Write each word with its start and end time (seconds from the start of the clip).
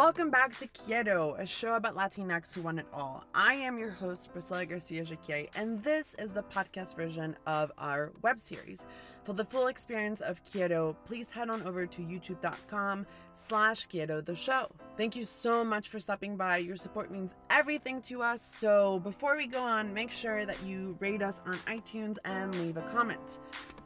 Welcome 0.00 0.30
back 0.30 0.58
to 0.60 0.66
Quiero, 0.68 1.34
a 1.34 1.44
show 1.44 1.74
about 1.74 1.94
Latinx 1.94 2.54
who 2.54 2.62
want 2.62 2.78
it 2.78 2.86
all. 2.90 3.22
I 3.34 3.52
am 3.52 3.78
your 3.78 3.90
host, 3.90 4.32
Priscilla 4.32 4.64
Garcia 4.64 5.04
Jaquier, 5.04 5.50
and 5.54 5.84
this 5.84 6.14
is 6.14 6.32
the 6.32 6.42
podcast 6.42 6.96
version 6.96 7.36
of 7.46 7.70
our 7.76 8.10
web 8.22 8.40
series. 8.40 8.86
For 9.24 9.34
the 9.34 9.44
full 9.44 9.66
experience 9.66 10.22
of 10.22 10.40
Quiero, 10.42 10.96
please 11.04 11.30
head 11.30 11.50
on 11.50 11.62
over 11.64 11.84
to 11.84 12.00
youtube.com 12.00 13.04
slash 13.34 13.88
Quiero 13.88 14.22
the 14.22 14.34
show. 14.34 14.70
Thank 14.96 15.16
you 15.16 15.26
so 15.26 15.62
much 15.62 15.90
for 15.90 16.00
stopping 16.00 16.34
by. 16.34 16.56
Your 16.56 16.78
support 16.78 17.10
means 17.10 17.34
everything 17.50 18.00
to 18.04 18.22
us. 18.22 18.40
So 18.40 19.00
before 19.00 19.36
we 19.36 19.46
go 19.46 19.62
on, 19.62 19.92
make 19.92 20.10
sure 20.10 20.46
that 20.46 20.62
you 20.64 20.96
rate 20.98 21.20
us 21.20 21.42
on 21.44 21.52
iTunes 21.66 22.16
and 22.24 22.54
leave 22.54 22.78
a 22.78 22.82
comment. 22.90 23.38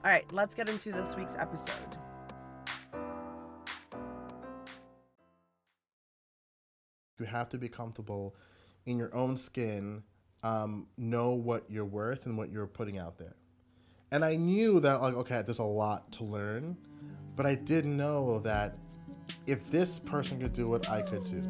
All 0.04 0.12
right, 0.12 0.32
let's 0.32 0.54
get 0.54 0.68
into 0.68 0.92
this 0.92 1.16
week's 1.16 1.34
episode. 1.34 2.03
You 7.18 7.26
have 7.26 7.48
to 7.50 7.58
be 7.58 7.68
comfortable 7.68 8.34
in 8.86 8.98
your 8.98 9.14
own 9.14 9.36
skin, 9.36 10.02
um, 10.42 10.86
know 10.96 11.30
what 11.30 11.64
you're 11.68 11.84
worth 11.84 12.26
and 12.26 12.36
what 12.36 12.50
you're 12.50 12.66
putting 12.66 12.98
out 12.98 13.18
there. 13.18 13.36
And 14.10 14.24
I 14.24 14.36
knew 14.36 14.80
that, 14.80 15.00
like, 15.00 15.14
okay, 15.14 15.42
there's 15.42 15.58
a 15.58 15.64
lot 15.64 16.12
to 16.12 16.24
learn, 16.24 16.76
but 17.36 17.46
I 17.46 17.54
did 17.54 17.84
know 17.84 18.38
that 18.40 18.78
if 19.46 19.70
this 19.70 19.98
person 19.98 20.40
could 20.40 20.52
do 20.52 20.74
it, 20.74 20.90
I 20.90 21.02
could 21.02 21.24
too. 21.24 21.42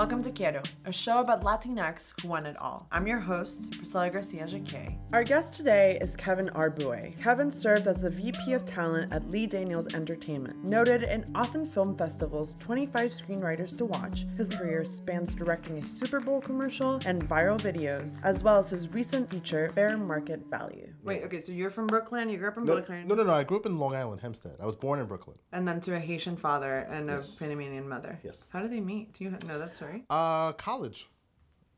Welcome 0.00 0.22
to 0.22 0.30
Quiero, 0.30 0.62
a 0.86 0.92
show 0.92 1.20
about 1.20 1.42
Latinx 1.42 2.14
who 2.22 2.28
want 2.28 2.46
it 2.46 2.56
all. 2.58 2.88
I'm 2.90 3.06
your 3.06 3.20
host, 3.20 3.76
Priscilla 3.76 4.08
Garcia 4.08 4.44
Jaque. 4.46 4.96
Our 5.12 5.22
guest 5.22 5.52
today 5.52 5.98
is 6.00 6.16
Kevin 6.16 6.46
Arbouet. 6.54 7.20
Kevin 7.20 7.50
served 7.50 7.86
as 7.86 8.00
the 8.00 8.08
VP 8.08 8.54
of 8.54 8.64
Talent 8.64 9.12
at 9.12 9.30
Lee 9.30 9.46
Daniels 9.46 9.94
Entertainment. 9.94 10.64
Noted 10.64 11.02
in 11.02 11.26
Austin 11.34 11.66
Film 11.66 11.98
Festival's 11.98 12.56
25 12.60 13.12
Screenwriters 13.12 13.76
to 13.76 13.84
Watch, 13.84 14.24
his 14.38 14.48
career 14.48 14.86
spans 14.86 15.34
directing 15.34 15.76
a 15.76 15.86
Super 15.86 16.18
Bowl 16.18 16.40
commercial 16.40 16.98
and 17.04 17.22
viral 17.28 17.60
videos, 17.60 18.16
as 18.24 18.42
well 18.42 18.58
as 18.58 18.70
his 18.70 18.88
recent 18.88 19.30
feature, 19.30 19.68
Fair 19.74 19.98
Market 19.98 20.40
Value. 20.48 20.88
Wait, 21.04 21.24
okay, 21.24 21.38
so 21.40 21.52
you're 21.52 21.68
from 21.68 21.86
Brooklyn, 21.86 22.30
you 22.30 22.38
grew 22.38 22.48
up 22.48 22.56
in 22.56 22.64
No, 22.64 22.72
Brooklyn, 22.76 23.06
no, 23.06 23.14
no, 23.16 23.22
no. 23.24 23.34
I 23.34 23.44
grew 23.44 23.58
up 23.58 23.66
in 23.66 23.78
Long 23.78 23.94
Island, 23.94 24.22
Hempstead. 24.22 24.56
I 24.62 24.64
was 24.64 24.76
born 24.76 24.98
in 24.98 25.04
Brooklyn. 25.04 25.36
and 25.52 25.68
then 25.68 25.78
to 25.82 25.94
a 25.94 25.98
Haitian 25.98 26.38
father 26.38 26.86
and 26.90 27.06
Yes. 27.06 27.38
a 27.38 27.44
Panamanian 27.44 27.86
mother. 27.86 28.18
Yes. 28.22 28.48
How 28.50 28.62
did 28.62 28.72
they 28.72 28.80
meet? 28.80 29.12
Do 29.12 29.24
you 29.24 29.30
know 29.46 29.58
that 29.58 29.74
story? 29.74 29.89
Uh, 30.10 30.52
college. 30.52 31.08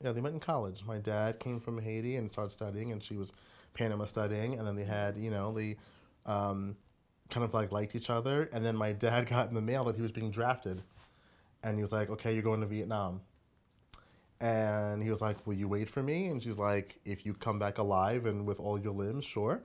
Yeah, 0.03 0.13
they 0.13 0.21
met 0.21 0.33
in 0.33 0.41
college. 0.41 0.83
My 0.85 0.99
dad 0.99 1.39
came 1.39 1.59
from 1.61 1.79
Haiti 1.79 2.17
and 2.17 2.31
started 2.31 2.51
studying, 2.51 2.91
and 2.91 3.03
she 3.03 3.17
was 3.17 3.33
Panama 3.75 4.05
studying, 4.05 4.59
and 4.59 4.67
then 4.67 4.75
they 4.75 4.85
had, 4.85 5.17
you 5.17 5.31
know, 5.31 5.53
they 5.53 5.77
um, 6.27 6.77
kind 7.31 7.45
of 7.45 7.55
like 7.55 7.73
liked 7.73 7.95
each 7.95 8.11
other, 8.11 8.49
and 8.53 8.65
then 8.65 8.77
my 8.77 8.93
dad 8.93 9.27
got 9.29 9.49
in 9.49 9.55
the 9.55 9.63
mail 9.63 9.85
that 9.85 9.97
he 9.97 10.03
was 10.03 10.13
being 10.13 10.31
drafted, 10.31 10.83
and 11.63 11.77
he 11.77 11.83
was 11.83 11.93
like, 11.93 12.11
"Okay, 12.11 12.33
you're 12.35 12.43
going 12.43 12.61
to 12.61 12.67
Vietnam." 12.67 13.21
And 14.41 15.01
he 15.03 15.09
was 15.09 15.23
like, 15.23 15.47
"Will 15.47 15.55
you 15.55 15.69
wait 15.69 15.89
for 15.89 16.03
me?" 16.03 16.27
And 16.27 16.43
she's 16.43 16.59
like, 16.59 16.99
"If 17.05 17.25
you 17.25 17.33
come 17.33 17.59
back 17.59 17.79
alive 17.79 18.27
and 18.27 18.45
with 18.47 18.59
all 18.59 18.79
your 18.79 18.93
limbs, 18.93 19.25
sure." 19.25 19.63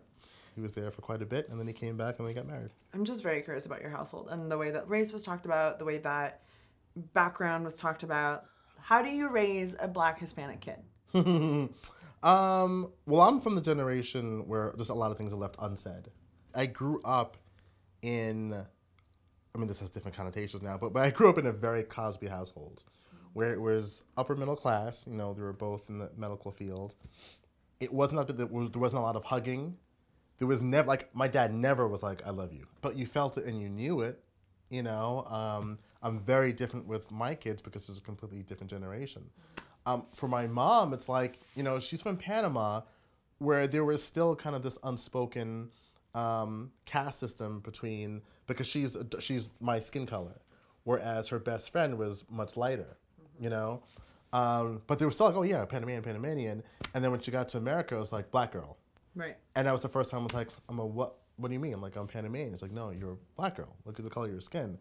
He 0.53 0.61
was 0.61 0.73
there 0.73 0.89
for 0.89 1.01
quite 1.01 1.21
a 1.21 1.25
bit, 1.25 1.49
and 1.49 1.59
then 1.59 1.67
he 1.67 1.73
came 1.73 1.97
back, 1.97 2.17
and 2.17 2.27
they 2.27 2.33
got 2.33 2.47
married. 2.47 2.71
I'm 2.93 3.05
just 3.05 3.21
very 3.21 3.41
curious 3.41 3.67
about 3.67 3.81
your 3.81 3.91
household 3.91 4.29
and 4.31 4.51
the 4.51 4.57
way 4.57 4.71
that 4.71 4.89
race 4.89 5.13
was 5.13 5.21
talked 5.21 5.45
about, 5.45 5.77
the 5.77 5.85
way 5.85 5.99
that 5.99 6.41
background 7.13 7.63
was 7.63 7.75
talked 7.75 8.03
about. 8.03 8.45
How 8.81 9.01
do 9.01 9.09
you 9.09 9.29
raise 9.29 9.75
a 9.79 9.87
black 9.87 10.19
Hispanic 10.19 10.61
kid? 10.61 10.79
Um, 12.23 12.91
well, 13.05 13.21
I'm 13.21 13.39
from 13.39 13.53
the 13.53 13.61
generation 13.61 14.47
where 14.47 14.73
just 14.75 14.89
a 14.89 14.93
lot 14.95 15.11
of 15.11 15.17
things 15.17 15.31
are 15.31 15.35
left 15.37 15.55
unsaid. 15.59 16.07
I 16.55 16.65
grew 16.65 16.99
up 17.03 17.37
in, 18.01 18.53
I 18.53 19.57
mean, 19.57 19.67
this 19.67 19.79
has 19.81 19.91
different 19.91 20.17
connotations 20.17 20.63
now, 20.63 20.77
but, 20.77 20.93
but 20.93 21.03
I 21.03 21.11
grew 21.11 21.29
up 21.29 21.37
in 21.37 21.45
a 21.45 21.51
very 21.51 21.83
Cosby 21.83 22.27
household 22.27 22.83
where 23.33 23.53
it 23.53 23.61
was 23.61 24.03
upper 24.17 24.35
middle 24.35 24.55
class. 24.55 25.05
You 25.07 25.15
know, 25.15 25.33
they 25.35 25.43
were 25.43 25.53
both 25.53 25.89
in 25.89 25.99
the 25.99 26.09
medical 26.17 26.51
field. 26.51 26.95
It 27.79 27.93
wasn't 27.93 28.25
that 28.25 28.35
there 28.35 28.47
was- 28.47 28.71
there 28.71 28.81
wasn't 28.81 28.99
a 28.99 29.03
lot 29.03 29.15
of 29.15 29.25
hugging. 29.25 29.77
There 30.39 30.47
was 30.47 30.61
never, 30.61 30.87
like, 30.87 31.13
my 31.15 31.27
dad 31.27 31.53
never 31.53 31.87
was 31.87 32.01
like, 32.01 32.25
I 32.25 32.31
love 32.31 32.51
you. 32.51 32.65
But 32.81 32.95
you 32.95 33.05
felt 33.05 33.37
it 33.37 33.45
and 33.45 33.61
you 33.61 33.69
knew 33.69 34.01
it. 34.01 34.23
You 34.71 34.81
know, 34.83 35.23
um, 35.29 35.77
I'm 36.01 36.19
very 36.19 36.53
different 36.53 36.87
with 36.87 37.11
my 37.11 37.35
kids 37.35 37.61
because 37.61 37.89
it's 37.89 37.97
a 37.97 38.01
completely 38.01 38.43
different 38.43 38.69
generation. 38.69 39.29
Um, 39.85 40.05
for 40.13 40.27
my 40.27 40.47
mom, 40.47 40.93
it's 40.93 41.07
like, 41.07 41.39
you 41.55 41.63
know, 41.63 41.79
she's 41.79 42.01
from 42.01 42.17
Panama 42.17 42.81
where 43.39 43.67
there 43.67 43.85
was 43.85 44.03
still 44.03 44.35
kind 44.35 44.55
of 44.55 44.63
this 44.63 44.77
unspoken 44.83 45.69
um, 46.13 46.71
caste 46.85 47.19
system 47.19 47.59
between, 47.59 48.21
because 48.47 48.67
she's, 48.67 48.97
she's 49.19 49.51
my 49.61 49.79
skin 49.79 50.05
color, 50.05 50.41
whereas 50.83 51.29
her 51.29 51.39
best 51.39 51.71
friend 51.71 51.97
was 51.97 52.25
much 52.29 52.57
lighter, 52.57 52.97
you 53.39 53.49
know? 53.49 53.83
Um, 54.33 54.81
but 54.87 54.99
they 54.99 55.05
were 55.05 55.11
still 55.11 55.27
like, 55.27 55.35
oh 55.35 55.43
yeah, 55.43 55.63
Panamanian, 55.65 56.03
Panamanian. 56.03 56.63
And 56.93 57.03
then 57.03 57.11
when 57.11 57.21
she 57.21 57.31
got 57.31 57.47
to 57.49 57.57
America, 57.57 57.95
it 57.95 57.99
was 57.99 58.11
like, 58.11 58.29
black 58.31 58.51
girl. 58.51 58.77
Right. 59.15 59.37
And 59.55 59.67
that 59.67 59.71
was 59.71 59.81
the 59.83 59.89
first 59.89 60.11
time 60.11 60.21
I 60.21 60.23
was 60.23 60.33
like, 60.33 60.49
I'm 60.69 60.79
a 60.79 60.85
what? 60.85 61.15
What 61.37 61.49
do 61.49 61.53
you 61.53 61.59
mean? 61.59 61.79
Like, 61.81 61.95
I'm 61.95 62.07
Panamanian. 62.07 62.53
It's 62.53 62.63
like, 62.63 62.71
no, 62.71 62.89
you're 62.89 63.11
a 63.11 63.17
black 63.35 63.55
girl. 63.55 63.75
Look 63.85 63.99
at 63.99 64.03
the 64.03 64.09
color 64.09 64.25
of 64.25 64.31
your 64.31 64.41
skin. 64.41 64.77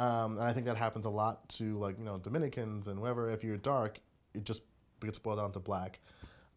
Um, 0.00 0.38
and 0.38 0.46
I 0.46 0.54
think 0.54 0.64
that 0.64 0.78
happens 0.78 1.04
a 1.04 1.10
lot 1.10 1.46
to 1.50 1.78
like, 1.78 1.98
you 1.98 2.04
know, 2.04 2.16
Dominicans 2.16 2.88
and 2.88 2.98
whoever. 2.98 3.30
If 3.30 3.44
you're 3.44 3.58
dark, 3.58 4.00
it 4.32 4.44
just 4.44 4.62
gets 5.00 5.18
boiled 5.18 5.38
down 5.38 5.52
to 5.52 5.60
black. 5.60 6.00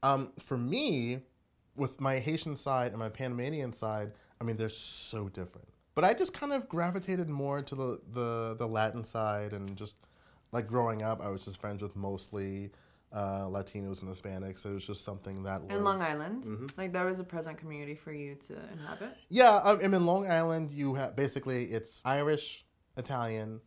Um, 0.01 0.31
for 0.39 0.57
me, 0.57 1.19
with 1.75 1.99
my 1.99 2.19
Haitian 2.19 2.55
side 2.55 2.91
and 2.91 2.99
my 2.99 3.09
Panamanian 3.09 3.73
side, 3.73 4.13
I 4.39 4.45
mean, 4.45 4.55
they're 4.55 4.69
so 4.69 5.27
different. 5.27 5.67
But 5.93 6.05
I 6.05 6.13
just 6.13 6.33
kind 6.33 6.53
of 6.53 6.69
gravitated 6.69 7.29
more 7.29 7.61
to 7.61 7.75
the, 7.75 8.01
the, 8.13 8.55
the 8.57 8.67
Latin 8.67 9.03
side 9.03 9.51
and 9.51 9.75
just 9.75 9.97
like 10.53 10.65
growing 10.65 11.03
up, 11.03 11.19
I 11.21 11.27
was 11.27 11.43
just 11.43 11.59
friends 11.59 11.81
with 11.83 11.97
mostly 11.97 12.71
uh, 13.11 13.41
Latinos 13.41 14.03
and 14.03 14.09
Hispanics. 14.09 14.59
So 14.59 14.69
it 14.69 14.73
was 14.73 14.87
just 14.87 15.03
something 15.03 15.43
that 15.43 15.63
was 15.63 15.75
In 15.75 15.83
Long 15.83 16.01
Island, 16.01 16.71
like 16.77 16.93
there 16.93 17.05
was 17.05 17.19
a 17.19 17.23
present 17.25 17.57
community 17.57 17.95
for 17.95 18.13
you 18.13 18.35
to 18.35 18.53
inhabit. 18.71 19.17
Yeah, 19.27 19.57
um, 19.57 19.79
I'm 19.83 19.93
in 19.93 20.05
Long 20.05 20.31
Island. 20.31 20.71
You 20.71 20.95
have 20.95 21.15
basically 21.15 21.65
it's 21.65 22.01
Irish, 22.05 22.65
Italian, 22.97 23.61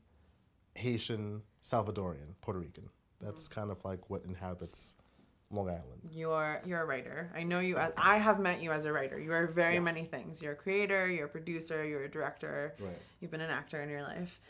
Haitian, 0.75 1.42
Salvadorian, 1.62 2.34
Puerto 2.41 2.60
Rican. 2.60 2.88
That's 3.20 3.48
kind 3.48 3.70
of 3.70 3.82
like 3.84 4.10
what 4.10 4.25
inhabits 4.25 4.97
Long 5.50 5.69
Island. 5.69 6.00
You're 6.10 6.60
you're 6.66 6.82
a 6.82 6.84
writer. 6.84 7.31
I 7.34 7.42
know 7.44 7.60
you. 7.60 7.76
As, 7.78 7.92
I 7.97 8.19
have 8.19 8.41
met 8.41 8.60
you 8.60 8.72
as 8.72 8.84
a 8.84 8.92
writer. 8.92 9.19
You 9.19 9.32
are 9.32 9.47
very 9.47 9.75
Yes. 9.75 9.82
many 9.82 10.04
things. 10.04 10.42
You're 10.42 10.53
a 10.53 10.56
creator. 10.56 11.09
You're 11.09 11.26
a 11.26 11.28
producer. 11.28 11.84
You're 11.84 12.04
a 12.04 12.10
director. 12.10 12.75
Right. 12.81 12.98
You've 13.20 13.31
been 13.31 13.41
an 13.41 13.50
actor 13.50 13.81
in 13.82 13.88
your 13.88 14.03
life. 14.03 14.41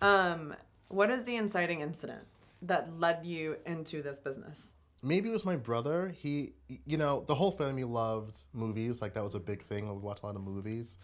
Um, 0.00 0.54
what 0.88 1.10
is 1.10 1.24
the 1.24 1.36
inciting 1.36 1.80
incident 1.82 2.26
that 2.62 2.98
led 2.98 3.24
you 3.24 3.56
into 3.66 4.02
this 4.02 4.18
business? 4.18 4.76
Maybe 5.02 5.28
it 5.28 5.32
was 5.32 5.44
my 5.44 5.56
brother. 5.56 6.08
He, 6.08 6.54
you 6.86 6.96
know, 6.96 7.20
the 7.20 7.34
whole 7.34 7.52
family 7.52 7.84
loved 7.84 8.44
movies. 8.52 9.00
Like 9.02 9.12
that 9.12 9.22
was 9.22 9.34
a 9.34 9.40
big 9.40 9.62
thing. 9.62 9.86
We 9.88 9.98
watched 10.00 10.22
a 10.22 10.26
lot 10.26 10.36
of 10.36 10.42
movies. 10.42 10.98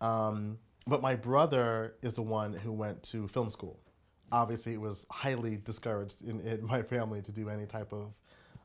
Um, 0.00 0.58
but 0.88 1.02
my 1.02 1.14
brother 1.14 1.94
is 2.02 2.14
the 2.14 2.22
one 2.22 2.54
who 2.54 2.72
went 2.72 3.02
to 3.04 3.28
film 3.28 3.50
school. 3.50 3.78
Obviously, 4.32 4.72
it 4.72 4.80
was 4.80 5.06
highly 5.10 5.56
discouraged 5.58 6.26
in, 6.26 6.40
in 6.40 6.64
my 6.66 6.82
family 6.82 7.20
to 7.22 7.30
do 7.30 7.48
any 7.48 7.66
type 7.66 7.92
of 7.92 8.14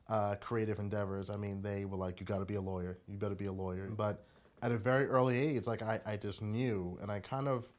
uh, 0.08 0.34
creative 0.40 0.78
endeavors. 0.78 1.30
I 1.30 1.36
mean, 1.36 1.62
they 1.62 1.84
were 1.84 1.96
like, 1.96 2.20
"You 2.20 2.26
got 2.26 2.38
to 2.38 2.44
be 2.44 2.54
a 2.54 2.60
lawyer. 2.60 2.98
You 3.06 3.18
better 3.18 3.34
be 3.34 3.46
a 3.46 3.52
lawyer." 3.52 3.88
But 3.88 4.24
at 4.62 4.72
a 4.72 4.78
very 4.78 5.06
early 5.06 5.38
age, 5.38 5.66
like 5.66 5.82
I, 5.82 6.00
I 6.06 6.16
just 6.16 6.42
knew, 6.42 6.98
and 7.00 7.10
I 7.10 7.20
kind 7.20 7.48
of. 7.48 7.70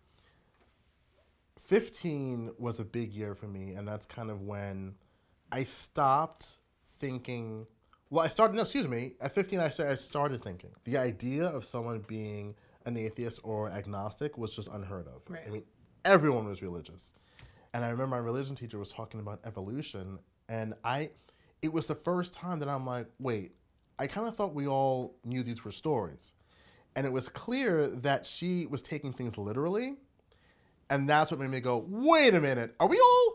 15 1.57 2.51
was 2.59 2.79
a 2.79 2.85
big 2.85 3.11
year 3.13 3.33
for 3.33 3.47
me, 3.47 3.71
and 3.71 3.87
that's 3.87 4.05
kind 4.05 4.29
of 4.29 4.41
when 4.41 4.93
I 5.51 5.63
stopped 5.63 6.57
thinking. 6.99 7.65
Well, 8.11 8.23
I 8.23 8.27
started. 8.27 8.55
No, 8.55 8.61
excuse 8.61 8.87
me. 8.87 9.13
At 9.19 9.33
15, 9.33 9.59
I 9.59 9.69
started, 9.69 9.91
I 9.91 9.95
started 9.95 10.43
thinking. 10.43 10.71
The 10.83 10.97
idea 10.97 11.45
of 11.45 11.65
someone 11.65 12.03
being 12.07 12.55
an 12.85 12.97
atheist 12.97 13.39
or 13.43 13.69
agnostic 13.69 14.37
was 14.37 14.55
just 14.55 14.69
unheard 14.71 15.07
of. 15.07 15.21
Right. 15.27 15.43
I 15.47 15.49
mean, 15.49 15.63
everyone 16.03 16.47
was 16.47 16.61
religious, 16.61 17.13
and 17.73 17.83
I 17.83 17.89
remember 17.89 18.15
my 18.15 18.21
religion 18.21 18.55
teacher 18.55 18.77
was 18.77 18.91
talking 18.91 19.19
about 19.19 19.39
evolution, 19.45 20.19
and 20.49 20.73
I. 20.83 21.11
It 21.61 21.73
was 21.73 21.87
the 21.87 21.95
first 21.95 22.33
time 22.33 22.59
that 22.59 22.69
I'm 22.69 22.85
like, 22.85 23.07
wait. 23.19 23.53
I 23.97 24.07
kind 24.07 24.27
of 24.27 24.35
thought 24.35 24.53
we 24.53 24.67
all 24.67 25.15
knew 25.23 25.41
these 25.41 25.63
were 25.63 25.71
stories, 25.71 26.33
and 26.95 27.07
it 27.07 27.13
was 27.13 27.29
clear 27.29 27.87
that 27.87 28.25
she 28.25 28.67
was 28.67 28.81
taking 28.81 29.13
things 29.13 29.37
literally 29.37 29.95
and 30.89 31.09
that's 31.09 31.31
what 31.31 31.39
made 31.39 31.49
me 31.49 31.59
go, 31.59 31.85
wait 31.87 32.33
a 32.33 32.39
minute, 32.39 32.75
are 32.79 32.87
we 32.87 32.99
all? 32.99 33.33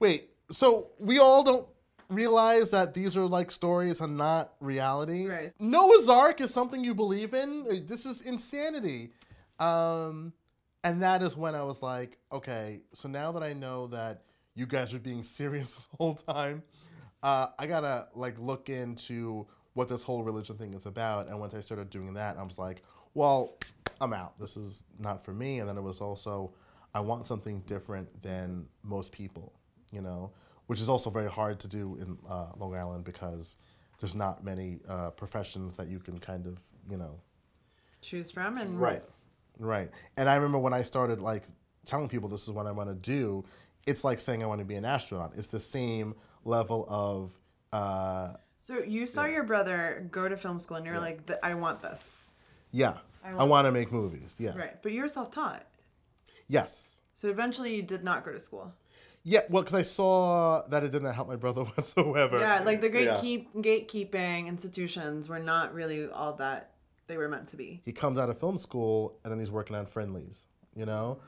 Wait, 0.00 0.30
so 0.50 0.90
we 0.98 1.18
all 1.18 1.42
don't 1.42 1.68
realize 2.08 2.70
that 2.70 2.94
these 2.94 3.16
are 3.16 3.26
like 3.26 3.50
stories 3.50 4.00
and 4.00 4.16
not 4.16 4.52
reality? 4.60 5.26
Right. 5.26 5.52
Noah's 5.58 6.08
Ark 6.08 6.40
is 6.40 6.52
something 6.52 6.82
you 6.82 6.94
believe 6.94 7.34
in? 7.34 7.86
This 7.86 8.06
is 8.06 8.22
insanity. 8.22 9.10
Um, 9.58 10.32
and 10.84 11.02
that 11.02 11.22
is 11.22 11.36
when 11.36 11.54
I 11.54 11.62
was 11.62 11.82
like, 11.82 12.18
okay, 12.32 12.80
so 12.92 13.08
now 13.08 13.32
that 13.32 13.42
I 13.42 13.52
know 13.52 13.88
that 13.88 14.22
you 14.54 14.66
guys 14.66 14.94
are 14.94 14.98
being 14.98 15.22
serious 15.22 15.74
this 15.74 15.88
whole 15.98 16.14
time, 16.14 16.62
uh, 17.22 17.48
I 17.58 17.66
gotta 17.66 18.08
like 18.14 18.38
look 18.38 18.68
into 18.68 19.46
what 19.74 19.88
this 19.88 20.02
whole 20.02 20.22
religion 20.22 20.56
thing 20.56 20.74
is 20.74 20.86
about. 20.86 21.28
And 21.28 21.38
once 21.38 21.54
I 21.54 21.60
started 21.60 21.90
doing 21.90 22.14
that, 22.14 22.36
I 22.36 22.42
was 22.42 22.58
like, 22.58 22.82
well, 23.14 23.58
I'm 24.00 24.12
out. 24.12 24.38
This 24.38 24.56
is 24.56 24.84
not 24.98 25.24
for 25.24 25.32
me. 25.32 25.58
And 25.60 25.68
then 25.68 25.76
it 25.76 25.82
was 25.82 26.00
also, 26.00 26.52
I 26.94 27.00
want 27.00 27.26
something 27.26 27.60
different 27.60 28.22
than 28.22 28.66
most 28.82 29.12
people, 29.12 29.52
you 29.92 30.00
know, 30.00 30.32
which 30.68 30.80
is 30.80 30.88
also 30.88 31.10
very 31.10 31.30
hard 31.30 31.58
to 31.60 31.68
do 31.68 31.96
in 31.96 32.16
uh, 32.30 32.50
Long 32.56 32.74
Island 32.74 33.04
because 33.04 33.56
there's 34.00 34.14
not 34.14 34.44
many 34.44 34.78
uh, 34.88 35.10
professions 35.10 35.74
that 35.74 35.88
you 35.88 35.98
can 35.98 36.18
kind 36.18 36.46
of, 36.46 36.58
you 36.88 36.96
know, 36.96 37.20
choose 38.00 38.30
from 38.30 38.56
and 38.58 38.80
Right. 38.80 39.02
Right. 39.58 39.90
And 40.16 40.28
I 40.28 40.36
remember 40.36 40.58
when 40.58 40.72
I 40.72 40.82
started 40.82 41.20
like 41.20 41.44
telling 41.84 42.08
people 42.08 42.28
this 42.28 42.44
is 42.46 42.52
what 42.52 42.66
I 42.66 42.70
want 42.70 42.88
to 42.90 42.94
do, 42.94 43.44
it's 43.86 44.04
like 44.04 44.20
saying 44.20 44.42
I 44.42 44.46
want 44.46 44.60
to 44.60 44.64
be 44.64 44.76
an 44.76 44.84
astronaut. 44.84 45.32
It's 45.36 45.48
the 45.48 45.58
same 45.58 46.14
level 46.44 46.86
of 46.88 47.36
uh 47.72 48.34
So 48.58 48.78
you 48.84 49.06
saw 49.06 49.24
your 49.24 49.42
brother 49.44 50.06
go 50.12 50.28
to 50.28 50.36
film 50.36 50.60
school 50.60 50.76
and 50.76 50.86
you're 50.86 51.00
like, 51.00 51.26
"Th- 51.26 51.38
I 51.42 51.54
want 51.54 51.80
this. 51.82 52.32
yeah. 52.70 52.98
I 53.24 53.30
I 53.30 53.34
want 53.34 53.50
want 53.50 53.66
to 53.66 53.72
make 53.72 53.90
movies. 53.90 54.36
Yeah. 54.38 54.56
Right. 54.56 54.80
But 54.82 54.92
you're 54.92 55.08
self 55.08 55.30
taught. 55.32 55.66
Yes. 56.46 57.00
So 57.14 57.28
eventually 57.28 57.74
you 57.74 57.82
did 57.82 58.04
not 58.04 58.24
go 58.24 58.32
to 58.32 58.38
school. 58.38 58.72
Yeah, 59.30 59.40
well, 59.50 59.62
because 59.62 59.74
I 59.74 59.82
saw 59.82 60.62
that 60.68 60.84
it 60.84 60.90
didn't 60.90 61.12
help 61.12 61.28
my 61.28 61.36
brother 61.36 61.62
whatsoever. 61.76 62.38
Yeah, 62.40 62.62
like 62.64 62.80
the 62.80 62.88
great 62.88 63.04
Yeah. 63.04 63.20
keep 63.20 63.52
gatekeeping 63.54 64.46
institutions 64.46 65.28
were 65.28 65.38
not 65.38 65.74
really 65.74 66.08
all 66.08 66.32
that 66.34 66.70
they 67.08 67.18
were 67.18 67.28
meant 67.28 67.48
to 67.48 67.56
be. 67.56 67.82
He 67.84 67.92
comes 67.92 68.18
out 68.18 68.30
of 68.30 68.38
film 68.40 68.56
school 68.56 69.18
and 69.22 69.30
then 69.30 69.38
he's 69.38 69.50
working 69.50 69.76
on 69.76 69.84
friendlies, 69.84 70.46
you 70.74 70.86
know, 70.86 71.20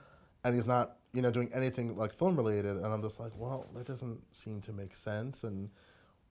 and 0.45 0.55
he's 0.55 0.67
not, 0.67 0.97
you 1.13 1.21
know, 1.21 1.31
doing 1.31 1.51
anything 1.53 1.95
like 1.95 2.15
film 2.15 2.37
related. 2.37 2.77
And 2.79 2.87
I'm 2.87 3.03
just 3.03 3.21
like, 3.21 3.33
well, 3.37 3.69
that 3.75 3.87
doesn't 3.87 4.35
seem 4.35 4.63
to 4.63 4.73
make 4.73 4.95
sense, 4.97 5.45
and 5.45 5.69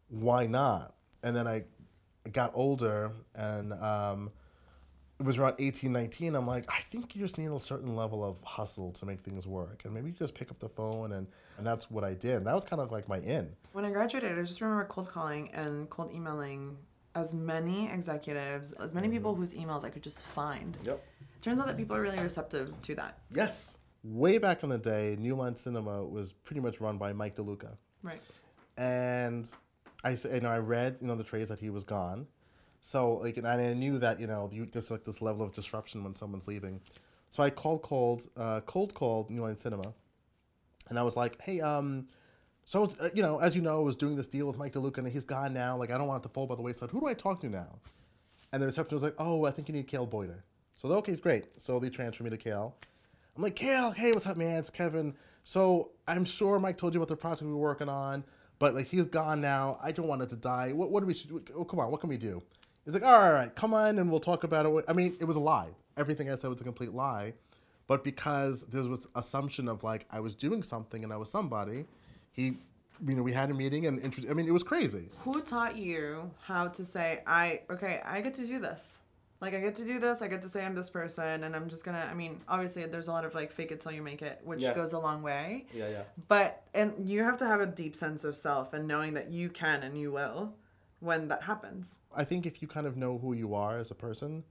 why 0.10 0.48
not? 0.48 0.96
And 1.22 1.36
then 1.36 1.48
I 1.48 1.66
got 2.32 2.52
older 2.56 3.12
and 3.36 3.74
um, 3.74 4.32
it 5.20 5.26
was 5.26 5.38
around 5.38 5.56
18, 5.60 5.92
19. 5.92 6.36
I'm 6.36 6.48
like, 6.48 6.66
I 6.70 6.80
think 6.80 7.14
you 7.14 7.22
just 7.22 7.38
need 7.38 7.52
a 7.52 7.60
certain 7.60 7.96
level 7.96 8.24
of 8.24 8.42
hustle 8.44 8.92
to 8.94 9.06
make 9.06 9.20
things 9.20 9.46
work. 9.46 9.82
And 9.84 9.94
maybe 9.94 10.08
you 10.08 10.14
just 10.14 10.34
pick 10.34 10.50
up 10.50 10.60
the 10.60 10.70
phone 10.70 11.12
and, 11.12 11.28
and 11.58 11.68
that's 11.68 11.92
what 11.92 12.06
I 12.06 12.14
did. 12.14 12.46
That 12.46 12.56
was 12.56 12.64
kind 12.64 12.82
of 12.82 12.92
like 12.92 13.10
my 13.10 13.20
in. 13.20 13.50
When 13.74 13.84
I 13.84 13.92
graduated, 13.92 14.40
I 14.40 14.42
just 14.44 14.62
remember 14.62 14.86
cold 14.86 15.10
calling 15.10 15.50
and 15.54 15.90
cold 15.90 16.12
emailing 16.14 16.78
as 17.16 17.34
many 17.34 17.90
executives, 17.90 18.72
as 18.74 18.96
many 18.96 19.10
people 19.10 19.32
mm-hmm. 19.32 19.42
whose 19.42 19.54
emails 19.54 19.84
I 19.84 19.90
could 19.90 20.04
just 20.04 20.26
find. 20.28 20.78
Yep. 20.84 21.04
Turns 21.42 21.60
out 21.60 21.68
that 21.68 21.76
people 21.76 21.98
are 21.98 22.02
really 22.02 22.20
receptive 22.20 22.72
to 22.82 22.96
that. 22.96 23.20
Yes. 23.34 23.78
Way 24.04 24.38
back 24.38 24.64
in 24.64 24.70
the 24.70 24.78
day, 24.78 25.18
New 25.20 25.36
Line 25.36 25.56
Cinema 25.56 26.02
was 26.04 26.32
pretty 26.32 26.62
much 26.62 26.80
run 26.80 26.98
by 26.98 27.12
Mike 27.12 27.36
DeLuca. 27.36 27.76
Right. 28.04 28.22
And 28.78 29.52
I, 30.06 30.12
you 30.12 30.40
know, 30.40 30.50
I 30.50 30.60
read, 30.60 30.98
you 31.02 31.08
know, 31.08 31.16
the 31.16 31.26
trades 31.26 31.50
that 31.50 31.60
he 31.60 31.70
was 31.70 31.84
gone. 31.84 32.26
So, 32.82 33.16
like, 33.16 33.38
and 33.38 33.48
I 33.48 33.74
knew 33.74 33.98
that, 34.00 34.20
you 34.20 34.28
know, 34.28 34.50
you, 34.52 34.66
there's 34.66 34.90
like 34.90 35.04
this 35.04 35.22
level 35.22 35.46
of 35.46 35.54
disruption 35.54 36.04
when 36.04 36.16
someone's 36.16 36.48
leaving. 36.48 36.80
So 37.30 37.44
I 37.44 37.50
called, 37.50 37.82
called, 37.82 38.28
uh, 38.38 38.62
cold 38.62 38.94
called 38.94 39.30
New 39.30 39.42
Line 39.42 39.58
Cinema. 39.58 39.94
And 40.90 40.98
I 40.98 41.04
was 41.04 41.16
like, 41.16 41.40
hey, 41.42 41.62
um, 41.62 42.08
so 42.66 42.80
I 42.80 42.82
was, 42.82 43.00
uh, 43.00 43.10
you 43.14 43.22
know, 43.22 43.40
as 43.40 43.56
you 43.56 43.62
know, 43.62 43.78
I 43.78 43.84
was 43.84 43.96
doing 43.96 44.16
this 44.16 44.28
deal 44.28 44.48
with 44.48 44.58
Mike 44.58 44.74
DeLuca 44.74 45.00
and 45.00 45.08
he's 45.08 45.26
gone 45.26 45.54
now. 45.54 45.78
Like, 45.78 45.92
I 45.92 45.98
don't 45.98 46.08
want 46.08 46.24
it 46.24 46.28
to 46.28 46.34
fall 46.34 46.48
by 46.48 46.56
the 46.56 46.62
wayside. 46.62 46.90
Who 46.90 47.00
do 47.00 47.08
I 47.08 47.14
talk 47.14 47.42
to 47.42 47.50
now? 47.50 47.80
And 48.52 48.62
the 48.62 48.66
receptionist 48.66 49.04
was 49.04 49.04
like, 49.04 49.16
oh, 49.20 49.46
I 49.46 49.52
think 49.52 49.68
you 49.68 49.76
need 49.76 49.88
Cale 49.88 50.08
Boyter. 50.08 50.44
So, 50.76 50.90
okay, 50.94 51.16
great. 51.16 51.46
So 51.58 51.78
they 51.80 51.90
transfer 51.90 52.24
me 52.24 52.30
to 52.30 52.38
Cale. 52.38 52.76
I'm 53.36 53.44
like, 53.44 53.56
Cale, 53.56 53.92
hey, 53.92 54.12
what's 54.12 54.26
up, 54.26 54.38
man? 54.38 54.58
It's 54.58 54.70
Kevin. 54.70 55.14
So 55.44 55.92
I'm 56.08 56.26
sure 56.26 56.60
Mike 56.60 56.78
told 56.78 56.94
you 56.94 57.00
about 57.00 57.08
the 57.08 57.16
project 57.16 57.44
we 57.44 57.52
were 57.52 57.58
working 57.58 57.90
on, 57.90 58.24
but 58.60 58.76
like 58.76 58.88
he's 58.88 59.06
gone 59.06 59.42
now. 59.42 59.80
I 59.82 59.92
don't 59.92 60.08
want 60.08 60.22
it 60.22 60.30
to 60.30 60.36
die. 60.36 60.74
What, 60.74 60.92
what 60.92 61.00
do 61.02 61.08
we 61.08 61.14
should? 61.14 61.50
Oh, 61.56 61.64
come 61.64 61.80
on, 61.80 61.90
what 61.92 62.02
can 62.02 62.10
we 62.10 62.18
do? 62.18 62.42
He's 62.86 62.94
like, 62.94 63.04
all 63.04 63.12
right, 63.12 63.26
all 63.28 63.34
right, 63.34 63.56
come 63.56 63.74
on, 63.74 64.00
and 64.00 64.10
we'll 64.10 64.20
talk 64.20 64.44
about 64.44 64.66
it. 64.66 64.86
I 64.88 64.94
mean, 64.94 65.16
it 65.20 65.26
was 65.26 65.36
a 65.38 65.40
lie. 65.42 65.70
Everything 65.98 66.30
I 66.32 66.36
said 66.36 66.50
was 66.50 66.62
a 66.62 66.64
complete 66.64 66.94
lie, 66.94 67.34
but 67.88 68.04
because 68.04 68.64
there 68.64 68.84
was 68.84 69.08
assumption 69.16 69.68
of 69.68 69.84
like 69.84 70.06
I 70.12 70.20
was 70.22 70.34
doing 70.36 70.64
something 70.64 71.04
and 71.04 71.12
I 71.12 71.18
was 71.18 71.30
somebody, 71.30 71.86
he, 72.32 72.58
you 73.06 73.16
know, 73.16 73.22
we 73.24 73.34
had 73.34 73.50
a 73.52 73.54
meeting 73.54 73.86
and 73.86 74.00
intro- 74.02 74.30
I 74.30 74.34
mean, 74.34 74.48
it 74.48 74.52
was 74.52 74.64
crazy. 74.64 75.10
Who 75.24 75.42
taught 75.42 75.76
you 75.78 76.32
how 76.42 76.68
to 76.70 76.86
say, 76.86 77.22
I, 77.28 77.62
okay, 77.70 78.02
I 78.06 78.22
get 78.22 78.34
to 78.36 78.46
do 78.48 78.60
this? 78.60 79.00
Like, 79.42 79.54
I 79.54 79.62
get 79.62 79.76
to 79.76 79.86
do 79.86 80.00
this, 80.00 80.22
I 80.22 80.28
get 80.28 80.42
to 80.42 80.50
say 80.50 80.66
I'm 80.66 80.76
this 80.76 80.90
person, 80.90 81.46
and 81.46 81.56
I'm 81.56 81.70
just 81.70 81.86
gonna, 81.86 82.06
I 82.12 82.14
mean, 82.14 82.42
obviously, 82.50 82.86
there's 82.88 83.08
a 83.08 83.12
lot 83.14 83.24
of 83.24 83.34
like 83.36 83.54
fake 83.54 83.72
it 83.72 83.80
till 83.80 83.94
you 83.94 84.02
make 84.02 84.22
it, 84.22 84.42
which 84.44 84.62
Yeah. 84.62 84.74
goes 84.74 84.92
a 84.92 85.00
long 85.00 85.22
way. 85.22 85.66
Yeah, 85.74 85.88
yeah. 85.90 86.02
But, 86.28 86.62
and 86.74 86.94
you 87.10 87.24
have 87.24 87.38
to 87.38 87.46
have 87.46 87.62
a 87.62 87.66
deep 87.66 87.96
sense 87.96 88.26
of 88.26 88.36
self 88.36 88.74
and 88.74 88.86
knowing 88.86 89.14
that 89.14 89.32
you 89.32 89.50
can 89.50 89.84
and 89.84 89.98
you 89.98 90.12
will 90.12 90.54
when 91.00 91.28
that 91.30 91.44
happens. 91.44 92.00
I 92.16 92.24
think 92.24 92.46
if 92.46 92.62
you 92.62 92.68
kind 92.68 92.88
of 92.88 92.98
know 92.98 93.18
who 93.18 93.34
you 93.34 93.54
are 93.54 93.78
as 93.78 93.92
a 93.92 93.96
person, 93.96 94.44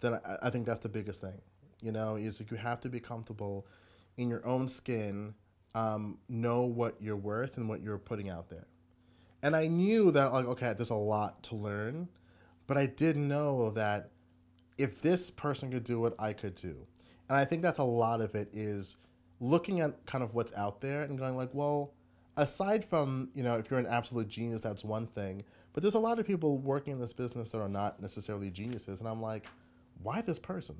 then 0.00 0.14
I, 0.14 0.38
I 0.42 0.50
think 0.50 0.66
that's 0.66 0.80
the 0.80 0.88
biggest 0.88 1.20
thing. 1.20 1.40
You 1.82 1.92
know, 1.92 2.16
is 2.16 2.42
you 2.50 2.56
have 2.56 2.80
to 2.80 2.88
be 2.88 3.00
comfortable 3.00 3.66
in 4.16 4.28
your 4.28 4.44
own 4.46 4.66
skin, 4.68 5.34
um, 5.74 6.18
know 6.28 6.62
what 6.62 6.96
you're 7.00 7.16
worth 7.16 7.58
and 7.58 7.68
what 7.68 7.82
you're 7.82 7.98
putting 7.98 8.30
out 8.30 8.48
there. 8.48 8.66
And 9.42 9.54
I 9.54 9.66
knew 9.66 10.10
that, 10.12 10.32
like, 10.32 10.46
okay, 10.46 10.72
there's 10.72 10.90
a 10.90 10.94
lot 10.94 11.42
to 11.44 11.54
learn, 11.54 12.08
but 12.66 12.78
I 12.78 12.86
did 12.86 13.16
know 13.16 13.70
that 13.72 14.10
if 14.78 15.02
this 15.02 15.30
person 15.30 15.70
could 15.70 15.84
do 15.84 16.06
it, 16.06 16.14
I 16.18 16.32
could 16.32 16.54
do. 16.54 16.86
And 17.28 17.36
I 17.36 17.44
think 17.44 17.62
that's 17.62 17.78
a 17.78 17.84
lot 17.84 18.20
of 18.20 18.34
it 18.34 18.48
is 18.52 18.96
looking 19.40 19.80
at 19.80 20.06
kind 20.06 20.24
of 20.24 20.34
what's 20.34 20.54
out 20.54 20.80
there 20.80 21.02
and 21.02 21.18
going 21.18 21.36
like, 21.36 21.50
well, 21.52 21.92
aside 22.36 22.84
from, 22.84 23.28
you 23.34 23.42
know, 23.42 23.56
if 23.56 23.70
you're 23.70 23.80
an 23.80 23.86
absolute 23.86 24.28
genius, 24.28 24.60
that's 24.60 24.84
one 24.84 25.06
thing. 25.06 25.44
But 25.76 25.82
there's 25.82 25.94
a 25.94 25.98
lot 26.00 26.18
of 26.18 26.26
people 26.26 26.56
working 26.56 26.94
in 26.94 26.98
this 26.98 27.12
business 27.12 27.50
that 27.50 27.60
are 27.60 27.68
not 27.68 28.00
necessarily 28.00 28.50
geniuses. 28.50 29.00
And 29.00 29.08
I'm 29.08 29.20
like, 29.20 29.44
why 30.02 30.22
this 30.22 30.38
person? 30.38 30.74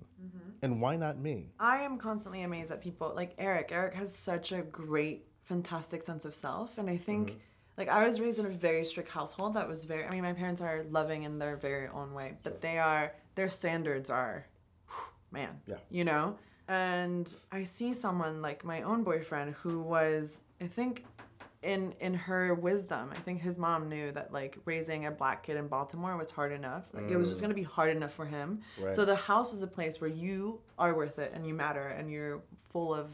And 0.63 0.81
why 0.81 0.97
not 0.97 1.19
me? 1.19 1.51
I 1.61 1.81
am 1.83 1.99
constantly 1.99 2.41
amazed 2.45 2.71
at 2.73 2.81
people 2.81 3.13
like 3.15 3.35
Eric. 3.37 3.69
Eric 3.73 3.93
has 3.93 4.11
such 4.15 4.53
a 4.53 4.63
great, 4.63 5.27
fantastic 5.45 6.01
sense 6.01 6.25
of 6.25 6.35
self. 6.35 6.79
And 6.79 6.89
I 6.89 6.97
think, 6.97 7.29
Mm-hmm. 7.33 7.39
like, 7.77 7.89
I 7.91 8.07
was 8.07 8.23
raised 8.23 8.39
in 8.39 8.47
a 8.47 8.49
very 8.49 8.87
strict 8.87 9.11
household 9.11 9.53
that 9.53 9.69
was 9.69 9.85
very, 9.85 10.07
I 10.07 10.11
mean, 10.13 10.23
my 10.23 10.33
parents 10.33 10.63
are 10.63 10.87
loving 10.91 11.25
in 11.25 11.39
their 11.39 11.59
very 11.59 11.89
own 11.89 12.15
way, 12.15 12.39
but 12.43 12.63
they 12.63 12.79
are, 12.79 13.13
their 13.35 13.51
standards 13.51 14.09
are, 14.09 14.47
whew, 14.89 14.97
man, 15.31 15.61
Yeah. 15.67 15.77
you 15.91 16.05
know? 16.05 16.39
And 16.69 17.37
I 17.53 17.65
see 17.65 17.93
someone 17.93 18.41
like 18.41 18.65
my 18.65 18.81
own 18.81 19.03
boyfriend 19.05 19.57
who 19.57 19.83
was, 19.83 20.45
I 20.59 20.67
think, 20.69 21.05
in 21.62 21.94
in 22.00 22.14
her 22.14 22.55
wisdom, 22.55 23.11
I 23.14 23.20
think 23.20 23.41
his 23.41 23.58
mom 23.58 23.88
knew 23.88 24.12
that 24.12 24.32
like 24.32 24.56
raising 24.64 25.06
a 25.06 25.11
black 25.11 25.43
kid 25.43 25.56
in 25.56 25.69
Baltimore 25.69 26.17
was 26.17 26.31
hard 26.31 26.53
enough. 26.53 26.85
Like 26.93 27.11
it 27.11 27.17
was 27.17 27.29
just 27.29 27.41
gonna 27.41 27.55
be 27.55 27.62
hard 27.62 27.97
enough 27.97 28.12
for 28.12 28.26
him. 28.26 28.61
Mm. 28.79 28.85
Right. 28.85 28.94
So 28.94 29.05
the 29.05 29.17
house 29.17 29.53
was 29.53 29.62
a 29.62 29.67
place 29.67 30.00
where 30.00 30.11
you 30.11 30.61
are 30.79 30.94
worth 30.94 31.19
it 31.19 31.32
and 31.35 31.47
you 31.47 31.54
matter 31.54 31.88
and 31.88 32.11
you're 32.11 32.42
full 32.71 32.95
of 32.95 33.11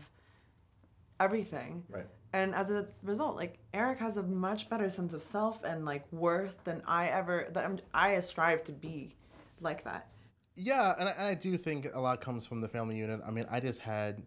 everything. 1.20 1.84
Right. 1.88 2.06
And 2.34 2.54
as 2.54 2.70
a 2.70 2.88
result, 3.02 3.36
like 3.36 3.58
Eric 3.74 3.98
has 3.98 4.16
a 4.16 4.22
much 4.22 4.68
better 4.70 4.88
sense 4.88 5.12
of 5.12 5.22
self 5.22 5.62
and 5.64 5.84
like 5.84 6.04
worth 6.12 6.62
than 6.64 6.82
I 6.86 7.08
ever 7.08 7.48
that 7.52 7.64
I'm, 7.64 7.78
I 7.92 8.18
strive 8.20 8.64
to 8.64 8.72
be 8.72 9.14
like 9.60 9.84
that. 9.84 10.08
Yeah, 10.56 10.94
and 10.98 11.08
I, 11.08 11.12
and 11.12 11.26
I 11.28 11.34
do 11.34 11.56
think 11.56 11.88
a 11.94 12.00
lot 12.00 12.20
comes 12.20 12.46
from 12.46 12.60
the 12.60 12.68
family 12.68 12.96
unit. 12.96 13.20
I 13.26 13.30
mean, 13.30 13.46
I 13.50 13.60
just 13.60 13.80
had 13.80 14.22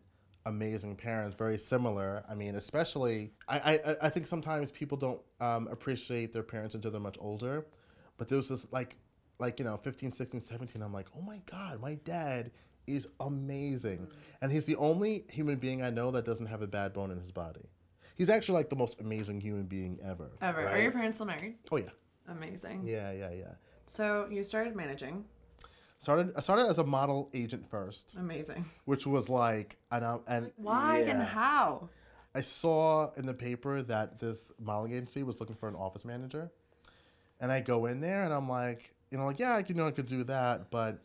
amazing 0.45 0.95
parents, 0.95 1.35
very 1.37 1.57
similar. 1.57 2.23
I 2.29 2.35
mean, 2.35 2.55
especially, 2.55 3.31
I, 3.47 3.57
I, 3.85 3.95
I 4.03 4.09
think 4.09 4.27
sometimes 4.27 4.71
people 4.71 4.97
don't 4.97 5.21
um, 5.41 5.67
appreciate 5.67 6.33
their 6.33 6.43
parents 6.43 6.75
until 6.75 6.91
they're 6.91 7.01
much 7.01 7.17
older. 7.19 7.65
But 8.17 8.29
there 8.29 8.37
was 8.37 8.49
this, 8.49 8.71
like, 8.71 8.97
like, 9.39 9.59
you 9.59 9.65
know, 9.65 9.77
15, 9.77 10.11
16, 10.11 10.41
17, 10.41 10.81
I'm 10.81 10.93
like, 10.93 11.07
oh 11.17 11.21
my 11.21 11.41
God, 11.49 11.81
my 11.81 11.95
dad 11.95 12.51
is 12.87 13.07
amazing. 13.19 14.07
And 14.41 14.51
he's 14.51 14.65
the 14.65 14.75
only 14.77 15.25
human 15.31 15.57
being 15.57 15.81
I 15.81 15.89
know 15.89 16.11
that 16.11 16.25
doesn't 16.25 16.45
have 16.45 16.61
a 16.61 16.67
bad 16.67 16.93
bone 16.93 17.11
in 17.11 17.19
his 17.19 17.31
body. 17.31 17.67
He's 18.15 18.29
actually 18.29 18.55
like 18.55 18.69
the 18.69 18.75
most 18.77 18.99
amazing 19.01 19.41
human 19.41 19.65
being 19.65 19.99
ever. 20.03 20.31
Ever. 20.41 20.67
Are 20.67 20.79
your 20.79 20.91
parents 20.91 21.17
still 21.17 21.27
married? 21.27 21.55
Oh, 21.71 21.77
yeah. 21.77 21.89
Amazing. 22.29 22.81
Yeah, 22.85 23.11
yeah, 23.11 23.31
yeah. 23.31 23.53
So 23.85 24.27
you 24.31 24.43
started 24.43 24.75
managing. 24.75 25.25
Started, 25.97 26.33
I 26.35 26.41
started 26.41 26.67
as 26.67 26.77
a 26.77 26.83
model 26.83 27.29
agent 27.33 27.65
first. 27.69 28.15
Amazing. 28.17 28.65
which 28.85 29.07
was 29.07 29.29
like 29.29 29.77
and 29.91 30.05
I, 30.05 30.17
and 30.27 30.51
Why 30.57 30.99
and 30.99 31.21
how? 31.21 31.89
I 32.35 32.41
saw 32.41 33.11
in 33.13 33.25
the 33.25 33.33
paper 33.33 33.81
that 33.83 34.19
this 34.19 34.51
modeling 34.59 34.91
agency 34.91 35.23
was 35.23 35.39
looking 35.39 35.55
for 35.55 35.69
an 35.69 35.75
office 35.75 36.03
manager, 36.03 36.51
and 37.39 37.51
I 37.51 37.61
go 37.61 37.85
in 37.85 38.01
there 38.01 38.23
and 38.25 38.33
I'm 38.33 38.49
like, 38.49 38.93
you 39.09 39.17
know, 39.17 39.25
like 39.25 39.39
yeah, 39.39 39.61
you 39.65 39.73
know, 39.73 39.87
I 39.87 39.91
could 39.91 40.05
do 40.05 40.23
that, 40.25 40.69
but 40.69 40.99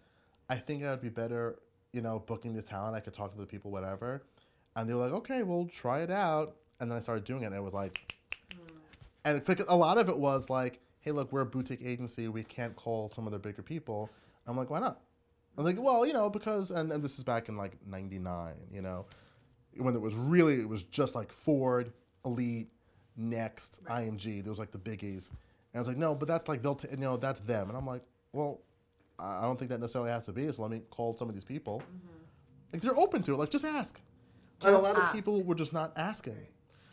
I 0.49 0.57
think 0.57 0.83
I 0.85 0.91
would 0.91 1.01
be 1.01 1.09
better, 1.09 1.61
you 1.93 2.01
know, 2.01 2.19
booking 2.19 2.53
the 2.53 2.63
talent. 2.63 2.97
I 2.97 3.01
could 3.01 3.15
talk 3.15 3.33
to 3.33 3.39
the 3.39 3.47
people, 3.47 3.71
whatever. 3.71 4.25
And 4.75 4.89
they 4.89 4.95
were 4.95 5.03
like, 5.03 5.13
okay, 5.13 5.43
we'll 5.45 5.67
try 5.67 6.01
it 6.01 6.11
out. 6.11 6.57
And 6.81 6.91
then 6.91 6.99
I 6.99 7.01
started 7.01 7.25
doing 7.25 7.43
it, 7.43 7.47
and 7.47 7.55
it 7.55 7.63
was 7.63 7.75
like, 7.75 8.17
and 9.25 9.43
a 9.69 9.77
lot 9.77 9.99
of 9.99 10.09
it 10.09 10.19
was 10.19 10.49
like, 10.51 10.81
hey, 11.01 11.13
look, 11.13 11.33
we're 11.33 11.43
a 11.43 11.47
boutique 11.47 11.83
agency. 11.85 12.29
We 12.29 12.43
can't 12.43 12.75
call 12.75 13.09
some 13.09 13.27
of 13.27 13.33
the 13.33 13.39
bigger 13.39 13.63
people. 13.63 14.11
I'm 14.51 14.57
like, 14.57 14.71
why 14.71 14.81
not? 14.81 15.01
I'm 15.57 15.65
like, 15.65 15.81
well, 15.81 16.07
you 16.07 16.13
know, 16.13 16.31
because, 16.31 16.71
and, 16.71 16.93
and 16.93 17.03
this 17.03 17.19
is 17.19 17.25
back 17.25 17.49
in 17.49 17.57
like 17.57 17.77
99, 17.87 18.55
you 18.73 18.83
know, 18.83 19.07
when 19.77 19.95
it 19.95 20.01
was 20.01 20.15
really, 20.15 20.61
it 20.61 20.69
was 20.69 20.83
just 20.85 21.15
like 21.15 21.33
Ford, 21.33 21.93
Elite, 22.25 22.69
Next, 23.17 23.85
IMG. 23.85 24.43
Those 24.45 24.59
like 24.59 24.71
the 24.71 24.79
biggies. 24.79 25.29
And 25.31 25.77
I 25.77 25.79
was 25.79 25.89
like, 25.89 25.97
no, 25.97 26.15
but 26.15 26.27
that's 26.29 26.49
like, 26.49 26.63
they'll, 26.63 26.75
t- 26.75 26.89
you 26.91 26.97
know, 26.97 27.17
that's 27.17 27.41
them. 27.41 27.69
And 27.69 27.77
I'm 27.77 27.87
like, 27.87 28.03
well, 28.33 28.61
I 29.19 29.43
don't 29.43 29.59
think 29.59 29.71
that 29.71 29.81
necessarily 29.81 30.11
has 30.11 30.25
to 30.25 30.33
be. 30.33 30.51
So 30.51 30.63
let 30.63 30.71
me 30.71 30.81
call 30.91 31.15
some 31.15 31.29
of 31.29 31.35
these 31.35 31.45
people. 31.45 31.83
Like 32.73 32.83
they're 32.83 32.97
open 32.99 33.23
to 33.25 33.35
it. 33.35 33.37
Like 33.37 33.51
just 33.51 33.65
ask. 33.65 34.01
and 34.65 34.75
a 34.75 34.79
lot 34.79 34.97
ask. 34.97 35.09
of 35.09 35.13
people 35.15 35.43
were 35.43 35.55
just 35.55 35.73
not 35.73 35.93
asking. 35.97 36.47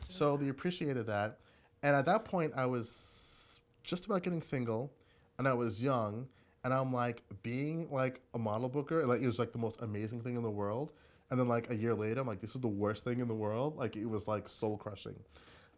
So 0.09 0.37
they 0.37 0.49
appreciated 0.49 1.05
that. 1.07 1.39
And 1.83 1.95
at 1.95 2.05
that 2.05 2.25
point, 2.25 2.53
I 2.55 2.65
was 2.65 3.59
just 3.83 4.05
about 4.05 4.23
getting 4.23 4.41
single, 4.41 4.91
and 5.37 5.47
I 5.47 5.53
was 5.53 5.81
young, 5.81 6.27
and 6.63 6.73
I'm 6.73 6.91
like 6.93 7.23
being 7.43 7.87
like 7.91 8.21
a 8.33 8.39
model 8.39 8.69
booker, 8.69 9.05
like 9.05 9.21
it 9.21 9.27
was 9.27 9.39
like 9.39 9.51
the 9.51 9.57
most 9.59 9.81
amazing 9.81 10.21
thing 10.21 10.35
in 10.35 10.43
the 10.43 10.49
world. 10.51 10.93
And 11.29 11.39
then 11.39 11.47
like 11.47 11.69
a 11.69 11.75
year 11.75 11.93
later, 11.93 12.21
I'm 12.21 12.27
like, 12.27 12.39
this 12.41 12.55
is 12.55 12.61
the 12.61 12.67
worst 12.67 13.03
thing 13.03 13.19
in 13.19 13.27
the 13.27 13.33
world. 13.35 13.75
Like 13.77 13.95
it 13.95 14.05
was 14.05 14.27
like 14.27 14.47
soul 14.47 14.77
crushing. 14.77 15.15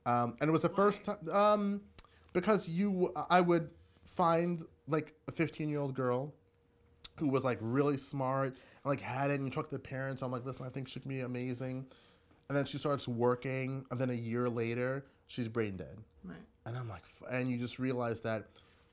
Um, 0.06 0.36
and 0.40 0.48
it 0.48 0.52
was 0.52 0.62
the 0.62 0.70
first 0.70 1.06
time 1.06 1.18
um, 1.32 1.82
because 2.34 2.68
you, 2.70 3.12
I 3.30 3.42
would 3.42 3.70
find 4.06 4.64
like 4.88 5.14
a 5.28 5.32
15 5.32 5.70
year 5.70 5.80
old 5.80 5.94
girl 5.94 6.34
who 7.18 7.28
was 7.30 7.44
like 7.44 7.58
really 7.62 7.98
smart 7.98 8.48
and 8.54 8.86
like 8.86 9.02
had 9.02 9.30
it 9.30 9.36
and 9.36 9.46
you 9.46 9.52
talk 9.52 9.68
to 9.70 9.76
the 9.76 9.80
parents 9.80 10.22
i'm 10.24 10.32
like 10.32 10.44
listen 10.46 10.66
i 10.66 10.70
think 10.70 10.88
she 10.88 11.00
can 11.00 11.10
be 11.10 11.20
amazing 11.20 11.86
and 12.48 12.58
then 12.58 12.66
she 12.66 12.78
starts 12.80 13.08
working 13.08 13.86
and 13.92 14.00
then 14.02 14.10
a 14.10 14.14
year 14.14 14.50
later 14.50 15.06
she's 15.28 15.48
brain 15.48 15.76
dead 15.78 15.96
Right. 16.24 16.38
and 16.66 16.76
i'm 16.78 16.90
like 16.90 17.04
f- 17.04 17.28
and 17.32 17.52
you 17.52 17.58
just 17.58 17.78
realize 17.78 18.20
that 18.22 18.46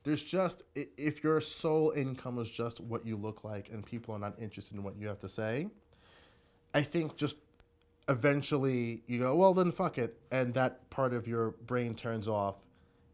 there's 0.06 0.22
just 0.22 0.62
if 0.74 1.22
your 1.24 1.40
sole 1.40 1.90
income 1.96 2.38
is 2.38 2.48
just 2.48 2.80
what 2.80 3.04
you 3.04 3.16
look 3.16 3.44
like 3.44 3.68
and 3.70 3.84
people 3.84 4.14
are 4.14 4.18
not 4.18 4.34
interested 4.40 4.76
in 4.76 4.82
what 4.82 4.96
you 4.96 5.08
have 5.08 5.18
to 5.18 5.28
say 5.28 5.66
i 6.74 6.80
think 6.80 7.16
just 7.16 7.38
eventually 8.08 9.02
you 9.06 9.18
go 9.18 9.34
well 9.34 9.52
then 9.52 9.72
fuck 9.72 9.98
it 9.98 10.18
and 10.30 10.54
that 10.54 10.88
part 10.90 11.12
of 11.12 11.26
your 11.26 11.50
brain 11.66 11.94
turns 11.94 12.28
off 12.28 12.56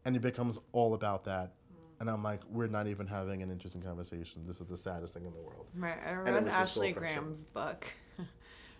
and 0.05 0.15
it 0.15 0.21
becomes 0.21 0.59
all 0.71 0.93
about 0.93 1.23
that 1.25 1.53
mm. 1.73 1.99
and 1.99 2.09
i'm 2.09 2.21
like 2.21 2.41
we're 2.51 2.67
not 2.67 2.87
even 2.87 3.07
having 3.07 3.41
an 3.41 3.49
interesting 3.49 3.81
conversation 3.81 4.43
this 4.45 4.61
is 4.61 4.67
the 4.67 4.77
saddest 4.77 5.15
thing 5.15 5.25
in 5.25 5.33
the 5.33 5.41
world 5.41 5.63
Right. 5.75 5.97
I 6.05 6.11
it 6.11 6.31
read 6.31 6.43
was 6.43 6.53
Ashley. 6.53 6.91
Graham's 6.91 7.45
book. 7.45 7.87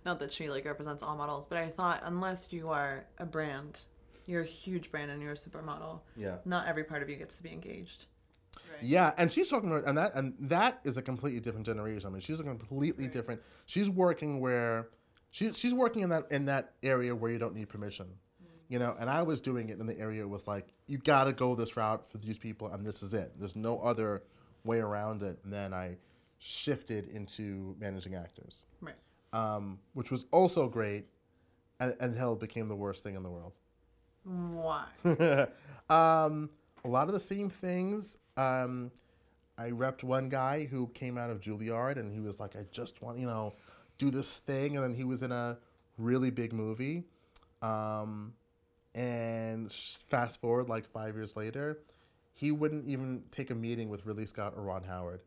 Not 0.05 0.19
that 0.19 0.31
she 0.31 0.49
like 0.49 0.65
represents 0.65 1.01
all 1.01 1.15
models, 1.15 1.45
but 1.45 1.57
I 1.57 1.67
thought 1.67 2.01
unless 2.05 2.51
you 2.51 2.69
are 2.69 3.05
a 3.17 3.25
brand, 3.25 3.79
you're 4.25 4.41
a 4.41 4.45
huge 4.45 4.91
brand 4.91 5.11
and 5.11 5.21
you're 5.21 5.33
a 5.33 5.35
supermodel. 5.35 6.01
Yeah. 6.15 6.37
Not 6.45 6.67
every 6.67 6.83
part 6.83 7.01
of 7.01 7.09
you 7.09 7.15
gets 7.15 7.37
to 7.37 7.43
be 7.43 7.51
engaged. 7.51 8.05
Yeah, 8.81 9.13
and 9.17 9.31
she's 9.31 9.49
talking 9.49 9.69
about 9.69 9.85
and 9.85 9.97
that 9.97 10.13
and 10.15 10.33
that 10.39 10.79
is 10.83 10.97
a 10.97 11.01
completely 11.01 11.39
different 11.39 11.65
generation. 11.65 12.07
I 12.07 12.09
mean, 12.09 12.21
she's 12.21 12.39
a 12.39 12.43
completely 12.43 13.07
different. 13.07 13.41
She's 13.65 13.89
working 13.89 14.39
where 14.39 14.89
she's 15.31 15.57
she's 15.57 15.73
working 15.73 16.01
in 16.01 16.09
that 16.09 16.25
in 16.31 16.45
that 16.45 16.73
area 16.83 17.15
where 17.15 17.31
you 17.31 17.37
don't 17.37 17.55
need 17.55 17.69
permission. 17.69 18.07
You 18.69 18.79
know, 18.79 18.95
and 18.99 19.09
I 19.09 19.21
was 19.21 19.39
doing 19.39 19.69
it 19.69 19.79
in 19.79 19.85
the 19.85 19.97
area 19.99 20.23
it 20.23 20.29
was 20.29 20.47
like 20.47 20.73
you 20.87 20.97
got 20.97 21.25
to 21.25 21.33
go 21.33 21.53
this 21.53 21.77
route 21.77 22.05
for 22.05 22.17
these 22.17 22.37
people 22.37 22.67
and 22.69 22.85
this 22.85 23.03
is 23.03 23.13
it. 23.13 23.31
There's 23.37 23.55
no 23.55 23.79
other 23.79 24.23
way 24.63 24.79
around 24.79 25.21
it. 25.21 25.37
And 25.43 25.53
then 25.53 25.73
I 25.73 25.97
shifted 26.39 27.09
into 27.09 27.75
managing 27.79 28.15
actors. 28.15 28.65
Right. 28.81 28.95
Um, 29.31 29.79
which 29.93 30.11
was 30.11 30.25
also 30.31 30.67
great 30.67 31.05
and, 31.79 31.95
until 31.99 32.33
it 32.33 32.39
became 32.39 32.67
the 32.67 32.75
worst 32.75 33.03
thing 33.03 33.15
in 33.15 33.23
the 33.23 33.29
world. 33.29 33.53
Why? 34.23 34.85
um, 35.89 36.49
a 36.85 36.87
lot 36.87 37.07
of 37.07 37.13
the 37.13 37.19
same 37.19 37.49
things. 37.49 38.17
Um, 38.37 38.91
I 39.57 39.69
repped 39.69 40.03
one 40.03 40.29
guy 40.29 40.65
who 40.65 40.87
came 40.87 41.17
out 41.17 41.29
of 41.29 41.39
Juilliard, 41.39 41.97
and 41.97 42.11
he 42.11 42.19
was 42.19 42.39
like, 42.39 42.55
"I 42.55 42.65
just 42.71 43.01
want 43.01 43.17
you 43.17 43.27
know, 43.27 43.53
do 43.97 44.09
this 44.09 44.37
thing," 44.39 44.75
and 44.75 44.83
then 44.83 44.93
he 44.93 45.03
was 45.03 45.23
in 45.23 45.31
a 45.31 45.57
really 45.97 46.31
big 46.31 46.53
movie. 46.53 47.03
Um, 47.61 48.33
and 48.95 49.71
fast 49.71 50.39
forward 50.41 50.69
like 50.69 50.85
five 50.85 51.15
years 51.15 51.35
later, 51.35 51.79
he 52.33 52.51
wouldn't 52.51 52.85
even 52.85 53.23
take 53.31 53.49
a 53.49 53.55
meeting 53.55 53.89
with 53.89 54.05
Ridley 54.05 54.25
Scott 54.25 54.53
or 54.55 54.63
Ron 54.63 54.83
Howard. 54.83 55.21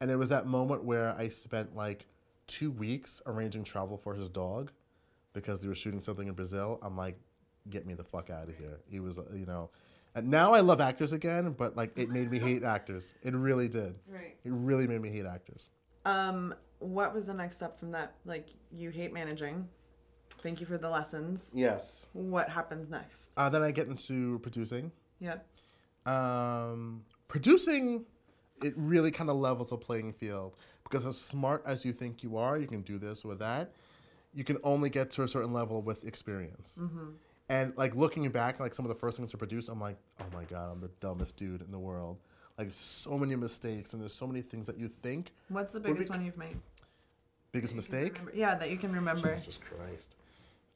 And 0.00 0.10
it 0.10 0.16
was 0.16 0.28
that 0.28 0.46
moment 0.46 0.84
where 0.84 1.14
I 1.16 1.28
spent 1.28 1.74
like 1.74 2.06
two 2.46 2.70
weeks 2.70 3.20
arranging 3.26 3.64
travel 3.64 3.96
for 3.96 4.14
his 4.14 4.28
dog 4.28 4.70
because 5.32 5.60
they 5.60 5.68
were 5.68 5.74
shooting 5.74 6.00
something 6.00 6.28
in 6.28 6.34
Brazil. 6.34 6.78
I'm 6.82 6.96
like, 6.96 7.18
get 7.70 7.86
me 7.86 7.94
the 7.94 8.04
fuck 8.04 8.30
out 8.30 8.48
of 8.48 8.56
here. 8.56 8.78
He 8.90 9.00
was, 9.00 9.18
uh, 9.18 9.24
you 9.34 9.46
know, 9.46 9.70
and 10.14 10.28
now 10.30 10.54
I 10.54 10.60
love 10.60 10.80
actors 10.80 11.12
again, 11.12 11.52
but 11.52 11.76
like 11.76 11.96
it 11.98 12.08
made 12.10 12.30
me 12.30 12.38
hate 12.38 12.62
actors. 12.64 13.14
It 13.22 13.34
really 13.34 13.68
did. 13.68 13.94
Right. 14.08 14.36
It 14.44 14.52
really 14.52 14.86
made 14.86 15.00
me 15.02 15.10
hate 15.10 15.26
actors. 15.26 15.68
Um, 16.04 16.54
what 16.78 17.14
was 17.14 17.26
the 17.26 17.34
next 17.34 17.56
step 17.56 17.78
from 17.78 17.90
that? 17.92 18.14
Like 18.24 18.48
you 18.72 18.90
hate 18.90 19.12
managing. 19.12 19.68
Thank 20.42 20.60
you 20.60 20.66
for 20.66 20.78
the 20.78 20.88
lessons. 20.88 21.52
Yes. 21.56 22.08
What 22.12 22.48
happens 22.48 22.88
next? 22.90 23.30
Uh, 23.36 23.48
then 23.48 23.62
I 23.62 23.70
get 23.70 23.88
into 23.88 24.38
producing. 24.40 24.92
Yeah. 25.20 25.36
um, 26.06 27.02
producing 27.28 28.04
it 28.62 28.72
really 28.76 29.10
kind 29.10 29.30
of 29.30 29.36
levels 29.36 29.70
the 29.70 29.76
playing 29.76 30.12
field 30.12 30.56
because 30.84 31.04
as 31.04 31.20
smart 31.20 31.62
as 31.66 31.84
you 31.84 31.92
think 31.92 32.22
you 32.22 32.36
are 32.36 32.56
you 32.58 32.66
can 32.66 32.82
do 32.82 32.98
this 32.98 33.24
or 33.24 33.34
that 33.34 33.72
you 34.34 34.42
can 34.44 34.56
only 34.64 34.88
get 34.90 35.10
to 35.10 35.22
a 35.22 35.28
certain 35.28 35.52
level 35.52 35.82
with 35.82 36.04
experience 36.06 36.80
and 37.50 37.72
like 37.76 37.94
looking 37.94 38.28
back 38.30 38.60
like 38.60 38.74
some 38.74 38.84
of 38.84 38.88
the 38.88 38.94
first 38.94 39.16
things 39.16 39.30
to 39.30 39.36
produce 39.36 39.68
i'm 39.68 39.80
like 39.80 39.96
oh 40.20 40.26
my 40.34 40.44
god 40.44 40.70
i'm 40.70 40.80
the 40.80 40.90
dumbest 41.00 41.36
dude 41.36 41.62
in 41.62 41.70
the 41.70 41.78
world 41.78 42.18
like 42.58 42.68
so 42.72 43.16
many 43.16 43.34
mistakes 43.36 43.92
and 43.92 44.02
there's 44.02 44.12
so 44.12 44.26
many 44.26 44.40
things 44.40 44.66
that 44.66 44.76
you 44.78 44.88
think 44.88 45.32
What's 45.48 45.72
the 45.72 45.80
biggest 45.80 46.08
be- 46.10 46.16
one 46.16 46.24
you've 46.26 46.36
made? 46.38 46.56
biggest 47.52 47.74
mistake 47.74 48.20
Yeah, 48.34 48.54
that 48.56 48.70
you 48.70 48.76
can 48.76 48.92
remember. 48.92 49.34
Jesus 49.34 49.58
Christ. 49.58 50.16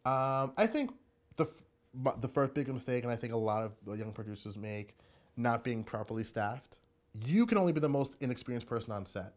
Um, 0.05 0.53
I 0.57 0.67
think 0.67 0.93
the 1.37 1.45
f- 2.05 2.21
the 2.21 2.29
first 2.29 2.55
big 2.55 2.67
mistake, 2.69 3.05
and 3.05 3.13
I 3.13 3.17
think 3.17 3.33
a 3.33 3.37
lot 3.37 3.63
of 3.65 3.99
young 3.99 4.13
producers 4.13 4.57
make, 4.57 4.97
not 5.37 5.63
being 5.63 5.85
properly 5.85 6.25
staffed. 6.25 6.79
You 7.27 7.45
can 7.47 7.59
only 7.59 7.73
be 7.73 7.81
the 7.81 7.89
most 7.91 8.17
inexperienced 8.21 8.67
person 8.67 8.91
on 8.93 9.05
set. 9.05 9.35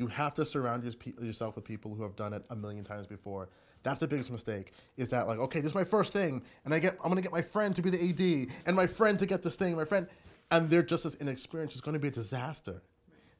You 0.00 0.08
have 0.08 0.34
to 0.34 0.44
surround 0.44 0.82
yourself 1.20 1.54
with 1.54 1.64
people 1.64 1.94
who 1.94 2.02
have 2.02 2.16
done 2.16 2.32
it 2.32 2.44
a 2.50 2.56
million 2.56 2.84
times 2.84 3.06
before. 3.06 3.50
That's 3.84 4.00
the 4.00 4.08
biggest 4.08 4.30
mistake. 4.30 4.72
Is 4.96 5.10
that 5.10 5.28
like, 5.28 5.38
okay, 5.38 5.60
this 5.60 5.70
is 5.70 5.74
my 5.74 5.84
first 5.84 6.12
thing, 6.12 6.42
and 6.64 6.74
I 6.74 6.80
get, 6.80 6.96
I'm 7.04 7.10
gonna 7.10 7.20
get 7.20 7.32
my 7.32 7.42
friend 7.42 7.76
to 7.76 7.82
be 7.82 7.90
the 7.90 8.08
AD, 8.08 8.52
and 8.66 8.74
my 8.74 8.86
friend 8.86 9.18
to 9.18 9.26
get 9.26 9.42
this 9.42 9.56
thing, 9.56 9.76
my 9.76 9.84
friend, 9.84 10.08
and 10.50 10.68
they're 10.68 10.82
just 10.82 11.06
as 11.06 11.14
inexperienced. 11.14 11.76
It's 11.76 11.80
gonna 11.80 12.00
be 12.00 12.08
a 12.08 12.10
disaster. 12.10 12.82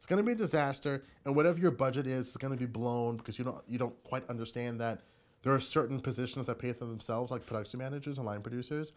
It's 0.00 0.07
to 0.07 0.23
be 0.23 0.33
a 0.33 0.35
disaster, 0.35 1.02
and 1.26 1.37
whatever 1.37 1.59
your 1.59 1.71
budget 1.71 2.07
is, 2.07 2.29
it's 2.29 2.37
to 2.37 2.59
be 2.59 2.64
blown 2.64 3.19
because 3.19 3.38
you 3.38 3.45
don't 3.45 3.62
you 3.69 3.76
don't 3.76 4.02
quite 4.02 4.29
understand 4.31 4.81
that 4.81 5.02
there 5.43 5.52
are 5.52 5.61
certain 5.61 6.00
positions 6.00 6.47
that 6.47 6.59
pay 6.59 6.73
for 6.73 6.87
themselves, 6.87 7.31
like 7.31 7.45
production 7.45 7.79
managers 7.79 8.17
and 8.17 8.26
line 8.26 8.40
producers. 8.40 8.95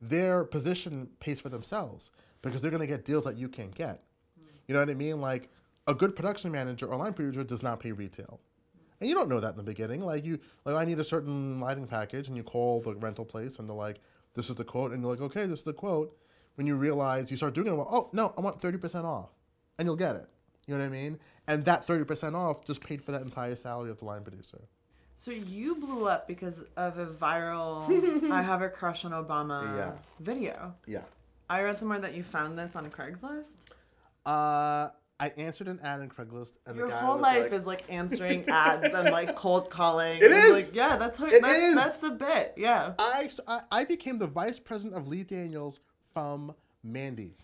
Their 0.00 0.42
position 0.42 1.08
pays 1.20 1.40
for 1.40 1.50
themselves 1.50 2.10
because 2.42 2.60
they're 2.60 2.72
to 2.80 2.86
get 2.86 3.04
deals 3.04 3.24
that 3.24 3.36
you 3.36 3.48
can't 3.48 3.72
get. 3.74 4.02
You 4.66 4.74
know 4.74 4.80
what 4.80 4.90
I 4.90 4.94
mean? 4.94 5.20
Like 5.20 5.50
a 5.86 5.94
good 5.94 6.16
production 6.16 6.50
manager 6.52 6.86
or 6.86 6.96
line 6.96 7.12
producer 7.12 7.44
does 7.44 7.62
not 7.62 7.80
pay 7.80 7.92
retail. 7.92 8.40
And 9.00 9.08
you 9.08 9.14
don't 9.14 9.28
know 9.28 9.40
that 9.40 9.50
in 9.50 9.56
the 9.56 9.62
beginning. 9.62 10.00
Like 10.00 10.24
you, 10.24 10.38
like 10.64 10.76
I 10.76 10.84
need 10.84 10.98
a 10.98 11.04
certain 11.04 11.58
lighting 11.58 11.86
package, 11.86 12.28
and 12.28 12.36
you 12.36 12.42
call 12.42 12.80
the 12.80 12.94
rental 12.94 13.24
place, 13.24 13.58
and 13.58 13.68
they're 13.68 13.76
like, 13.76 14.00
"This 14.34 14.48
is 14.48 14.56
the 14.56 14.64
quote," 14.64 14.92
and 14.92 15.02
you're 15.02 15.10
like, 15.10 15.20
"Okay, 15.20 15.46
this 15.46 15.58
is 15.60 15.64
the 15.64 15.72
quote." 15.72 16.16
When 16.54 16.66
you 16.68 16.76
realize 16.76 17.30
you 17.30 17.36
start 17.36 17.52
doing 17.54 17.66
it, 17.66 17.74
well, 17.74 17.88
oh 17.90 18.08
no, 18.12 18.32
I 18.38 18.40
want 18.40 18.60
thirty 18.60 18.78
percent 18.78 19.04
off, 19.04 19.30
and 19.78 19.86
you'll 19.86 19.96
get 19.96 20.14
it. 20.16 20.28
You 20.66 20.74
know 20.74 20.80
what 20.80 20.86
I 20.86 20.90
mean? 20.90 21.18
And 21.48 21.64
that 21.64 21.84
thirty 21.84 22.04
percent 22.04 22.36
off 22.36 22.64
just 22.64 22.80
paid 22.82 23.02
for 23.02 23.12
that 23.12 23.22
entire 23.22 23.56
salary 23.56 23.90
of 23.90 23.98
the 23.98 24.04
line 24.04 24.22
producer. 24.22 24.60
So 25.16 25.32
you 25.32 25.74
blew 25.74 26.08
up 26.08 26.26
because 26.26 26.64
of 26.76 26.96
a 26.98 27.06
viral 27.06 28.30
"I 28.32 28.40
have 28.42 28.62
a 28.62 28.68
crush 28.68 29.04
on 29.04 29.10
Obama" 29.10 29.76
Yeah. 29.76 29.92
video. 30.20 30.74
Yeah. 30.86 31.02
I 31.50 31.62
read 31.62 31.78
somewhere 31.78 31.98
that 31.98 32.14
you 32.14 32.22
found 32.22 32.56
this 32.58 32.74
on 32.76 32.88
Craigslist. 32.90 33.72
Uh, 34.24 34.88
I 35.20 35.28
answered 35.36 35.68
an 35.68 35.78
ad 35.80 36.00
on 36.00 36.08
Craigslist, 36.08 36.54
and 36.66 36.76
Your 36.76 36.86
the 36.86 36.92
guy 36.92 36.98
whole 36.98 37.14
was 37.14 37.22
life 37.22 37.42
like, 37.44 37.52
is 37.52 37.66
like 37.66 37.84
answering 37.88 38.48
ads 38.48 38.92
and 38.94 39.10
like 39.10 39.36
cold 39.36 39.70
calling. 39.70 40.20
It 40.20 40.32
and. 40.32 40.52
Like, 40.52 40.74
yeah, 40.74 40.96
that's 40.96 41.18
how 41.18 41.26
It 41.26 41.40
that's, 41.40 41.58
is. 41.58 41.74
that's 41.74 41.96
the 41.98 42.10
bit. 42.10 42.54
Yeah. 42.56 42.94
I, 42.98 43.28
I 43.70 43.84
became 43.84 44.18
the 44.18 44.26
vice 44.26 44.58
president 44.58 44.96
of 44.96 45.08
Lee 45.08 45.22
Daniels 45.22 45.80
from 46.12 46.54
Mandy. 46.82 47.36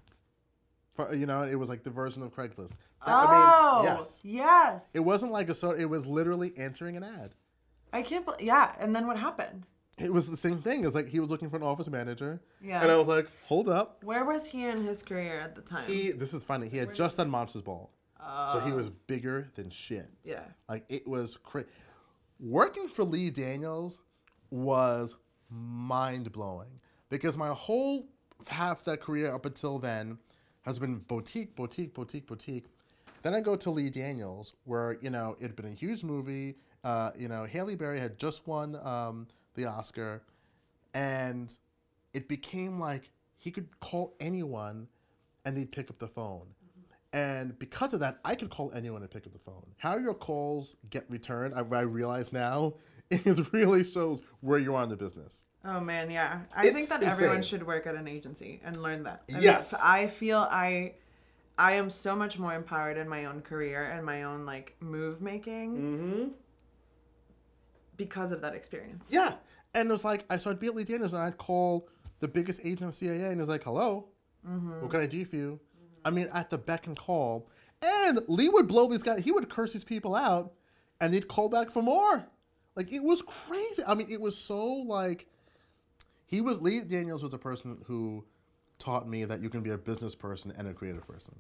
For, 0.92 1.14
you 1.14 1.26
know, 1.26 1.42
it 1.42 1.54
was 1.54 1.68
like 1.68 1.84
the 1.84 1.90
version 1.90 2.22
of 2.22 2.34
Craigslist. 2.34 2.76
That- 3.06 3.08
oh. 3.08 3.12
I 3.12 3.22
mean, 3.22 3.50
oh, 3.52 3.82
yes. 3.84 4.20
Yes. 4.24 4.90
It 4.94 5.00
wasn't 5.00 5.30
like 5.32 5.48
a 5.48 5.54
so. 5.54 5.70
It 5.70 5.84
was 5.86 6.06
literally 6.06 6.52
answering 6.56 6.96
an 6.96 7.04
ad. 7.04 7.34
I 7.92 8.02
can't. 8.02 8.26
bel 8.26 8.36
yeah. 8.40 8.72
And 8.78 8.94
then 8.94 9.06
what 9.06 9.16
happened? 9.16 9.64
It 10.00 10.12
was 10.12 10.28
the 10.28 10.36
same 10.36 10.58
thing. 10.62 10.84
It's 10.84 10.94
like 10.94 11.08
he 11.08 11.20
was 11.20 11.30
looking 11.30 11.50
for 11.50 11.56
an 11.56 11.62
office 11.62 11.88
manager. 11.88 12.40
Yeah. 12.62 12.82
And 12.82 12.90
I 12.90 12.96
was 12.96 13.08
like, 13.08 13.28
hold 13.44 13.68
up. 13.68 14.02
Where 14.02 14.24
was 14.24 14.48
he 14.48 14.64
in 14.64 14.82
his 14.84 15.02
career 15.02 15.40
at 15.40 15.54
the 15.54 15.60
time? 15.62 15.84
He. 15.86 16.10
This 16.12 16.32
is 16.34 16.42
funny. 16.42 16.68
He 16.68 16.78
had 16.78 16.94
just 16.94 17.18
done 17.18 17.28
Monsters 17.30 17.62
Ball, 17.62 17.90
so 18.50 18.60
he 18.60 18.72
was 18.72 18.88
bigger 19.06 19.50
than 19.54 19.70
shit. 19.70 20.08
yeah. 20.24 20.40
Like 20.68 20.84
it 20.88 21.06
was 21.06 21.36
crazy. 21.36 21.68
Working 22.38 22.88
for 22.88 23.04
Lee 23.04 23.30
Daniels 23.30 24.00
was 24.50 25.14
mind 25.50 26.32
blowing 26.32 26.80
because 27.10 27.36
my 27.36 27.48
whole 27.48 28.08
half 28.48 28.84
that 28.84 29.00
career 29.00 29.34
up 29.34 29.44
until 29.44 29.78
then 29.78 30.16
has 30.62 30.78
been 30.78 30.98
boutique, 30.98 31.54
boutique, 31.54 31.92
boutique, 31.94 32.26
boutique. 32.26 32.66
Then 33.22 33.34
I 33.34 33.40
go 33.42 33.54
to 33.56 33.70
Lee 33.70 33.90
Daniels, 33.90 34.54
where 34.64 34.96
you 35.02 35.10
know 35.10 35.36
it 35.38 35.42
had 35.48 35.56
been 35.56 35.66
a 35.66 35.74
huge 35.74 36.02
movie. 36.02 36.56
Uh, 36.82 37.10
you 37.18 37.28
know, 37.28 37.44
Halle 37.44 37.76
Berry 37.76 38.00
had 38.00 38.18
just 38.18 38.46
won 38.46 38.76
um, 38.82 39.26
the 39.54 39.66
Oscar, 39.66 40.22
and 40.94 41.56
it 42.12 42.28
became 42.28 42.78
like 42.78 43.10
he 43.36 43.50
could 43.50 43.78
call 43.80 44.14
anyone, 44.20 44.88
and 45.44 45.56
they'd 45.56 45.70
pick 45.72 45.90
up 45.90 45.98
the 45.98 46.08
phone. 46.08 46.46
And 47.12 47.58
because 47.58 47.92
of 47.92 48.00
that, 48.00 48.20
I 48.24 48.36
could 48.36 48.50
call 48.50 48.70
anyone 48.72 49.02
and 49.02 49.10
pick 49.10 49.26
up 49.26 49.32
the 49.32 49.38
phone. 49.40 49.66
How 49.78 49.96
your 49.96 50.14
calls 50.14 50.76
get 50.90 51.06
returned, 51.10 51.54
I, 51.54 51.58
I 51.76 51.80
realize 51.80 52.32
now, 52.32 52.74
it 53.10 53.52
really 53.52 53.82
shows 53.82 54.22
where 54.40 54.60
you 54.60 54.76
are 54.76 54.84
in 54.84 54.88
the 54.88 54.96
business. 54.96 55.44
Oh 55.64 55.80
man, 55.80 56.10
yeah. 56.10 56.40
I 56.54 56.66
It's 56.66 56.72
think 56.72 56.88
that 56.88 57.02
everyone 57.02 57.42
should 57.42 57.66
work 57.66 57.86
at 57.88 57.96
an 57.96 58.06
agency 58.06 58.60
and 58.64 58.76
learn 58.76 59.02
that. 59.02 59.24
And 59.28 59.42
Yes. 59.42 59.74
I 59.74 60.06
feel 60.06 60.38
I 60.38 60.94
I 61.58 61.72
am 61.72 61.90
so 61.90 62.14
much 62.14 62.38
more 62.38 62.54
empowered 62.54 62.96
in 62.96 63.08
my 63.08 63.24
own 63.24 63.42
career 63.42 63.82
and 63.84 64.06
my 64.06 64.22
own 64.22 64.46
like 64.46 64.76
move 64.80 65.20
making 65.20 65.76
Mm-hmm. 65.76 66.28
Because 68.04 68.32
of 68.32 68.40
that 68.40 68.54
experience. 68.54 69.10
Yeah. 69.12 69.34
And 69.74 69.88
it 69.88 69.92
was 69.92 70.04
like, 70.04 70.24
I 70.30 70.36
started 70.38 70.60
Beatley 70.60 70.84
Daniels 70.84 71.12
and 71.12 71.22
I'd 71.22 71.36
call 71.38 71.88
the 72.20 72.28
biggest 72.28 72.60
agent 72.64 72.82
in 72.82 72.88
CAA 72.88 73.30
and 73.30 73.34
it 73.34 73.38
was 73.38 73.48
like, 73.48 73.62
hello, 73.64 74.08
mm-hmm. 74.46 74.80
what 74.80 74.90
can 74.90 75.00
I 75.00 75.06
do 75.06 75.24
for 75.24 75.36
you? 75.36 75.60
Mm-hmm. 75.60 76.06
I 76.06 76.10
mean, 76.10 76.28
at 76.32 76.50
the 76.50 76.58
beck 76.58 76.86
and 76.86 76.96
call. 76.96 77.48
And 77.82 78.20
Lee 78.26 78.48
would 78.48 78.66
blow 78.66 78.88
these 78.88 79.02
guys, 79.02 79.24
he 79.24 79.32
would 79.32 79.48
curse 79.48 79.72
these 79.74 79.84
people 79.84 80.14
out 80.14 80.52
and 81.00 81.12
they'd 81.14 81.28
call 81.28 81.48
back 81.48 81.70
for 81.70 81.82
more. 81.82 82.26
Like, 82.76 82.92
it 82.92 83.02
was 83.02 83.22
crazy. 83.22 83.82
I 83.86 83.94
mean, 83.94 84.06
it 84.10 84.20
was 84.20 84.36
so 84.36 84.64
like, 84.66 85.26
he 86.26 86.40
was, 86.40 86.60
Lee 86.60 86.80
Daniels 86.80 87.22
was 87.22 87.34
a 87.34 87.38
person 87.38 87.78
who 87.86 88.24
taught 88.78 89.08
me 89.08 89.24
that 89.24 89.40
you 89.40 89.50
can 89.50 89.60
be 89.60 89.70
a 89.70 89.78
business 89.78 90.14
person 90.14 90.52
and 90.56 90.66
a 90.68 90.72
creative 90.74 91.06
person. 91.06 91.34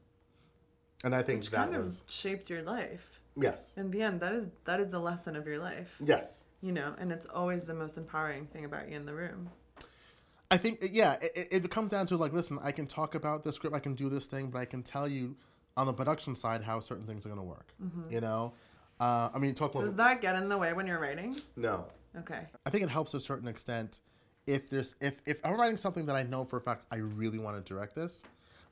And 1.02 1.14
I 1.14 1.22
think 1.22 1.40
Which 1.40 1.50
that 1.50 1.70
kind 1.70 1.82
was, 1.82 2.02
of 2.02 2.10
shaped 2.10 2.50
your 2.50 2.62
life. 2.62 3.20
yes, 3.36 3.72
In 3.76 3.90
the 3.90 4.02
end, 4.02 4.20
that 4.20 4.32
is 4.34 4.48
that 4.66 4.80
is 4.80 4.90
the 4.90 4.98
lesson 4.98 5.34
of 5.36 5.46
your 5.46 5.58
life. 5.58 5.96
yes. 6.04 6.44
You 6.62 6.72
know, 6.72 6.94
and 6.98 7.10
it's 7.10 7.26
always 7.26 7.64
the 7.64 7.74
most 7.74 7.96
empowering 7.96 8.46
thing 8.46 8.64
about 8.64 8.88
you 8.88 8.96
in 8.96 9.06
the 9.06 9.14
room. 9.14 9.50
I 10.50 10.56
think, 10.56 10.82
uh, 10.82 10.88
yeah, 10.90 11.16
it, 11.22 11.48
it 11.50 11.70
comes 11.70 11.90
down 11.90 12.06
to 12.08 12.16
like, 12.16 12.32
listen, 12.32 12.58
I 12.62 12.72
can 12.72 12.86
talk 12.86 13.14
about 13.14 13.42
the 13.42 13.52
script, 13.52 13.74
I 13.74 13.78
can 13.78 13.94
do 13.94 14.08
this 14.08 14.26
thing, 14.26 14.50
but 14.50 14.58
I 14.58 14.64
can 14.64 14.82
tell 14.82 15.08
you 15.08 15.36
on 15.76 15.86
the 15.86 15.92
production 15.92 16.34
side 16.34 16.62
how 16.62 16.80
certain 16.80 17.06
things 17.06 17.24
are 17.24 17.28
going 17.28 17.40
to 17.40 17.46
work. 17.46 17.72
Mm-hmm. 17.82 18.12
You 18.12 18.20
know, 18.20 18.52
uh, 18.98 19.30
I 19.32 19.38
mean, 19.38 19.54
talk 19.54 19.74
about 19.74 19.84
Does 19.84 19.94
that 19.94 20.20
get 20.20 20.36
in 20.36 20.46
the 20.46 20.58
way 20.58 20.72
when 20.72 20.86
you're 20.86 21.00
writing? 21.00 21.36
no. 21.56 21.86
Okay. 22.18 22.40
I 22.66 22.70
think 22.70 22.82
it 22.82 22.90
helps 22.90 23.12
to 23.12 23.18
a 23.18 23.20
certain 23.20 23.46
extent. 23.46 24.00
If 24.46 24.68
there's 24.68 24.96
if 25.00 25.20
if 25.26 25.38
I'm 25.44 25.54
writing 25.54 25.76
something 25.76 26.06
that 26.06 26.16
I 26.16 26.24
know 26.24 26.42
for 26.42 26.56
a 26.56 26.60
fact 26.60 26.84
I 26.90 26.96
really 26.96 27.38
want 27.38 27.56
to 27.56 27.62
direct 27.62 27.94
this, 27.94 28.24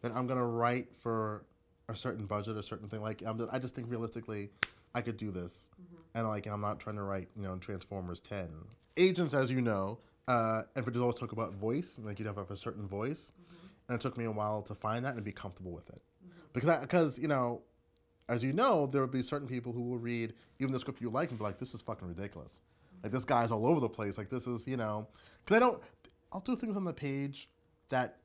then 0.03 0.11
I'm 0.13 0.27
gonna 0.27 0.45
write 0.45 0.89
for 0.93 1.45
a 1.89 1.95
certain 1.95 2.27
budget, 2.27 2.57
a 2.57 2.63
certain 2.65 2.89
thing. 2.89 3.01
Like 3.01 3.23
I'm 3.25 3.39
just, 3.39 3.53
I 3.53 3.61
just 3.61 3.77
think 3.77 3.89
realistically, 3.89 4.51
I 4.99 5.03
could 5.03 5.17
do 5.17 5.31
this, 5.31 5.71
and 6.15 6.29
like 6.29 6.47
I'm 6.47 6.61
not 6.61 6.81
trying 6.81 6.97
to 6.97 7.03
write 7.03 7.29
you 7.37 7.43
know 7.43 7.57
Transformers 7.57 8.21
ten. 8.21 8.49
Agents, 8.97 9.33
as 9.33 9.51
you 9.51 9.61
know, 9.61 9.99
uh, 10.27 10.63
and 10.75 10.85
for 10.85 10.91
to 10.91 11.01
always 11.01 11.19
talk 11.19 11.33
about 11.33 11.55
voice, 11.55 11.99
like 12.03 12.19
you'd 12.19 12.27
have 12.27 12.37
have 12.37 12.51
a 12.51 12.57
certain 12.57 12.87
voice, 12.87 13.33
and 13.89 13.95
it 13.95 14.01
took 14.01 14.19
me 14.19 14.25
a 14.25 14.31
while 14.31 14.63
to 14.63 14.75
find 14.75 15.05
that 15.05 15.15
and 15.15 15.25
be 15.25 15.33
comfortable 15.33 15.73
with 15.73 15.89
it, 15.91 16.03
because 16.53 16.69
I, 16.69 16.81
because 16.81 17.19
you 17.19 17.29
know. 17.29 17.63
As 18.31 18.45
you 18.45 18.53
know, 18.53 18.87
there 18.87 19.01
will 19.01 19.09
be 19.09 19.23
certain 19.23 19.49
people 19.49 19.73
who 19.73 19.81
will 19.81 19.97
read 19.97 20.35
even 20.59 20.71
the 20.71 20.79
script 20.79 21.01
you 21.01 21.09
like 21.09 21.31
and 21.31 21.39
be 21.39 21.45
like, 21.45 21.57
"This 21.57 21.73
is 21.73 21.81
fucking 21.81 22.07
ridiculous." 22.07 22.61
Like 23.03 23.11
this 23.11 23.25
guy's 23.25 23.51
all 23.51 23.67
over 23.67 23.81
the 23.81 23.89
place. 23.89 24.19
Like 24.19 24.29
this 24.29 24.47
is, 24.47 24.67
you 24.67 24.77
know, 24.77 25.09
because 25.43 25.57
I 25.57 25.61
don't. 25.61 25.83
I'll 26.31 26.41
do 26.41 26.55
things 26.55 26.77
on 26.77 26.85
the 26.85 26.93
page 26.93 27.49
that 27.89 28.19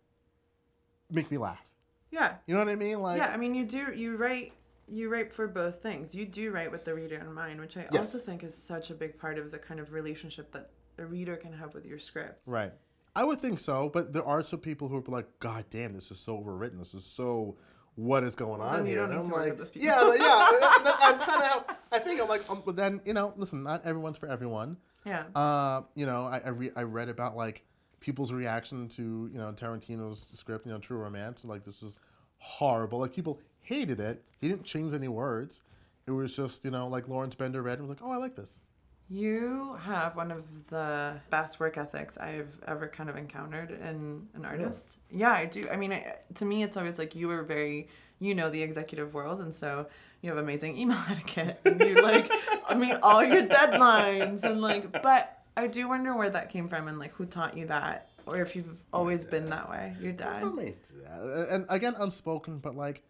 make 1.10 1.32
me 1.32 1.38
laugh. 1.38 1.66
Yeah. 2.12 2.36
You 2.48 2.54
know 2.54 2.60
what 2.60 2.70
I 2.70 2.76
mean? 2.76 3.02
Like, 3.02 3.18
yeah, 3.18 3.28
I 3.28 3.38
mean 3.38 3.56
you 3.56 3.66
do 3.66 3.94
you 3.96 4.18
write 4.18 4.52
you 4.88 5.10
write 5.10 5.32
for 5.34 5.48
both 5.48 5.82
things. 5.82 6.14
You 6.14 6.26
do 6.26 6.52
write 6.52 6.72
with 6.72 6.86
the 6.86 6.94
reader 6.94 7.18
in 7.18 7.34
mind, 7.34 7.60
which 7.60 7.78
I 7.78 7.86
also 7.98 8.18
think 8.18 8.44
is 8.44 8.56
such 8.56 8.90
a 8.90 8.94
big 8.94 9.18
part 9.18 9.38
of 9.38 9.52
the 9.52 9.58
kind 9.60 9.80
of 9.80 9.92
relationship 9.94 10.52
that 10.52 10.70
a 10.98 11.06
reader 11.06 11.36
can 11.36 11.54
have 11.54 11.74
with 11.74 11.86
your 11.86 12.00
script. 12.00 12.48
right. 12.48 12.72
I 13.16 13.24
would 13.24 13.40
think 13.40 13.60
so, 13.60 13.90
but 13.90 14.12
there 14.12 14.26
are 14.26 14.42
some 14.42 14.60
people 14.60 14.88
who 14.88 14.98
are 14.98 15.04
like, 15.08 15.28
"God 15.40 15.66
damn, 15.70 15.94
this 15.94 16.10
is 16.10 16.20
so 16.20 16.36
overwritten. 16.40 16.80
This 16.80 16.94
is 16.96 17.06
so." 17.06 17.58
What 17.96 18.24
is 18.24 18.34
going 18.36 18.60
on 18.60 18.88
you 18.88 18.94
here? 18.94 19.04
And 19.04 19.14
I'm 19.14 19.26
like, 19.26 19.56
yeah, 19.76 20.02
like, 20.02 20.18
yeah. 20.18 20.26
that- 20.60 20.82
that- 20.84 20.98
that's 21.00 21.22
kind 21.22 21.44
of 21.44 21.76
I 21.92 22.00
think. 22.00 22.20
I'm 22.20 22.28
like, 22.28 22.50
um, 22.50 22.64
but 22.66 22.76
then 22.76 23.00
you 23.06 23.14
know, 23.14 23.34
listen, 23.38 23.62
not 23.62 23.86
everyone's 23.86 24.18
for 24.18 24.28
everyone. 24.28 24.78
Yeah. 25.06 25.26
Uh, 25.36 25.82
you 25.94 26.08
know, 26.08 26.26
I 26.26 26.40
I, 26.44 26.50
re- 26.50 26.72
I 26.76 26.82
read 26.82 27.08
about 27.10 27.38
like 27.38 27.64
people's 28.00 28.34
reaction 28.34 28.88
to 28.90 29.30
you 29.32 29.38
know 29.38 29.52
Tarantino's 29.52 30.20
script, 30.20 30.66
you 30.66 30.72
know, 30.72 30.80
True 30.80 30.98
Romance. 30.98 31.46
Like 31.46 31.64
this 31.64 31.84
is 31.84 32.00
horrible. 32.40 32.98
Like 32.98 33.14
people 33.14 33.40
hated 33.64 34.00
it. 34.00 34.24
He 34.40 34.48
didn't 34.48 34.66
change 34.66 34.94
any 34.94 35.08
words. 35.08 35.62
It 36.06 36.12
was 36.12 36.36
just 36.36 36.64
you 36.66 36.72
know 36.72 36.88
like 36.88 37.08
Lawrence 37.08 37.36
Bender 37.36 37.62
read 37.62 37.80
and 37.80 37.88
was 37.88 37.98
like, 37.98 38.08
oh, 38.08 38.12
I 38.12 38.18
like 38.18 38.36
this. 38.36 38.62
You 39.10 39.78
have 39.82 40.16
one 40.16 40.32
of 40.32 40.44
the 40.68 41.20
best 41.30 41.60
work 41.60 41.78
ethics 41.78 42.18
I've 42.18 42.58
ever 42.68 42.88
kind 42.88 43.10
of 43.10 43.18
encountered 43.18 43.72
in 43.72 44.28
an 44.34 44.46
artist. 44.46 44.98
Yeah, 45.12 45.34
I 45.34 45.46
do. 45.46 45.68
I 45.70 45.76
mean, 45.76 45.94
I, 45.94 46.16
to 46.36 46.46
me, 46.46 46.64
it's 46.64 46.78
always 46.78 46.98
like 46.98 47.14
you 47.14 47.28
were 47.28 47.44
very, 47.44 47.90
you 48.20 48.34
know, 48.34 48.50
the 48.50 48.62
executive 48.62 49.14
world, 49.14 49.42
and 49.42 49.54
so 49.54 49.88
you 50.22 50.30
have 50.30 50.38
amazing 50.40 50.78
email 50.78 50.98
etiquette. 51.10 51.60
And 51.66 51.80
you 51.82 51.96
like, 52.02 52.32
I 52.68 52.76
mean, 52.76 52.98
all 53.04 53.24
your 53.24 53.46
deadlines 53.46 54.44
and 54.44 54.62
like, 54.62 54.92
but 55.04 55.38
I 55.56 55.68
do 55.68 55.88
wonder 55.88 56.16
where 56.16 56.30
that 56.30 56.50
came 56.50 56.68
from 56.68 56.88
and 56.88 56.98
like 56.98 57.12
who 57.14 57.26
taught 57.26 57.56
you 57.56 57.68
that, 57.68 58.10
or 58.26 58.42
if 58.42 58.56
you've 58.56 58.78
always 58.92 59.24
been 59.24 59.50
that 59.50 59.70
way. 59.70 59.94
Your 60.02 60.14
dad. 60.14 60.44
Yeah, 60.56 61.20
uh, 61.20 61.46
and 61.50 61.66
again, 61.70 61.94
unspoken, 62.00 62.58
but 62.60 62.76
like, 62.76 63.04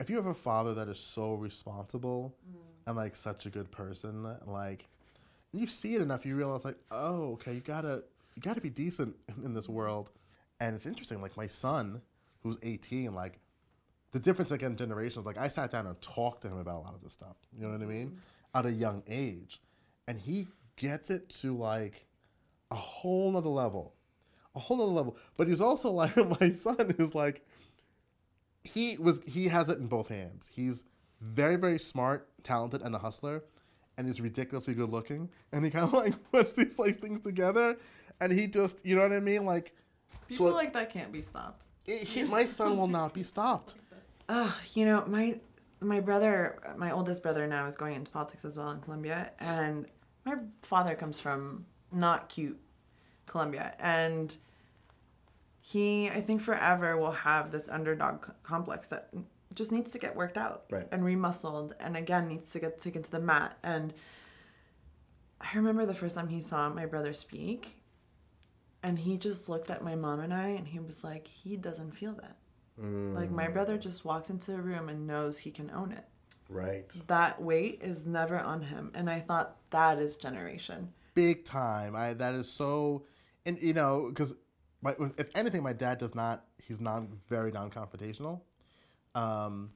if 0.00 0.08
you 0.10 0.16
have 0.16 0.26
a 0.26 0.34
father 0.34 0.74
that 0.74 0.88
is 0.88 0.98
so 0.98 1.34
responsible 1.34 2.34
mm. 2.48 2.58
and 2.86 2.96
like 2.96 3.16
such 3.16 3.46
a 3.46 3.50
good 3.50 3.70
person, 3.70 4.26
like, 4.46 4.86
you 5.52 5.66
see 5.66 5.94
it 5.94 6.02
enough, 6.02 6.26
you 6.26 6.36
realize 6.36 6.64
like, 6.64 6.78
oh, 6.90 7.32
okay, 7.32 7.54
you 7.54 7.60
gotta, 7.60 8.02
you 8.34 8.42
gotta 8.42 8.60
be 8.60 8.70
decent 8.70 9.16
in 9.44 9.54
this 9.54 9.66
mm. 9.66 9.74
world. 9.74 10.10
And 10.60 10.74
it's 10.74 10.86
interesting, 10.86 11.22
like 11.22 11.36
my 11.36 11.46
son, 11.46 12.02
who's 12.42 12.58
18, 12.62 13.14
like, 13.14 13.40
the 14.12 14.18
difference 14.18 14.50
again 14.50 14.76
generations. 14.76 15.26
Like 15.26 15.38
I 15.38 15.48
sat 15.48 15.70
down 15.70 15.86
and 15.86 16.00
talked 16.00 16.42
to 16.42 16.48
him 16.48 16.58
about 16.58 16.76
a 16.76 16.84
lot 16.84 16.94
of 16.94 17.02
this 17.02 17.12
stuff. 17.12 17.36
You 17.52 17.64
know 17.64 17.70
what 17.70 17.80
I 17.80 17.84
mm. 17.84 17.88
mean? 17.88 18.18
At 18.54 18.66
a 18.66 18.72
young 18.72 19.02
age, 19.06 19.60
and 20.06 20.18
he 20.18 20.48
gets 20.76 21.10
it 21.10 21.28
to 21.28 21.56
like 21.56 22.06
a 22.70 22.74
whole 22.74 23.30
nother 23.32 23.48
level, 23.48 23.94
a 24.54 24.58
whole 24.58 24.78
nother 24.78 24.90
level. 24.90 25.16
But 25.36 25.48
he's 25.48 25.60
also 25.60 25.90
like 25.92 26.16
my 26.40 26.50
son 26.50 26.94
is 26.98 27.14
like 27.14 27.46
he 28.64 28.96
was 28.98 29.20
he 29.26 29.48
has 29.48 29.68
it 29.68 29.78
in 29.78 29.86
both 29.86 30.08
hands. 30.08 30.50
He's 30.52 30.84
very 31.20 31.56
very 31.56 31.78
smart, 31.78 32.28
talented, 32.42 32.82
and 32.82 32.94
a 32.94 32.98
hustler, 32.98 33.44
and 33.96 34.06
he's 34.06 34.20
ridiculously 34.20 34.74
good 34.74 34.90
looking. 34.90 35.30
And 35.52 35.64
he 35.64 35.70
kind 35.72 35.84
of 35.84 35.92
like 35.92 36.14
puts 36.32 36.52
these 36.52 36.78
like 36.78 36.96
things 36.96 37.20
together, 37.20 37.76
and 38.20 38.32
he 38.32 38.46
just 38.46 38.84
you 38.84 38.96
know 38.96 39.02
what 39.02 39.12
I 39.12 39.20
mean 39.20 39.44
like. 39.44 39.74
People 40.28 40.48
so 40.48 40.54
like 40.54 40.74
that 40.74 40.90
can't 40.90 41.10
be 41.10 41.22
stopped. 41.22 41.68
it, 41.86 42.06
he, 42.06 42.24
my 42.24 42.44
son 42.44 42.76
will 42.76 42.86
not 42.86 43.14
be 43.14 43.22
stopped. 43.22 43.76
Oh, 44.28 44.54
you 44.74 44.84
know, 44.84 45.04
my 45.06 45.40
my 45.80 46.00
brother, 46.00 46.58
my 46.76 46.90
oldest 46.90 47.22
brother 47.22 47.46
now 47.46 47.66
is 47.66 47.76
going 47.76 47.94
into 47.94 48.10
politics 48.10 48.44
as 48.44 48.58
well 48.58 48.70
in 48.70 48.80
Colombia, 48.80 49.30
and 49.40 49.86
my 50.24 50.34
father 50.62 50.94
comes 50.94 51.18
from 51.18 51.64
not 51.92 52.28
cute 52.28 52.60
Colombia, 53.26 53.74
and 53.78 54.36
he, 55.60 56.08
I 56.08 56.20
think, 56.20 56.40
forever 56.40 56.96
will 56.96 57.12
have 57.12 57.50
this 57.50 57.68
underdog 57.68 58.24
c- 58.26 58.32
complex 58.42 58.88
that 58.90 59.10
just 59.54 59.72
needs 59.72 59.90
to 59.92 59.98
get 59.98 60.14
worked 60.14 60.38
out 60.38 60.64
Right. 60.70 60.86
and 60.92 61.02
remuscled, 61.02 61.72
and 61.80 61.96
again 61.96 62.28
needs 62.28 62.52
to 62.52 62.60
get 62.60 62.78
taken 62.80 63.02
to 63.02 63.10
the 63.10 63.20
mat. 63.20 63.58
And 63.62 63.92
I 65.40 65.56
remember 65.56 65.86
the 65.86 65.94
first 65.94 66.16
time 66.16 66.28
he 66.28 66.40
saw 66.40 66.68
my 66.68 66.86
brother 66.86 67.12
speak, 67.12 67.76
and 68.82 68.98
he 68.98 69.16
just 69.16 69.48
looked 69.48 69.70
at 69.70 69.82
my 69.82 69.94
mom 69.96 70.20
and 70.20 70.32
I, 70.32 70.48
and 70.48 70.68
he 70.68 70.78
was 70.78 71.02
like, 71.02 71.26
he 71.26 71.56
doesn't 71.56 71.92
feel 71.92 72.12
that. 72.14 72.36
Like 72.80 73.32
my 73.32 73.48
brother 73.48 73.76
mm. 73.76 73.80
just 73.80 74.04
walks 74.04 74.30
into 74.30 74.54
a 74.54 74.60
room 74.60 74.88
and 74.88 75.04
knows 75.04 75.36
he 75.38 75.50
can 75.50 75.68
own 75.72 75.90
it. 75.90 76.04
Right. 76.48 76.88
That 77.08 77.42
weight 77.42 77.80
is 77.82 78.06
never 78.06 78.38
on 78.38 78.62
him, 78.62 78.92
and 78.94 79.10
I 79.10 79.18
thought 79.18 79.56
that 79.70 79.98
is 79.98 80.16
generation. 80.16 80.92
big 81.14 81.44
time. 81.44 81.96
I 81.96 82.14
that 82.14 82.34
is 82.34 82.48
so, 82.48 83.04
and 83.44 83.58
you 83.60 83.72
know, 83.72 84.06
because 84.08 84.36
my 84.82 84.94
if 85.16 85.34
anything, 85.36 85.62
my 85.62 85.72
dad 85.72 85.98
does 85.98 86.14
not. 86.14 86.44
He's 86.62 86.80
non 86.80 87.20
very 87.28 87.50
non 87.50 87.70
confrontational, 87.70 88.40
um, 89.14 89.70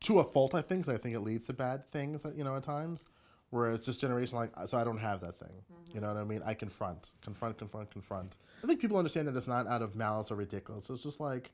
to 0.00 0.18
a 0.18 0.24
fault. 0.24 0.54
I 0.54 0.62
think. 0.62 0.86
'cause 0.86 0.94
I 0.94 0.98
think 0.98 1.14
it 1.14 1.20
leads 1.20 1.46
to 1.46 1.52
bad 1.52 1.86
things. 1.86 2.24
You 2.36 2.44
know, 2.44 2.56
at 2.56 2.62
times, 2.62 3.06
where 3.50 3.70
it's 3.70 3.86
just 3.86 4.00
generation 4.00 4.38
like. 4.38 4.50
So 4.66 4.78
I 4.78 4.84
don't 4.84 4.98
have 4.98 5.20
that 5.20 5.36
thing. 5.38 5.52
You 5.92 6.00
know 6.00 6.08
what 6.08 6.16
I 6.16 6.24
mean? 6.24 6.42
I 6.44 6.54
confront, 6.54 7.12
confront, 7.20 7.56
confront, 7.58 7.90
confront. 7.90 8.36
I 8.62 8.66
think 8.66 8.80
people 8.80 8.96
understand 8.96 9.28
that 9.28 9.36
it's 9.36 9.46
not 9.46 9.68
out 9.68 9.80
of 9.82 9.94
malice 9.94 10.30
or 10.32 10.34
ridiculous. 10.36 10.90
It's 10.90 11.02
just 11.02 11.20
like. 11.20 11.52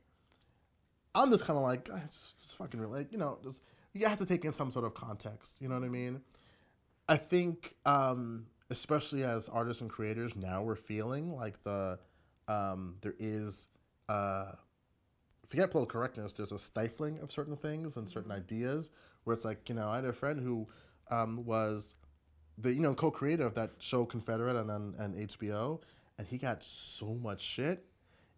I'm 1.14 1.31
just 1.31 1.45
kind 1.45 1.57
of 1.57 1.64
like 1.64 1.88
"Ah, 1.93 2.01
it's 2.05 2.35
just 2.35 2.57
fucking 2.57 2.79
real. 2.81 2.88
Like 2.90 3.11
you 3.12 3.19
know, 3.19 3.38
just, 3.43 3.64
you 3.93 4.07
have 4.07 4.19
to 4.19 4.27
take 4.27 4.45
in 4.45 4.53
some 4.53 4.71
sort 4.71 4.85
of 4.85 4.95
context. 4.95 5.61
You 5.61 5.69
know 5.69 5.75
what 5.75 5.85
I 5.85 5.88
mean? 5.88 6.21
I 7.09 7.16
think, 7.16 7.75
um, 7.85 8.47
especially 8.71 9.25
as 9.25 9.49
artists 9.49 9.81
and 9.81 9.90
creators, 9.90 10.37
now 10.37 10.62
we're 10.62 10.77
feeling 10.77 11.35
like 11.35 11.61
the 11.62 11.99
um, 12.50 12.94
there 13.02 13.14
is 13.18 13.68
uh, 14.08 14.52
forget 15.46 15.70
political 15.70 16.00
correctness. 16.00 16.32
There's 16.32 16.52
a 16.52 16.58
stifling 16.58 17.18
of 17.20 17.30
certain 17.30 17.56
things 17.56 17.96
and 17.96 18.10
certain 18.10 18.32
ideas 18.32 18.90
where 19.24 19.34
it's 19.34 19.44
like 19.44 19.68
you 19.68 19.74
know 19.74 19.88
I 19.88 19.96
had 19.96 20.04
a 20.04 20.12
friend 20.12 20.40
who 20.40 20.68
um, 21.10 21.44
was 21.44 21.96
the 22.58 22.72
you 22.72 22.80
know 22.80 22.94
co-creator 22.94 23.44
of 23.44 23.54
that 23.54 23.70
show 23.78 24.04
Confederate 24.04 24.56
and 24.56 24.70
on 24.70 24.94
and 24.98 25.14
HBO, 25.28 25.80
and 26.18 26.26
he 26.26 26.38
got 26.38 26.62
so 26.62 27.14
much 27.14 27.40
shit, 27.40 27.84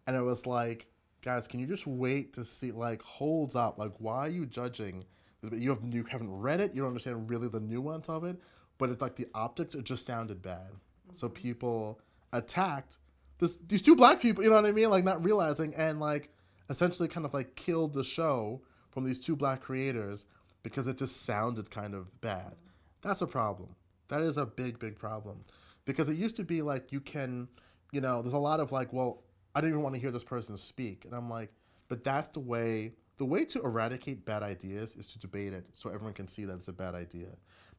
and 0.07 0.15
it 0.15 0.21
was 0.21 0.45
like 0.45 0.87
guys, 1.23 1.47
can 1.47 1.59
you 1.59 1.65
just 1.65 1.87
wait 1.87 2.33
to 2.33 2.43
see 2.43 2.71
like 2.71 3.01
holds 3.01 3.55
up? 3.55 3.79
Like, 3.79 3.93
why 3.97 4.17
are 4.19 4.29
you 4.29 4.45
judging? 4.45 5.03
You 5.41 5.69
have 5.69 5.83
you 5.89 6.03
haven't 6.03 6.31
read 6.31 6.59
it. 6.61 6.73
You 6.73 6.81
don't 6.81 6.89
understand 6.89 7.29
really 7.29 7.47
the 7.47 7.59
nuance 7.59 8.09
of 8.09 8.23
it. 8.23 8.37
But 8.77 8.89
it's 8.89 9.01
like 9.01 9.15
the 9.15 9.27
optics. 9.33 9.75
It 9.75 9.85
just 9.85 10.05
sounded 10.05 10.41
bad. 10.41 10.69
So 11.11 11.29
people 11.29 11.99
attacked 12.31 12.97
this, 13.39 13.57
these 13.67 13.81
two 13.81 13.95
black 13.95 14.21
people. 14.21 14.43
You 14.43 14.49
know 14.49 14.55
what 14.55 14.65
I 14.65 14.71
mean? 14.71 14.89
Like 14.89 15.03
not 15.03 15.23
realizing 15.23 15.73
and 15.75 15.99
like 15.99 16.29
essentially 16.69 17.07
kind 17.07 17.25
of 17.25 17.33
like 17.33 17.55
killed 17.55 17.93
the 17.93 18.03
show 18.03 18.61
from 18.91 19.03
these 19.03 19.19
two 19.19 19.35
black 19.35 19.61
creators 19.61 20.25
because 20.61 20.87
it 20.87 20.97
just 20.97 21.23
sounded 21.23 21.69
kind 21.69 21.93
of 21.93 22.21
bad. 22.21 22.55
That's 23.01 23.21
a 23.21 23.27
problem. 23.27 23.75
That 24.07 24.21
is 24.21 24.37
a 24.37 24.45
big, 24.45 24.79
big 24.79 24.97
problem. 24.97 25.43
Because 25.85 26.07
it 26.07 26.15
used 26.15 26.35
to 26.37 26.43
be 26.43 26.61
like 26.61 26.91
you 26.91 27.01
can, 27.01 27.49
you 27.91 27.99
know, 28.01 28.21
there's 28.21 28.33
a 28.33 28.37
lot 28.37 28.59
of 28.59 28.71
like, 28.71 28.93
well, 28.93 29.23
I 29.53 29.61
don't 29.61 29.69
even 29.69 29.83
want 29.83 29.95
to 29.95 30.01
hear 30.01 30.11
this 30.11 30.23
person 30.23 30.57
speak. 30.57 31.05
And 31.05 31.13
I'm 31.13 31.29
like, 31.29 31.51
but 31.89 32.03
that's 32.03 32.29
the 32.29 32.39
way, 32.39 32.93
the 33.17 33.25
way 33.25 33.43
to 33.45 33.61
eradicate 33.61 34.25
bad 34.25 34.41
ideas 34.41 34.95
is 34.95 35.11
to 35.13 35.19
debate 35.19 35.53
it 35.53 35.65
so 35.73 35.89
everyone 35.89 36.13
can 36.13 36.27
see 36.27 36.45
that 36.45 36.55
it's 36.55 36.69
a 36.69 36.73
bad 36.73 36.95
idea. 36.95 37.27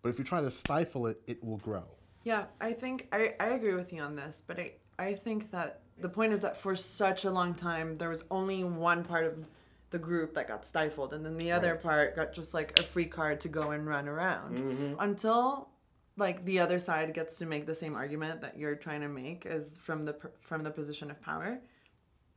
But 0.02 0.10
if 0.10 0.18
you 0.18 0.24
try 0.24 0.40
to 0.42 0.50
stifle 0.50 1.06
it, 1.06 1.20
it 1.26 1.42
will 1.42 1.56
grow. 1.56 1.86
Yeah, 2.24 2.44
I 2.60 2.72
think 2.72 3.08
I, 3.12 3.34
I 3.38 3.48
agree 3.50 3.74
with 3.74 3.92
you 3.92 4.02
on 4.02 4.16
this, 4.16 4.42
but 4.46 4.58
I, 4.58 4.72
I 4.98 5.12
think 5.14 5.50
that 5.52 5.80
the 6.00 6.08
point 6.08 6.32
is 6.32 6.40
that 6.40 6.56
for 6.56 6.74
such 6.74 7.24
a 7.24 7.30
long 7.30 7.54
time, 7.54 7.94
there 7.96 8.08
was 8.08 8.24
only 8.30 8.64
one 8.64 9.04
part 9.04 9.26
of 9.26 9.44
the 9.90 9.98
group 9.98 10.34
that 10.34 10.48
got 10.48 10.64
stifled, 10.64 11.12
and 11.12 11.24
then 11.24 11.36
the 11.36 11.52
other 11.52 11.72
Right. 11.74 11.82
part 11.82 12.16
got 12.16 12.32
just 12.32 12.52
like 12.54 12.78
a 12.80 12.82
free 12.82 13.04
card 13.04 13.38
to 13.40 13.48
go 13.48 13.70
and 13.70 13.86
run 13.86 14.08
around 14.08 14.58
Mm-hmm. 14.58 14.94
until 14.98 15.68
like 16.16 16.44
the 16.44 16.60
other 16.60 16.78
side 16.78 17.12
gets 17.12 17.38
to 17.38 17.46
make 17.46 17.66
the 17.66 17.74
same 17.74 17.94
argument 17.94 18.40
that 18.40 18.56
you're 18.58 18.74
trying 18.76 19.00
to 19.02 19.08
make 19.08 19.46
as 19.46 19.76
from 19.76 20.02
the 20.02 20.16
from 20.40 20.62
the 20.62 20.70
position 20.70 21.10
of 21.10 21.20
power. 21.20 21.58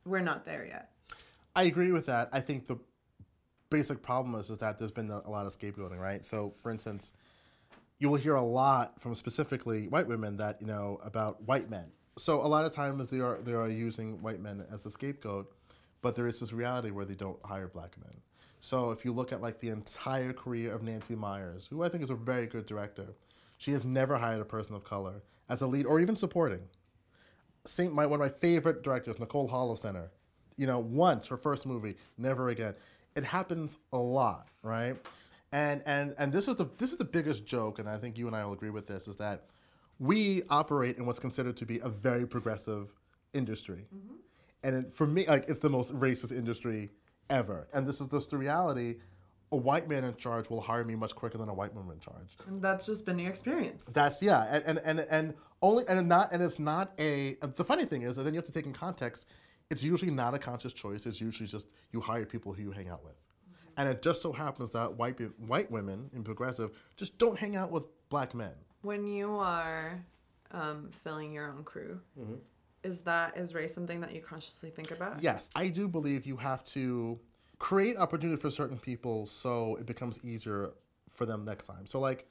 We're 0.04 0.20
not 0.20 0.44
there 0.44 0.66
yet. 0.66 0.90
I 1.56 1.64
agree 1.64 1.92
with 1.92 2.06
that. 2.06 2.28
I 2.32 2.40
think 2.40 2.66
the 2.66 2.76
basic 3.70 4.02
problem 4.02 4.34
is, 4.36 4.50
is 4.50 4.58
that 4.58 4.78
there's 4.78 4.90
been 4.92 5.10
a 5.10 5.28
lot 5.30 5.46
of 5.46 5.56
scapegoating, 5.56 5.98
right? 5.98 6.24
So, 6.24 6.50
for 6.50 6.70
instance, 6.70 7.12
you 7.98 8.08
will 8.08 8.16
hear 8.16 8.34
a 8.34 8.42
lot 8.42 9.00
from 9.00 9.14
specifically 9.14 9.88
white 9.88 10.06
women 10.06 10.36
that 10.36 10.60
you 10.60 10.66
know 10.66 11.00
about 11.02 11.42
white 11.42 11.68
men. 11.68 11.90
So 12.16 12.40
a 12.40 12.48
lot 12.48 12.64
of 12.64 12.72
times 12.72 13.08
they 13.08 13.20
are 13.20 13.38
they 13.42 13.52
are 13.52 13.68
using 13.68 14.20
white 14.22 14.40
men 14.40 14.64
as 14.72 14.86
a 14.86 14.90
scapegoat, 14.90 15.52
but 16.02 16.14
there 16.14 16.26
is 16.26 16.40
this 16.40 16.52
reality 16.52 16.90
where 16.90 17.04
they 17.04 17.14
don't 17.14 17.38
hire 17.44 17.68
black 17.68 17.96
men. 17.98 18.14
So 18.60 18.90
if 18.90 19.04
you 19.04 19.12
look 19.12 19.32
at 19.32 19.40
like 19.40 19.60
the 19.60 19.68
entire 19.68 20.32
career 20.32 20.72
of 20.72 20.82
Nancy 20.82 21.14
Meyers, 21.14 21.66
who 21.66 21.82
I 21.82 21.88
think 21.88 22.02
is 22.02 22.10
a 22.10 22.16
very 22.16 22.46
good 22.46 22.66
director, 22.66 23.14
she 23.56 23.72
has 23.72 23.84
never 23.84 24.16
hired 24.16 24.40
a 24.40 24.44
person 24.44 24.74
of 24.74 24.84
color 24.84 25.22
as 25.48 25.62
a 25.62 25.66
lead 25.66 25.86
or 25.86 26.00
even 26.00 26.16
supporting. 26.16 26.62
Saint 27.66 27.92
my 27.92 28.06
one 28.06 28.20
of 28.20 28.26
my 28.26 28.32
favorite 28.32 28.82
directors, 28.82 29.18
Nicole 29.18 29.48
Holofcener. 29.48 30.08
You 30.56 30.66
know, 30.66 30.80
once 30.80 31.26
her 31.28 31.36
first 31.36 31.66
movie, 31.66 31.96
never 32.16 32.48
again. 32.48 32.74
It 33.14 33.24
happens 33.24 33.76
a 33.92 33.98
lot, 33.98 34.48
right? 34.62 34.96
And 35.52 35.82
and 35.86 36.14
and 36.18 36.32
this 36.32 36.46
is 36.46 36.56
the 36.56 36.64
this 36.78 36.92
is 36.92 36.98
the 36.98 37.04
biggest 37.04 37.46
joke, 37.46 37.78
and 37.78 37.88
I 37.88 37.96
think 37.96 38.18
you 38.18 38.26
and 38.26 38.36
I 38.36 38.44
will 38.44 38.52
agree 38.52 38.70
with 38.70 38.86
this, 38.86 39.08
is 39.08 39.16
that 39.16 39.46
we 39.98 40.42
operate 40.50 40.98
in 40.98 41.06
what's 41.06 41.18
considered 41.18 41.56
to 41.56 41.66
be 41.66 41.78
a 41.78 41.88
very 41.88 42.26
progressive 42.26 42.92
industry. 43.32 43.86
Mm-hmm. 43.94 44.14
And 44.64 44.86
it, 44.86 44.92
for 44.92 45.06
me, 45.06 45.26
like 45.26 45.48
it's 45.48 45.58
the 45.58 45.70
most 45.70 45.94
racist 45.94 46.36
industry 46.36 46.90
ever. 47.30 47.68
And 47.72 47.86
this 47.86 48.00
is 48.00 48.08
just 48.08 48.30
the 48.30 48.38
reality. 48.38 48.96
A 49.50 49.56
white 49.56 49.88
man 49.88 50.04
in 50.04 50.14
charge 50.16 50.50
will 50.50 50.60
hire 50.60 50.84
me 50.84 50.94
much 50.94 51.14
quicker 51.14 51.38
than 51.38 51.48
a 51.48 51.54
white 51.54 51.74
woman 51.74 51.94
in 51.94 52.00
charge. 52.00 52.36
And 52.46 52.60
that's 52.60 52.84
just 52.84 53.06
been 53.06 53.18
your 53.18 53.30
experience. 53.30 53.86
That's 53.86 54.22
yeah, 54.22 54.46
and 54.50 54.62
and 54.66 54.80
and, 54.84 55.06
and 55.10 55.34
only 55.62 55.84
and 55.88 56.06
not 56.06 56.32
and 56.32 56.42
it's 56.42 56.58
not 56.58 56.92
a. 56.98 57.36
The 57.40 57.64
funny 57.64 57.86
thing 57.86 58.02
is, 58.02 58.16
that 58.16 58.24
then 58.24 58.34
you 58.34 58.38
have 58.38 58.44
to 58.44 58.52
take 58.52 58.66
in 58.66 58.74
context. 58.74 59.28
It's 59.70 59.82
usually 59.82 60.10
not 60.10 60.34
a 60.34 60.38
conscious 60.38 60.72
choice. 60.72 61.06
It's 61.06 61.20
usually 61.20 61.46
just 61.46 61.68
you 61.92 62.00
hire 62.00 62.26
people 62.26 62.52
who 62.52 62.62
you 62.62 62.70
hang 62.72 62.88
out 62.88 63.04
with, 63.04 63.14
and 63.78 63.88
it 63.88 64.02
just 64.02 64.20
so 64.20 64.32
happens 64.32 64.70
that 64.72 64.94
white 64.98 65.18
white 65.38 65.70
women 65.70 66.10
in 66.14 66.22
progressive 66.24 66.70
just 66.96 67.16
don't 67.16 67.38
hang 67.38 67.56
out 67.56 67.70
with 67.70 67.86
black 68.10 68.34
men. 68.34 68.52
When 68.82 69.06
you 69.06 69.36
are 69.36 70.04
um, 70.50 70.90
filling 71.04 71.32
your 71.32 71.48
own 71.50 71.64
crew, 71.64 72.00
Mm-hmm. 72.20 72.34
is 72.82 73.00
that 73.00 73.36
is 73.36 73.54
race 73.54 73.74
something 73.74 74.00
that 74.00 74.14
you 74.14 74.20
consciously 74.20 74.70
think 74.70 74.90
about? 74.90 75.22
Yes, 75.22 75.48
I 75.54 75.68
do 75.68 75.88
believe 75.88 76.26
you 76.26 76.36
have 76.36 76.62
to 76.76 77.18
create 77.58 77.96
opportunity 77.96 78.40
for 78.40 78.50
certain 78.50 78.78
people 78.78 79.26
so 79.26 79.76
it 79.80 79.86
becomes 79.86 80.20
easier 80.22 80.70
for 81.10 81.26
them 81.26 81.44
next 81.44 81.66
time. 81.66 81.86
So 81.86 81.98
like 81.98 82.26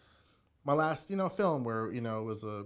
my 0.64 0.74
last, 0.74 1.10
you 1.10 1.16
know, 1.18 1.30
film 1.30 1.64
where 1.64 1.92
you 1.92 2.02
know 2.02 2.22
it 2.22 2.26
was 2.26 2.44
a, 2.44 2.66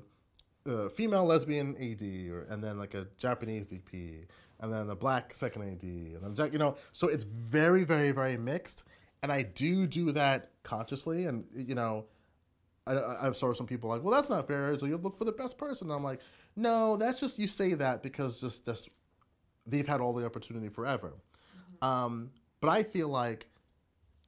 a 0.67 0.89
female 0.89 1.25
lesbian 1.25 1.75
AD, 1.77 2.01
or 2.31 2.41
and 2.49 2.63
then 2.63 2.77
like 2.77 2.93
a 2.93 3.07
Japanese 3.17 3.67
DP, 3.67 4.25
and 4.61 4.71
then 4.71 4.89
a 4.89 4.95
black 4.95 5.33
second 5.33 5.63
AD, 5.63 5.83
and 5.83 6.21
then 6.21 6.35
Jack- 6.35 6.53
you 6.53 6.59
know, 6.59 6.77
so 6.91 7.07
it's 7.07 7.23
very, 7.23 7.83
very, 7.83 8.11
very 8.11 8.37
mixed. 8.37 8.83
And 9.23 9.31
I 9.31 9.43
do 9.43 9.85
do 9.85 10.11
that 10.13 10.51
consciously, 10.63 11.25
and 11.25 11.45
you 11.53 11.75
know, 11.75 12.05
I, 12.87 12.93
I, 12.93 13.27
I'm 13.27 13.33
sorry, 13.33 13.55
some 13.55 13.67
people 13.67 13.89
like, 13.89 14.03
well, 14.03 14.13
that's 14.15 14.29
not 14.29 14.47
fair. 14.47 14.77
So 14.79 14.85
you 14.85 14.97
look 14.97 15.17
for 15.17 15.25
the 15.25 15.31
best 15.31 15.57
person. 15.57 15.87
And 15.87 15.95
I'm 15.95 16.03
like, 16.03 16.21
no, 16.55 16.95
that's 16.95 17.19
just 17.19 17.37
you 17.39 17.47
say 17.47 17.73
that 17.75 18.03
because 18.03 18.41
just 18.41 18.65
that's 18.65 18.89
they've 19.67 19.87
had 19.87 20.01
all 20.01 20.13
the 20.13 20.25
opportunity 20.25 20.69
forever. 20.69 21.13
Um, 21.81 22.31
but 22.59 22.69
I 22.69 22.83
feel 22.83 23.09
like 23.09 23.47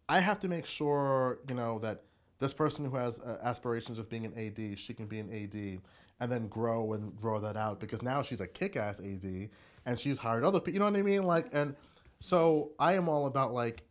I 0.10 0.20
have 0.20 0.40
to 0.40 0.48
make 0.48 0.66
sure, 0.66 1.40
you 1.48 1.56
know, 1.56 1.80
that 1.80 2.04
this 2.40 2.54
person 2.54 2.86
who 2.86 2.96
has 2.98 3.20
uh, 3.20 3.38
aspirations 3.44 4.00
of 4.00 4.10
being 4.10 4.26
an 4.26 4.34
AD, 4.38 4.78
she 4.78 4.94
can 4.94 5.06
be 5.06 5.20
an 5.20 5.32
AD, 5.32 5.82
and 6.20 6.32
then 6.32 6.48
grow 6.48 6.94
and 6.94 7.16
grow 7.16 7.40
that 7.40 7.56
out 7.56 7.80
because 7.80 8.02
now 8.02 8.22
she's 8.22 8.42
a 8.42 8.48
kick-ass 8.48 9.00
AD, 9.00 9.50
and 9.86 9.98
she's 10.00 10.18
hired 10.18 10.44
other 10.44 10.60
people. 10.60 10.74
You 10.74 10.80
know 10.80 10.86
what 10.86 10.96
I 10.98 11.02
mean? 11.02 11.24
Like, 11.24 11.48
and 11.54 11.76
so 12.20 12.72
I 12.80 12.94
am 12.94 13.10
all 13.10 13.26
about 13.26 13.54
like, 13.54 13.84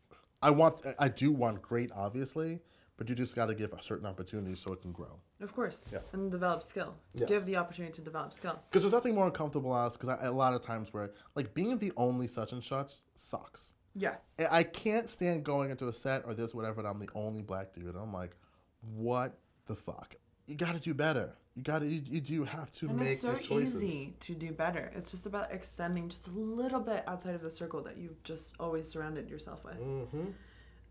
I 0.42 0.50
want, 0.50 0.85
I 0.98 1.09
do 1.09 1.31
want 1.33 1.62
great, 1.62 1.90
obviously, 1.94 2.61
but 2.96 3.09
you 3.09 3.14
just 3.14 3.35
got 3.37 3.46
to 3.46 3.55
give 3.55 3.72
a 3.72 3.83
certain 3.83 4.07
opportunity 4.07 4.55
so 4.55 4.72
it 4.72 4.83
can 4.83 4.92
grow. 4.92 5.20
Of 5.40 5.55
course. 5.55 5.90
Yeah. 5.92 6.00
And 6.12 6.31
develop 6.31 6.62
skill. 6.62 6.94
Yes. 7.14 7.28
Give 7.28 7.44
the 7.44 7.57
opportunity 7.57 7.92
to 7.94 8.00
develop 8.02 8.33
skill. 8.33 8.61
Because 8.70 8.83
there's 8.83 8.92
nothing 8.92 9.14
more 9.14 9.26
uncomfortable 9.26 9.76
as 9.76 9.96
because 9.96 10.16
a 10.20 10.31
lot 10.31 10.55
of 10.55 10.61
times 10.61 10.92
where 10.92 11.11
like 11.35 11.52
being 11.55 11.78
the 11.78 11.92
only 11.96 12.26
such 12.26 12.52
and 12.52 12.62
such 12.62 12.92
sucks. 13.14 13.74
Yes. 13.94 14.37
I- 14.38 14.59
I 14.59 14.62
can't 14.62 15.09
stand 15.11 15.44
going 15.44 15.70
into 15.70 15.87
a 15.88 15.92
set 15.92 16.22
or 16.26 16.35
this 16.35 16.55
whatever 16.55 16.81
and 16.81 16.88
I'm 16.88 16.98
the 16.98 17.09
only 17.14 17.42
black 17.42 17.72
dude. 17.72 17.87
And 17.87 17.96
I'm 17.98 18.12
like, 18.12 18.37
what 18.81 19.38
the 19.66 19.76
fuck? 19.76 20.14
You 20.46 20.55
got 20.57 20.74
to 20.74 20.81
do 20.81 20.94
better. 20.94 21.35
You 21.56 21.62
got 21.62 21.80
to 21.80 21.86
you, 21.86 22.02
you 22.08 22.20
do 22.20 22.44
have 22.44 22.70
to 22.72 22.88
and 22.88 22.98
make 22.98 23.10
it's 23.10 23.20
so 23.20 23.36
easy 23.50 24.14
to 24.20 24.34
do 24.34 24.52
better. 24.52 24.90
It's 24.96 25.10
just 25.10 25.26
about 25.26 25.52
extending 25.52 26.08
just 26.08 26.28
a 26.28 26.30
little 26.30 26.80
bit 26.80 27.04
outside 27.06 27.34
of 27.34 27.42
the 27.42 27.50
circle 27.50 27.82
that 27.82 27.98
you've 27.98 28.22
just 28.24 28.54
always 28.58 28.88
surrounded 28.88 29.28
yourself 29.28 29.62
with. 29.64 29.78
Mm-hmm. 29.78 30.24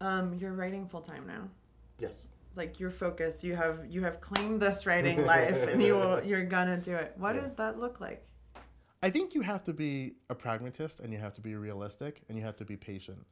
Um, 0.01 0.33
you're 0.35 0.53
writing 0.53 0.87
full 0.87 1.01
time 1.01 1.25
now. 1.25 1.49
Yes. 1.97 2.27
Like 2.55 2.79
your 2.79 2.91
focus, 2.91 3.43
you 3.43 3.55
have 3.55 3.85
you 3.89 4.03
have 4.03 4.21
claimed 4.21 4.61
this 4.61 4.85
writing 4.85 5.25
life, 5.35 5.67
and 5.67 5.81
you 5.81 5.95
will, 5.95 6.23
you're 6.23 6.45
gonna 6.45 6.77
do 6.77 6.95
it. 6.95 7.13
What 7.17 7.35
Yeah. 7.35 7.41
does 7.41 7.55
that 7.55 7.79
look 7.79 7.99
like? 7.99 8.23
I 9.01 9.09
think 9.09 9.33
you 9.33 9.41
have 9.41 9.63
to 9.63 9.73
be 9.73 10.13
a 10.29 10.35
pragmatist 10.35 10.99
and 10.99 11.11
you 11.11 11.17
have 11.17 11.33
to 11.33 11.41
be 11.41 11.55
realistic 11.55 12.21
and 12.29 12.37
you 12.37 12.43
have 12.43 12.57
to 12.57 12.65
be 12.65 12.77
patient. 12.77 13.25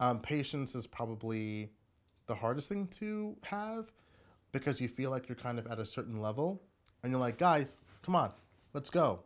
Um, 0.00 0.18
patience 0.18 0.74
is 0.74 0.88
probably 0.88 1.70
the 2.26 2.34
hardest 2.34 2.68
thing 2.68 2.88
to 2.88 3.36
have 3.44 3.92
because 4.54 4.80
you 4.80 4.88
feel 4.88 5.10
like 5.10 5.28
you're 5.28 5.36
kind 5.36 5.58
of 5.58 5.66
at 5.66 5.78
a 5.78 5.84
certain 5.84 6.20
level 6.22 6.62
and 7.02 7.10
you're 7.12 7.20
like, 7.20 7.36
guys, 7.36 7.76
come 8.02 8.14
on, 8.16 8.32
let's 8.72 8.88
go. 8.88 9.20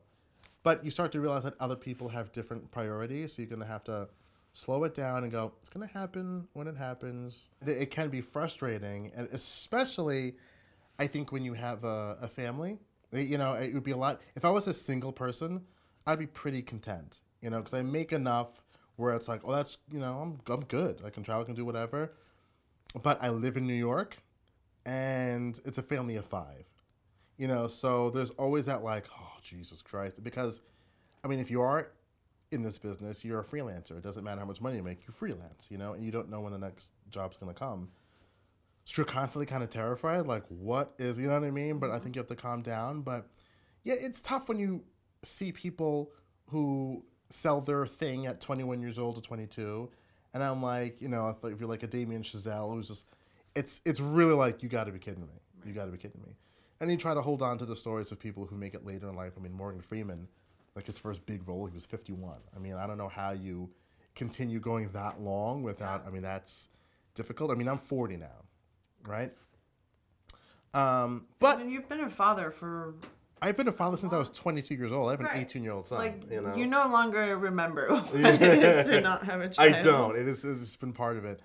But 0.64 0.84
you 0.84 0.90
start 0.90 1.12
to 1.12 1.20
realize 1.20 1.44
that 1.44 1.54
other 1.60 1.76
people 1.76 2.08
have 2.08 2.32
different 2.32 2.68
priorities, 2.72 3.34
so 3.34 3.42
you're 3.42 3.48
going 3.48 3.60
to 3.60 3.66
have 3.66 3.84
to 3.84 4.08
slow 4.54 4.82
it 4.84 4.94
down 4.94 5.22
and 5.22 5.30
go, 5.30 5.52
it's 5.60 5.68
going 5.70 5.86
to 5.86 5.92
happen 5.94 6.48
when 6.54 6.66
it 6.66 6.76
happens. 6.76 7.50
It- 7.64 7.90
can 7.90 8.08
be 8.08 8.20
frustrating, 8.20 9.12
and 9.14 9.28
especially, 9.30 10.34
I 10.98 11.06
think, 11.06 11.30
when 11.30 11.44
you 11.44 11.54
have 11.54 11.84
a, 11.84 12.16
a 12.22 12.26
family. 12.28 12.78
Eh, 13.12 13.20
You 13.20 13.38
know, 13.38 13.52
it 13.54 13.72
would 13.74 13.84
be 13.84 13.92
a 13.92 13.96
lot. 13.96 14.20
If 14.34 14.44
I 14.44 14.50
was 14.50 14.66
a 14.66 14.74
single 14.74 15.12
person, 15.12 15.62
I'd 16.06 16.18
be 16.18 16.26
pretty 16.26 16.62
content, 16.62 17.20
you 17.42 17.50
know, 17.50 17.58
because 17.58 17.74
I 17.74 17.82
make 17.82 18.12
enough 18.12 18.62
where 18.96 19.14
it's 19.14 19.28
like, 19.28 19.42
oh, 19.44 19.52
that's, 19.52 19.78
you 19.92 20.00
know, 20.00 20.14
I'm, 20.22 20.40
I'm 20.52 20.64
good. 20.64 21.02
I 21.06 21.10
can 21.10 21.22
travel, 21.22 21.42
I 21.42 21.46
can 21.46 21.54
do 21.54 21.64
whatever. 21.64 22.12
But 23.02 23.22
I 23.22 23.28
live 23.28 23.56
in 23.56 23.66
New 23.66 23.74
York, 23.74 24.16
and 24.86 25.60
it's 25.64 25.78
a 25.78 25.82
family 25.82 26.16
of 26.16 26.24
five 26.24 26.64
you 27.36 27.46
know? 27.46 27.68
So 27.68 28.10
there's 28.10 28.30
always 28.30 28.66
that 28.66 28.82
like 28.82 29.06
oh 29.18 29.36
jesus 29.42 29.82
christ 29.82 30.22
because 30.22 30.60
i 31.24 31.28
mean 31.28 31.38
if 31.38 31.50
you 31.50 31.62
are 31.62 31.92
in 32.50 32.62
this 32.62 32.78
business 32.78 33.24
you're 33.24 33.40
a 33.40 33.44
freelancer. 33.44 33.92
It 33.92 34.02
doesn't 34.02 34.24
matter 34.24 34.40
how 34.40 34.46
much 34.46 34.60
money 34.60 34.76
you 34.76 34.82
make 34.82 35.06
you 35.06 35.12
freelance 35.12 35.68
you 35.70 35.78
know? 35.78 35.92
And 35.94 36.04
you 36.04 36.10
don't 36.10 36.30
know 36.30 36.40
when 36.40 36.52
the 36.52 36.58
next 36.58 36.92
job's 37.10 37.36
going 37.36 37.52
to 37.52 37.58
come. 37.58 37.88
So 38.84 38.94
you're 38.96 39.06
constantly 39.06 39.46
kind 39.46 39.62
of 39.62 39.70
terrified 39.70 40.26
like 40.26 40.44
what 40.48 40.94
is 40.98 41.18
you 41.18 41.26
know 41.28 41.34
what 41.34 41.44
i 41.44 41.50
mean? 41.50 41.78
But 41.78 41.90
i 41.90 41.94
mm-hmm. 41.94 42.04
think 42.04 42.16
you 42.16 42.20
have 42.20 42.28
to 42.28 42.36
calm 42.36 42.62
down. 42.62 43.02
But 43.02 43.28
yeah 43.84 43.94
it's 43.98 44.20
tough 44.20 44.48
when 44.48 44.58
you 44.58 44.82
see 45.22 45.52
people 45.52 46.12
who 46.46 47.04
sell 47.30 47.60
their 47.60 47.86
thing 47.86 48.26
at 48.26 48.40
21 48.40 48.80
years 48.80 48.98
old 48.98 49.16
to 49.16 49.20
22 49.20 49.90
and 50.32 50.42
i'm 50.42 50.62
like 50.62 51.00
you 51.00 51.08
know 51.08 51.28
if, 51.28 51.52
if 51.52 51.60
you're 51.60 51.68
like 51.68 51.82
a 51.82 51.86
damien 51.86 52.22
chazelle 52.22 52.72
who's 52.72 52.88
just 52.88 53.06
it's 53.54 53.80
it's 53.84 54.00
really 54.00 54.34
like 54.34 54.62
you 54.62 54.68
got 54.68 54.84
to 54.84 54.92
be 54.92 54.98
kidding 54.98 55.22
me 55.22 55.40
you 55.64 55.72
got 55.72 55.86
to 55.86 55.92
be 55.92 55.98
kidding 55.98 56.20
me 56.22 56.34
and 56.80 56.90
you 56.90 56.96
try 56.96 57.14
to 57.14 57.22
hold 57.22 57.42
on 57.42 57.58
to 57.58 57.66
the 57.66 57.76
stories 57.76 58.12
of 58.12 58.18
people 58.18 58.46
who 58.46 58.56
make 58.56 58.74
it 58.74 58.84
later 58.84 59.08
in 59.08 59.14
life 59.14 59.32
i 59.36 59.40
mean 59.40 59.52
morgan 59.52 59.80
freeman 59.80 60.28
like 60.78 60.86
his 60.86 60.96
first 60.96 61.26
big 61.26 61.46
role, 61.48 61.66
he 61.66 61.74
was 61.74 61.84
51. 61.86 62.38
I 62.54 62.58
mean, 62.60 62.74
I 62.74 62.86
don't 62.86 62.98
know 62.98 63.08
how 63.08 63.32
you 63.32 63.68
continue 64.14 64.60
going 64.60 64.88
that 64.92 65.20
long 65.20 65.64
without. 65.64 66.04
I 66.06 66.10
mean, 66.10 66.22
that's 66.22 66.68
difficult. 67.16 67.50
I 67.50 67.56
mean, 67.56 67.66
I'm 67.66 67.78
40 67.78 68.16
now, 68.16 68.44
right? 69.04 69.32
Um, 70.74 71.26
but 71.40 71.60
And 71.60 71.72
you've 71.72 71.88
been 71.88 72.02
a 72.02 72.08
father 72.08 72.52
for 72.52 72.94
I've 73.42 73.56
been 73.56 73.66
a 73.66 73.72
father 73.72 73.96
since 73.96 74.12
I 74.12 74.18
was 74.18 74.30
22 74.30 74.76
years 74.76 74.92
old. 74.92 75.08
I 75.08 75.12
have 75.12 75.20
an 75.20 75.26
Right. 75.26 75.38
18 75.38 75.64
year 75.64 75.72
old 75.72 75.84
son. 75.84 75.98
like 75.98 76.30
you 76.30 76.42
know, 76.42 76.84
no 76.86 76.92
longer 76.92 77.36
remember 77.36 77.88
what 77.96 78.14
it 78.14 78.40
is 78.40 78.86
to 78.86 79.00
not 79.00 79.24
have 79.24 79.40
a 79.40 79.48
child. 79.48 79.74
I 79.74 79.82
don't. 79.82 80.16
It 80.16 80.28
is. 80.28 80.44
It's 80.44 80.76
been 80.76 80.92
part 80.92 81.16
of 81.16 81.24
it, 81.24 81.40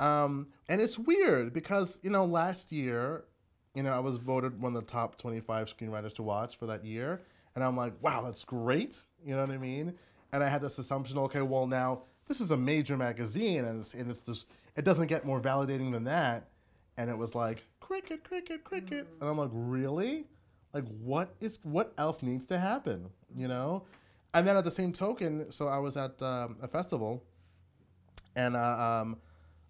um, 0.00 0.48
and 0.68 0.80
it's 0.80 0.98
weird 0.98 1.52
because 1.52 2.00
you 2.02 2.10
know 2.10 2.24
last 2.24 2.72
year, 2.72 3.24
you 3.74 3.82
know 3.82 3.92
I 3.92 3.98
was 4.00 4.18
voted 4.18 4.60
one 4.60 4.74
of 4.74 4.80
the 4.80 4.86
top 4.86 5.16
25 5.18 5.74
screenwriters 5.74 6.14
to 6.14 6.22
watch 6.22 6.56
for 6.56 6.66
that 6.66 6.84
year, 6.84 7.20
and 7.54 7.64
I'm 7.64 7.76
like, 7.76 7.94
wow, 8.00 8.22
that's 8.22 8.44
great. 8.44 9.02
You 9.24 9.34
know 9.34 9.42
what 9.42 9.50
I 9.50 9.58
mean? 9.58 9.94
And 10.32 10.44
I 10.44 10.48
had 10.48 10.60
this 10.60 10.78
assumption, 10.78 11.18
okay, 11.18 11.42
well 11.42 11.66
now 11.66 12.02
this 12.26 12.40
is 12.40 12.50
a 12.50 12.56
major 12.56 12.96
magazine, 12.96 13.64
and 13.64 13.80
it's, 13.80 13.94
and 13.94 14.10
it's 14.10 14.20
this. 14.20 14.46
It 14.76 14.84
doesn't 14.84 15.08
get 15.08 15.24
more 15.24 15.40
validating 15.40 15.92
than 15.92 16.04
that, 16.04 16.48
and 16.96 17.10
it 17.10 17.18
was 17.18 17.34
like 17.34 17.64
cricket, 17.80 18.22
cricket, 18.22 18.64
cricket, 18.64 19.08
and 19.20 19.28
I'm 19.28 19.38
like, 19.38 19.50
really? 19.52 20.26
Like 20.74 20.84
what 21.00 21.34
is 21.40 21.58
what 21.62 21.92
else 21.98 22.22
needs 22.22 22.46
to 22.46 22.58
happen? 22.58 23.08
You 23.34 23.48
know? 23.48 23.84
And 24.34 24.46
then 24.46 24.56
at 24.56 24.64
the 24.64 24.70
same 24.70 24.92
token, 24.92 25.50
so 25.50 25.68
I 25.68 25.78
was 25.78 25.96
at 25.96 26.20
um, 26.22 26.56
a 26.60 26.68
festival 26.68 27.24
and 28.36 28.54
uh, 28.54 29.00
um, 29.02 29.16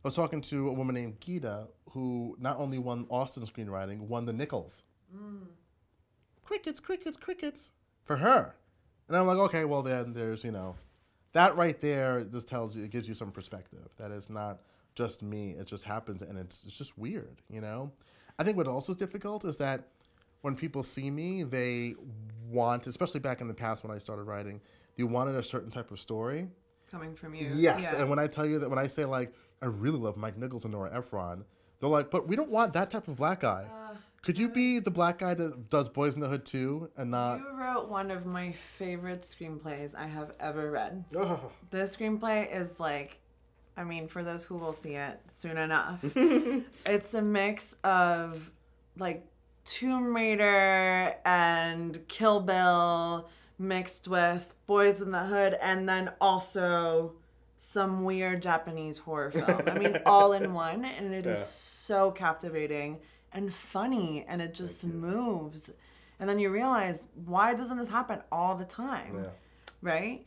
I 0.05 0.09
was 0.09 0.15
talking 0.15 0.41
to 0.43 0.69
a 0.69 0.73
woman 0.73 0.95
named 0.95 1.21
Gita 1.21 1.67
who 1.91 2.37
not 2.39 2.59
only 2.59 2.79
won 2.79 3.07
Austin 3.11 3.43
screenwriting, 3.45 3.99
won 4.01 4.27
the 4.27 4.33
Nichols. 4.33 4.83
Mm. 5.15 5.47
Crickets, 6.45 6.81
crickets, 6.81 7.17
crickets 7.17 7.73
for 8.05 8.17
her. 8.17 8.55
And 9.09 9.17
I'm 9.17 9.27
like, 9.27 9.39
okay, 9.39 9.65
well 9.65 9.83
then 9.83 10.13
there's 10.13 10.45
you 10.45 10.53
know, 10.53 10.77
that 11.33 11.57
right 11.57 11.81
there 11.81 12.25
just 12.25 12.47
tells 12.49 12.77
you 12.77 12.85
it 12.85 12.91
gives 12.91 13.09
you 13.09 13.15
some 13.15 13.31
perspective. 13.33 13.89
That 13.99 14.11
is 14.11 14.31
not 14.31 14.61
just 14.95 15.23
me. 15.23 15.51
It 15.53 15.67
just 15.67 15.85
happens, 15.85 16.23
and 16.23 16.39
it's 16.39 16.65
it's 16.65 16.77
just 16.79 16.97
weird, 16.99 17.41
you 17.51 17.61
know. 17.61 17.93
I 18.39 18.45
think 18.45 18.57
what 18.57 18.69
also 18.69 18.93
is 18.93 18.97
difficult 18.97 19.45
is 19.45 19.57
that 19.57 19.89
when 20.43 20.55
people 20.55 20.83
see 20.83 21.11
me, 21.11 21.43
they 21.43 21.95
want, 22.49 22.87
especially 22.87 23.21
back 23.21 23.41
in 23.41 23.49
the 23.49 23.55
past 23.55 23.83
when 23.83 23.93
I 23.95 23.99
started 23.99 24.23
writing, 24.25 24.61
they 24.97 25.03
wanted 25.05 25.35
a 25.35 25.43
certain 25.43 25.71
type 25.71 25.91
of 25.91 25.99
story. 25.99 26.49
Coming 26.91 27.15
from 27.15 27.35
you. 27.35 27.51
Yes, 27.55 27.83
Yeah. 27.83 28.01
and 28.01 28.09
when 28.11 28.19
I 28.19 28.27
tell 28.29 28.47
you 28.47 28.59
that, 28.61 28.71
when 28.71 28.79
I 28.79 28.87
say 28.87 29.05
like, 29.05 29.35
I 29.61 29.67
really 29.67 29.99
love 29.99 30.17
Mike 30.17 30.37
Nichols 30.37 30.65
and 30.65 30.73
Nora 30.73 30.97
Ephron, 30.97 31.45
they're 31.81 31.89
like, 31.89 32.11
but 32.11 32.27
we 32.27 32.37
don't 32.37 32.51
want 32.51 32.73
that 32.73 32.91
type 32.91 33.09
of 33.09 33.17
black 33.17 33.41
guy. 33.41 33.67
Could 34.23 34.37
you 34.37 34.49
be 34.49 34.81
the 34.81 34.91
black 34.91 35.19
guy 35.19 35.35
that 35.35 35.71
does 35.71 35.89
Boys 35.89 36.15
in 36.17 36.21
the 36.21 36.29
Hood 36.29 36.45
too, 36.45 36.91
and 36.97 37.13
not? 37.13 37.39
You 37.39 37.51
wrote 37.53 37.89
one 37.89 38.11
of 38.11 38.27
my 38.27 38.53
favorite 38.53 39.23
screenplays 39.23 39.95
I 39.95 40.07
have 40.07 40.33
ever 40.41 40.71
read. 40.71 41.05
Ugh. 41.17 41.41
This 41.71 41.97
screenplay 41.97 42.53
is 42.53 42.81
like, 42.81 43.19
I 43.77 43.85
mean, 43.85 44.09
for 44.09 44.25
those 44.25 44.45
who 44.45 44.57
will 44.57 44.73
see 44.73 44.97
it 44.97 45.21
soon 45.29 45.57
enough, 45.57 46.01
it's 46.87 47.15
a 47.15 47.23
mix 47.23 47.75
of 47.85 48.51
like 48.99 49.25
Tomb 49.65 50.15
Raider 50.15 51.15
and 51.25 52.07
Kill 52.09 52.41
Bill 52.41 53.29
mixed 53.59 54.09
with 54.09 54.53
Boys 54.67 55.01
in 55.01 55.13
the 55.13 55.25
Hood, 55.25 55.57
and 55.63 55.89
then 55.89 56.11
also 56.21 57.15
some 57.59 58.05
weird 58.05 58.41
Japanese 58.43 58.99
horror 58.99 59.31
film. 59.33 59.63
I 59.67 59.79
mean, 59.79 60.01
all 60.07 60.33
in 60.33 60.55
one, 60.55 60.85
and 60.85 61.13
it 61.13 61.27
is 61.27 61.39
Yeah. 61.39 61.45
so 61.45 62.11
captivating 62.13 63.01
and 63.33 63.53
funny, 63.53 64.25
and 64.29 64.41
it 64.41 64.55
just 64.55 64.85
moves. 64.85 65.71
And 66.21 66.29
then 66.29 66.39
you 66.39 66.51
realize, 66.51 67.07
why 67.27 67.55
doesn't 67.55 67.77
this 67.77 67.89
happen 67.91 68.21
all 68.33 68.55
the 68.57 68.65
time? 68.65 69.15
Yeah. 69.17 69.31
Right? 69.83 70.27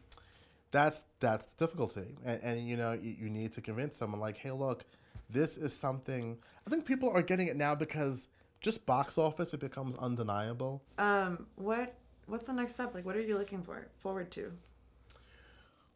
That's 0.71 1.03
that's 1.19 1.45
the 1.53 1.65
difficulty, 1.65 2.15
and, 2.23 2.39
and 2.43 2.59
you 2.67 2.77
know 2.77 2.93
you, 2.93 3.15
you 3.19 3.29
need 3.29 3.51
to 3.53 3.61
convince 3.61 3.97
someone 3.97 4.21
like, 4.21 4.37
hey, 4.37 4.51
look, 4.51 4.85
this 5.29 5.57
is 5.57 5.75
something. 5.75 6.37
I 6.65 6.69
think 6.69 6.85
people 6.85 7.09
are 7.09 7.21
getting 7.21 7.47
it 7.47 7.57
now 7.57 7.75
because 7.75 8.29
just 8.61 8.85
box 8.85 9.17
office 9.17 9.53
it 9.53 9.59
becomes 9.59 9.95
undeniable. 9.97 10.81
Um, 10.97 11.47
what 11.55 11.95
what's 12.27 12.47
the 12.47 12.53
next 12.53 12.75
step? 12.75 12.93
Like, 12.93 13.05
what 13.05 13.17
are 13.17 13.21
you 13.21 13.37
looking 13.37 13.63
for 13.63 13.87
forward 13.99 14.31
to? 14.31 14.53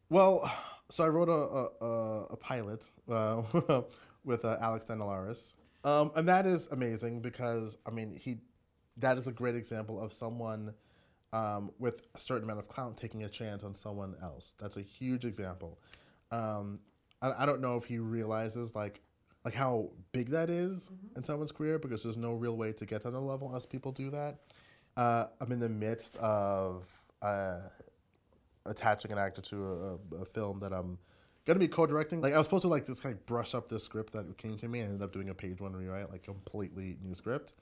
Well, 0.10 0.52
so 0.90 1.04
I 1.04 1.08
wrote 1.08 1.30
a 1.30 1.84
a, 1.84 2.24
a, 2.32 2.38
pilot 2.38 2.90
uh, 3.10 3.42
with 4.24 4.46
uh, 4.46 4.58
Alex 4.62 4.86
Danelaris, 4.86 5.56
um, 5.84 6.12
and 6.16 6.28
that 6.28 6.46
is 6.46 6.68
amazing 6.72 7.22
because 7.22 7.78
I 7.86 7.92
mean 7.92 8.14
he, 8.14 8.38
that 8.98 9.18
is 9.18 9.28
a 9.28 9.32
great 9.32 9.56
example 9.56 10.00
of 10.00 10.14
someone 10.14 10.74
um, 11.34 11.72
with 11.80 12.04
a 12.14 12.20
certain 12.20 12.44
amount 12.44 12.60
of 12.60 12.68
clout 12.68 12.98
taking 12.98 13.24
a 13.24 13.30
chance 13.30 13.64
on 13.64 13.76
someone 13.76 14.16
else. 14.22 14.54
That's 14.60 14.78
a 14.78 14.82
huge 14.82 15.26
example. 15.26 15.80
Um, 16.32 16.80
I, 17.22 17.44
I 17.44 17.46
don't 17.46 17.62
know 17.62 17.76
if 17.78 17.86
he 17.86 17.98
realizes 17.98 18.76
like 18.76 19.02
like 19.44 19.54
how 19.54 19.92
big 20.12 20.30
that 20.30 20.50
is 20.50 20.92
in 21.16 21.24
someone's 21.24 21.52
career 21.52 21.78
because 21.78 22.04
there's 22.04 22.18
no 22.18 22.34
real 22.34 22.58
way 22.58 22.74
to 22.74 22.86
get 22.86 23.02
to 23.04 23.12
the 23.12 23.22
level 23.22 23.56
as 23.56 23.66
people 23.66 23.92
do 23.92 24.10
that. 24.12 24.40
Uh, 24.98 25.28
I'm 25.42 25.52
in 25.52 25.60
the 25.60 25.70
midst 25.70 26.16
of. 26.18 26.88
Uh, 27.22 27.62
attaching 28.66 29.12
an 29.12 29.18
actor 29.18 29.42
to 29.42 30.00
a, 30.12 30.22
a 30.22 30.26
film 30.26 30.60
that 30.60 30.74
I'm 30.74 30.98
gonna 31.46 31.60
be 31.60 31.68
co-directing. 31.68 32.22
Like 32.22 32.34
I 32.34 32.38
was 32.38 32.48
supposed 32.48 32.64
to 32.64 32.68
like 32.68 32.86
just 32.86 33.04
kind 33.04 33.14
of 33.14 33.26
brush 33.26 33.54
up 33.54 33.70
this 33.70 33.84
script 33.84 34.14
that 34.14 34.38
came 34.38 34.56
to 34.56 34.68
me 34.68 34.80
and 34.80 34.90
ended 34.90 35.04
up 35.04 35.12
doing 35.14 35.30
a 35.30 35.34
page 35.34 35.62
one 35.62 35.74
rewrite, 35.76 36.12
like 36.12 36.24
completely 36.24 36.98
new 37.04 37.14
script. 37.14 37.54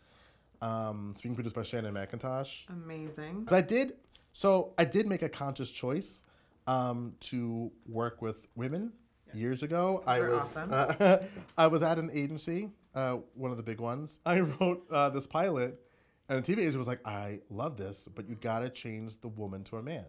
Um, 0.61 1.09
it's 1.11 1.21
being 1.21 1.35
produced 1.35 1.55
by 1.55 1.63
Shannon 1.63 1.93
McIntosh. 1.93 2.69
Amazing. 2.69 3.47
I 3.51 3.59
did, 3.61 3.93
so 4.31 4.73
I 4.77 4.85
did 4.85 5.07
make 5.07 5.21
a 5.21 5.27
conscious 5.29 5.69
choice 5.69 6.23
um, 6.67 7.13
to 7.21 7.69
work 7.85 8.21
with 8.21 8.47
women 8.55 8.93
years 9.33 9.63
ago. 9.63 10.03
I 10.07 10.19
They're 10.19 10.29
was 10.29 10.55
awesome. 10.55 10.69
uh, 10.71 11.17
I 11.57 11.67
was 11.67 11.83
at 11.83 11.99
an 11.99 12.09
agency, 12.13 12.69
uh, 12.95 13.17
one 13.33 13.51
of 13.51 13.57
the 13.57 13.63
big 13.63 13.81
ones. 13.81 14.19
I 14.25 14.39
wrote 14.39 14.85
uh, 14.89 15.09
this 15.09 15.27
pilot, 15.27 15.81
and 16.29 16.41
the 16.41 16.55
TV 16.55 16.59
agent 16.59 16.77
was 16.77 16.87
like, 16.87 17.05
"I 17.05 17.41
love 17.49 17.75
this, 17.75 18.07
but 18.07 18.29
you 18.29 18.35
gotta 18.35 18.69
change 18.69 19.19
the 19.19 19.27
woman 19.27 19.65
to 19.65 19.77
a 19.77 19.83
man, 19.83 20.05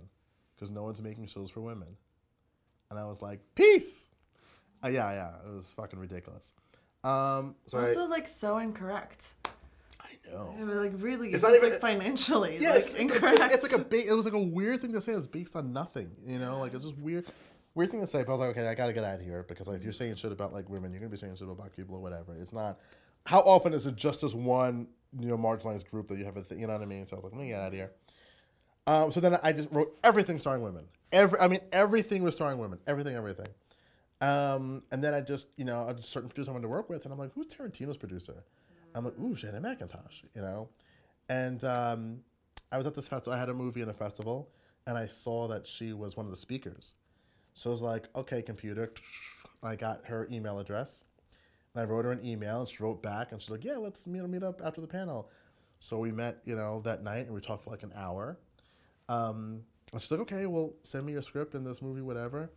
because 0.55 0.71
no 0.71 0.83
one's 0.83 1.01
making 1.03 1.27
shows 1.27 1.51
for 1.51 1.61
women." 1.61 1.97
And 2.91 2.99
I 2.99 3.05
was 3.07 3.23
like, 3.23 3.41
"Peace." 3.55 4.09
Uh, 4.85 4.89
yeah, 4.89 5.11
yeah, 5.13 5.51
it 5.51 5.55
was 5.55 5.73
fucking 5.73 5.99
ridiculous. 5.99 6.53
Um, 7.03 7.55
so 7.67 7.79
I, 7.79 7.83
Also, 7.83 8.07
like 8.09 8.29
so 8.29 8.59
incorrect. 8.59 9.35
I 10.01 10.09
know. 10.31 10.55
I 10.59 10.61
mean, 10.63 10.77
like 10.77 10.93
really, 10.99 11.29
It's 11.29 11.37
it's 11.37 11.43
not 11.43 11.55
even- 11.55 11.71
like 11.71 11.81
financially, 11.81 12.59
Yeah, 12.59 12.71
like 12.71 12.79
it's, 12.81 12.95
incorrect. 12.95 13.39
It's, 13.41 13.55
it's 13.57 13.73
like 13.73 13.81
a 13.81 13.85
ba- 13.85 14.07
it 14.09 14.13
was 14.15 14.25
like 14.25 14.35
a 14.35 14.39
weird 14.39 14.81
thing 14.81 14.93
to 14.93 15.01
say. 15.01 15.13
It's 15.13 15.27
based 15.27 15.57
on 15.57 15.73
nothing, 15.73 16.11
you 16.27 16.39
know. 16.39 16.59
Like 16.61 16.75
it's 16.75 16.85
just 16.85 16.99
weird, 16.99 17.27
weird 17.75 17.91
thing 17.91 18.01
to 18.01 18.07
say. 18.07 18.23
But 18.23 18.33
I 18.33 18.37
was 18.37 18.41
like, 18.41 18.51
okay, 18.57 18.67
I 18.69 18.75
gotta 18.75 18.93
get 18.93 19.05
out 19.05 19.17
of 19.17 19.21
here 19.23 19.43
because 19.49 19.67
like 19.69 19.79
if 19.79 19.83
you're 19.85 19.93
saying 19.93 20.17
shit 20.17 20.33
about 20.33 20.53
like 20.53 20.69
women, 20.69 20.93
you're 20.93 21.01
gonna 21.01 21.11
be 21.11 21.17
saying 21.17 21.35
shit 21.35 21.43
about 21.45 21.57
black 21.57 21.75
people 21.77 21.95
or 21.97 22.01
whatever. 22.01 22.35
It's 22.37 22.53
not. 22.53 22.79
How 23.27 23.41
often 23.41 23.73
is 23.73 23.87
it 23.87 23.97
just 23.97 24.21
this 24.21 24.35
one, 24.35 24.87
you 25.19 25.29
know, 25.29 25.39
marginalized 25.39 25.89
group 25.91 26.09
that 26.09 26.19
you 26.19 26.27
have 26.27 26.37
a, 26.37 26.43
th- 26.43 26.61
you 26.61 26.67
know 26.67 26.75
what 26.75 26.83
I 26.83 26.87
mean? 26.87 27.07
So 27.07 27.17
I 27.17 27.19
was 27.19 27.25
like, 27.25 27.33
let 27.33 27.41
me 27.41 27.49
get 27.49 27.61
out 27.61 27.69
of 27.69 27.73
here. 27.73 27.91
Um, 28.87 29.11
so 29.11 29.21
then 29.21 29.39
I 29.43 29.53
just 29.53 29.71
wrote 29.73 29.97
everything 30.05 30.39
starring 30.39 30.63
women. 30.63 30.85
Every, 31.13 31.39
I 31.39 31.49
mean, 31.49 31.61
everything 31.73 32.23
was 32.23 32.35
starring 32.35 32.59
women. 32.59 32.79
Everything, 32.87 33.17
everything. 33.17 33.49
Um, 34.21 34.83
and 34.91 35.03
then 35.03 35.15
I 35.15 35.21
just, 35.21 35.49
you 35.57 35.65
know, 35.65 35.89
a 35.89 36.01
certain 36.01 36.29
producer 36.29 36.51
I 36.51 36.53
wanted 36.53 36.65
to 36.65 36.69
work 36.69 36.89
with, 36.89 37.05
and 37.05 37.13
I'm 37.13 37.19
like, 37.19 37.33
who's 37.35 37.47
Tarantino's 37.47 37.97
producer? 37.97 38.45
I'm 38.95 39.05
like, 39.05 39.19
ooh, 39.19 39.35
Shannon 39.35 39.63
McIntosh, 39.63 40.23
you 40.35 40.43
know. 40.43 40.69
And 41.29 41.65
um, 41.65 42.21
I 42.71 42.79
was 42.79 42.87
at 42.87 42.95
this 42.95 43.09
festival. 43.09 43.33
I 43.33 43.39
had 43.39 43.49
a 43.49 43.55
movie 43.55 43.81
in 43.81 43.89
a 43.89 43.95
festival, 43.95 44.51
and 44.87 44.97
I 44.97 45.07
saw 45.07 45.49
that 45.49 45.67
she 45.67 45.93
was 45.93 46.17
one 46.17 46.27
of 46.27 46.31
the 46.31 46.37
speakers. 46.37 46.95
So 47.55 47.71
I 47.71 47.73
was 47.73 47.83
like, 47.83 48.09
okay, 48.15 48.43
computer. 48.43 48.93
I 49.63 49.77
got 49.77 50.05
her 50.07 50.29
email 50.31 50.59
address, 50.59 51.05
and 51.75 51.83
I 51.83 51.85
wrote 51.87 52.05
her 52.05 52.13
an 52.13 52.25
email, 52.25 52.61
and 52.61 52.69
she 52.69 52.83
wrote 52.83 53.03
back, 53.03 53.33
and 53.33 53.41
she's 53.41 53.51
like, 53.51 53.65
yeah, 53.65 53.77
let's 53.77 54.07
meet, 54.07 54.23
meet 54.29 54.43
up 54.43 54.61
after 54.65 54.81
the 54.81 54.87
panel. 54.87 55.31
So 55.81 55.99
we 55.99 56.13
met, 56.13 56.39
you 56.45 56.55
know, 56.55 56.81
that 56.81 57.03
night, 57.03 57.27
and 57.27 57.35
we 57.35 57.41
talked 57.41 57.65
for 57.65 57.71
like 57.71 57.83
an 57.83 57.93
hour. 57.97 58.39
Um, 59.09 59.63
and 59.93 60.01
she's 60.01 60.11
like, 60.11 60.21
okay, 60.21 60.47
well, 60.47 60.73
send 60.83 61.07
me 61.07 61.13
your 61.13 61.23
script 61.23 61.55
in 61.55 61.65
this 61.65 61.81
movie, 61.81 62.01
whatever. 62.01 62.51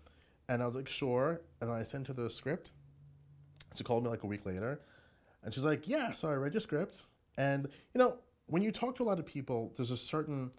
And 0.50 0.64
I 0.64 0.66
was 0.66 0.76
like, 0.76 0.88
sure. 0.88 1.42
And 1.62 1.70
I 1.70 1.84
sent 1.84 2.08
her 2.08 2.14
the 2.14 2.30
script. 2.30 2.72
She 3.76 3.84
called 3.84 4.04
me 4.04 4.10
like 4.10 4.24
a 4.24 4.28
week 4.28 4.46
later. 4.46 4.82
And 5.44 5.54
she's 5.54 5.64
like, 5.64 5.88
yeah, 5.88 6.12
so 6.14 6.30
I 6.30 6.34
read 6.34 6.54
your 6.54 6.62
script. 6.62 7.04
And, 7.38 7.68
you 7.94 8.00
know, 8.00 8.18
when 8.48 8.64
you 8.64 8.72
talk 8.72 8.96
to 8.96 9.04
a 9.04 9.06
lot 9.06 9.20
of 9.20 9.26
people, 9.26 9.74
there's 9.76 9.92
a 9.92 9.98
certain, 9.98 10.52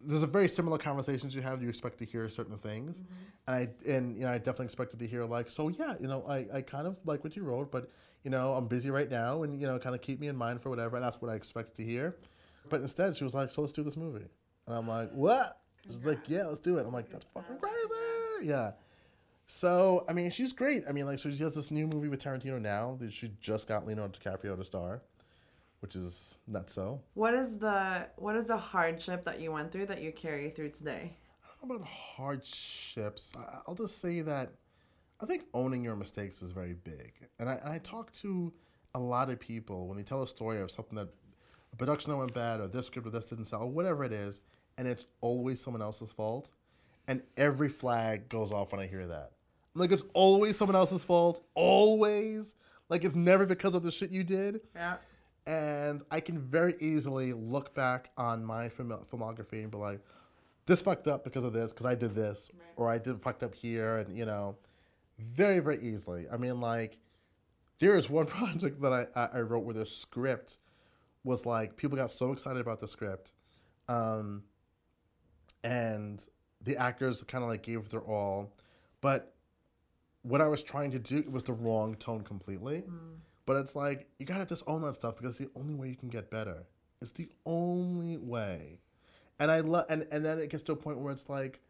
there's 0.00 0.22
a 0.22 0.28
very 0.28 0.48
similar 0.48 0.78
conversations 0.78 1.34
you 1.34 1.42
have. 1.42 1.62
You 1.62 1.68
expect 1.68 1.98
to 1.98 2.04
hear 2.04 2.28
certain 2.28 2.58
things. 2.58 3.02
And 3.48 3.56
I, 3.56 3.68
and, 3.90 4.16
you 4.16 4.24
know, 4.24 4.30
I 4.30 4.38
definitely 4.38 4.66
expected 4.66 5.00
to 5.00 5.06
hear 5.06 5.24
like, 5.24 5.50
so 5.50 5.68
yeah, 5.68 5.94
you 5.98 6.06
know, 6.06 6.24
I, 6.28 6.46
I 6.52 6.60
kind 6.60 6.86
of 6.86 6.98
like 7.04 7.24
what 7.24 7.34
you 7.36 7.42
wrote, 7.42 7.72
but, 7.72 7.90
you 8.22 8.30
know, 8.30 8.52
I'm 8.52 8.68
busy 8.68 8.90
right 8.90 9.10
now 9.10 9.42
and, 9.42 9.60
you 9.60 9.66
know, 9.66 9.78
kind 9.78 9.94
of 9.94 10.02
keep 10.02 10.20
me 10.20 10.28
in 10.28 10.36
mind 10.36 10.60
for 10.60 10.70
whatever. 10.70 10.96
And 10.96 11.04
that's 11.04 11.20
what 11.20 11.30
I 11.30 11.34
expected 11.34 11.74
to 11.76 11.84
hear. 11.84 12.16
But 12.68 12.80
instead, 12.80 13.16
she 13.16 13.24
was 13.24 13.34
like, 13.34 13.50
so 13.50 13.60
let's 13.62 13.72
do 13.72 13.82
this 13.82 13.96
movie. 13.96 14.26
And 14.66 14.76
I'm 14.76 14.88
like, 14.88 15.10
what? 15.12 15.60
She's 15.86 16.04
like, 16.06 16.20
yeah, 16.28 16.46
let's 16.46 16.60
do 16.60 16.78
it. 16.78 16.86
I'm 16.86 16.92
like, 16.92 17.08
that's 17.10 17.26
fucking 17.34 17.58
crazy. 17.58 18.48
Yeah. 18.48 18.72
So, 19.46 20.04
I 20.08 20.12
mean, 20.12 20.30
she's 20.30 20.52
great. 20.52 20.82
I 20.88 20.92
mean, 20.92 21.06
like, 21.06 21.18
so 21.20 21.30
she 21.30 21.42
has 21.44 21.54
this 21.54 21.70
new 21.70 21.86
movie 21.86 22.08
with 22.08 22.22
Tarantino 22.22 22.60
now 22.60 22.96
that 23.00 23.12
she 23.12 23.30
just 23.40 23.68
got 23.68 23.86
Leonardo 23.86 24.18
DiCaprio 24.18 24.56
to 24.56 24.64
star. 24.64 25.02
which 25.80 25.94
is 25.94 26.38
not 26.46 26.70
so. 26.70 27.00
What 27.14 27.34
is 27.34 27.58
the 27.58 28.08
what 28.16 28.36
is 28.36 28.46
the 28.46 28.56
hardship 28.56 29.24
that 29.24 29.40
you 29.40 29.52
went 29.52 29.70
through 29.70 29.86
that 29.86 30.02
you 30.02 30.12
carry 30.12 30.50
through 30.50 30.70
today? 30.70 31.16
I 31.44 31.48
don't 31.60 31.68
know 31.68 31.76
about 31.76 31.88
hardships. 31.88 33.32
I'll 33.66 33.74
just 33.74 34.00
say 34.00 34.20
that 34.22 34.52
I 35.20 35.26
think 35.26 35.44
owning 35.54 35.84
your 35.84 35.96
mistakes 35.96 36.42
is 36.42 36.52
very 36.52 36.74
big. 36.74 37.12
And 37.38 37.48
I, 37.48 37.54
and 37.62 37.72
I 37.72 37.78
talk 37.78 38.12
to 38.14 38.52
a 38.94 38.98
lot 38.98 39.30
of 39.30 39.38
people 39.38 39.86
when 39.88 39.96
they 39.96 40.02
tell 40.02 40.22
a 40.22 40.26
story 40.26 40.60
of 40.60 40.70
something 40.70 40.96
that 40.96 41.08
a 41.72 41.76
production 41.76 42.10
that 42.10 42.16
went 42.16 42.32
bad 42.34 42.60
or 42.60 42.68
this 42.68 42.86
script 42.86 43.06
or 43.06 43.10
this 43.10 43.24
didn't 43.26 43.46
sell 43.46 43.62
or 43.62 43.70
whatever 43.70 44.04
it 44.04 44.12
is, 44.12 44.40
and 44.78 44.86
it's 44.86 45.06
always 45.20 45.60
someone 45.60 45.82
else's 45.82 46.10
fault. 46.10 46.52
And 47.08 47.22
every 47.36 47.68
flag 47.68 48.28
goes 48.28 48.52
off 48.52 48.72
when 48.72 48.80
I 48.80 48.86
hear 48.86 49.06
that. 49.06 49.32
Like 49.74 49.92
it's 49.92 50.04
always 50.14 50.56
someone 50.56 50.74
else's 50.76 51.04
fault. 51.04 51.44
Always. 51.54 52.54
Like 52.88 53.04
it's 53.04 53.14
never 53.14 53.46
because 53.46 53.74
of 53.74 53.82
the 53.82 53.90
shit 53.92 54.10
you 54.10 54.24
did. 54.24 54.60
Yeah. 54.74 54.96
And 55.46 56.02
I 56.10 56.18
can 56.20 56.38
very 56.40 56.74
easily 56.80 57.32
look 57.32 57.74
back 57.74 58.10
on 58.16 58.44
my 58.44 58.68
film- 58.68 59.04
filmography 59.10 59.62
and 59.62 59.70
be 59.70 59.78
like, 59.78 60.00
this 60.66 60.82
fucked 60.82 61.06
up 61.06 61.22
because 61.22 61.44
of 61.44 61.52
this, 61.52 61.72
because 61.72 61.86
I 61.86 61.94
did 61.94 62.14
this, 62.16 62.50
Right. 62.52 62.62
or 62.76 62.90
I 62.90 62.98
did 62.98 63.20
fucked 63.22 63.44
up 63.44 63.54
here, 63.54 63.98
and 63.98 64.18
you 64.18 64.26
know, 64.26 64.56
very, 65.20 65.60
very 65.60 65.78
easily. 65.80 66.26
I 66.32 66.36
mean, 66.36 66.60
like, 66.60 66.98
there 67.78 67.94
is 67.94 68.10
one 68.10 68.26
project 68.38 68.80
that 68.82 68.92
I, 68.92 69.06
I, 69.14 69.28
I 69.34 69.40
wrote 69.42 69.60
where 69.64 69.74
the 69.74 69.86
script 69.86 70.58
was 71.26 71.44
like, 71.44 71.76
people 71.76 71.98
got 71.98 72.10
so 72.10 72.32
excited 72.32 72.60
about 72.60 72.78
the 72.78 72.88
script, 72.88 73.32
um, 73.88 74.44
and 75.64 76.26
the 76.62 76.76
actors 76.76 77.22
kind 77.24 77.44
of 77.44 77.50
like 77.50 77.62
gave 77.62 77.88
their 77.90 78.00
all, 78.00 78.54
but 79.00 79.34
what 80.22 80.40
I 80.40 80.48
was 80.48 80.62
trying 80.62 80.92
to 80.92 80.98
do 80.98 81.24
was 81.30 81.42
the 81.44 81.52
wrong 81.52 81.94
tone 81.96 82.22
completely. 82.22 82.84
But 83.44 83.56
it's 83.56 83.76
like 83.76 84.08
you 84.18 84.26
gotta 84.26 84.46
just 84.46 84.64
own 84.66 84.82
that 84.82 84.94
stuff 84.94 85.16
because 85.16 85.38
it's 85.40 85.50
the 85.50 85.60
only 85.60 85.74
way 85.74 85.88
you 85.88 85.96
can 85.96 86.08
get 86.08 86.30
better. 86.30 86.64
It's 87.00 87.12
the 87.12 87.28
only 87.44 88.16
way. 88.16 88.80
And 89.38 89.50
I 89.50 89.60
love, 89.60 89.84
and 89.88 90.06
and 90.10 90.24
then 90.24 90.38
it 90.38 90.50
gets 90.50 90.62
to 90.64 90.72
a 90.72 90.76
point 90.76 90.98
where 90.98 91.12
it's 91.12 91.28
like 91.28 91.60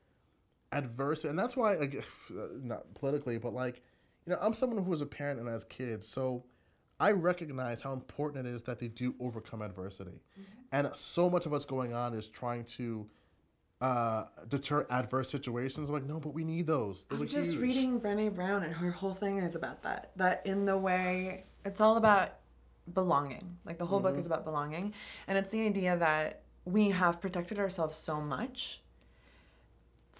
adversity, 0.72 1.28
and 1.28 1.38
that's 1.38 1.56
why, 1.56 1.74
like, 1.74 2.02
not 2.62 2.94
politically, 2.94 3.38
but 3.38 3.52
like, 3.52 3.82
you 4.24 4.32
know, 4.32 4.38
I'm 4.40 4.54
someone 4.54 4.82
who 4.82 4.90
was 4.90 5.00
a 5.00 5.06
parent 5.06 5.40
and 5.40 5.48
has 5.48 5.64
kids, 5.64 6.06
so 6.06 6.44
I 6.98 7.10
recognize 7.12 7.82
how 7.82 7.92
important 7.92 8.46
it 8.46 8.50
is 8.50 8.62
that 8.64 8.78
they 8.78 8.88
do 8.88 9.14
overcome 9.20 9.62
adversity, 9.62 10.22
and 10.72 10.90
so 10.94 11.28
much 11.28 11.46
of 11.46 11.52
what's 11.52 11.64
going 11.66 11.92
on 11.94 12.14
is 12.14 12.28
trying 12.28 12.64
to 12.64 13.06
uh, 13.80 14.24
deter 14.48 14.86
adverse 14.90 15.28
situations. 15.30 15.90
I'm 15.90 15.94
like, 15.94 16.04
no, 16.06 16.18
but 16.18 16.32
we 16.32 16.44
need 16.44 16.66
those. 16.66 17.04
Those 17.04 17.20
I'm 17.20 17.28
just 17.28 17.52
huge. 17.52 17.62
reading 17.62 18.00
Brene 18.00 18.34
Brown, 18.34 18.62
and 18.62 18.72
her 18.74 18.90
whole 18.90 19.12
thing 19.14 19.38
is 19.38 19.54
about 19.54 19.82
that. 19.82 20.12
That 20.16 20.42
in 20.46 20.64
the 20.64 20.78
way, 20.78 21.44
it's 21.64 21.80
all 21.82 21.96
about 21.98 22.30
belonging. 22.94 23.58
Like 23.66 23.78
the 23.78 23.86
whole 23.86 24.00
book 24.00 24.12
Mm-hmm. 24.12 24.20
is 24.20 24.26
about 24.26 24.44
belonging, 24.44 24.94
and 25.28 25.36
it's 25.36 25.50
the 25.50 25.66
idea 25.66 25.96
that 25.98 26.42
we 26.64 26.90
have 26.90 27.20
protected 27.20 27.58
ourselves 27.58 27.96
so 27.98 28.20
much 28.20 28.82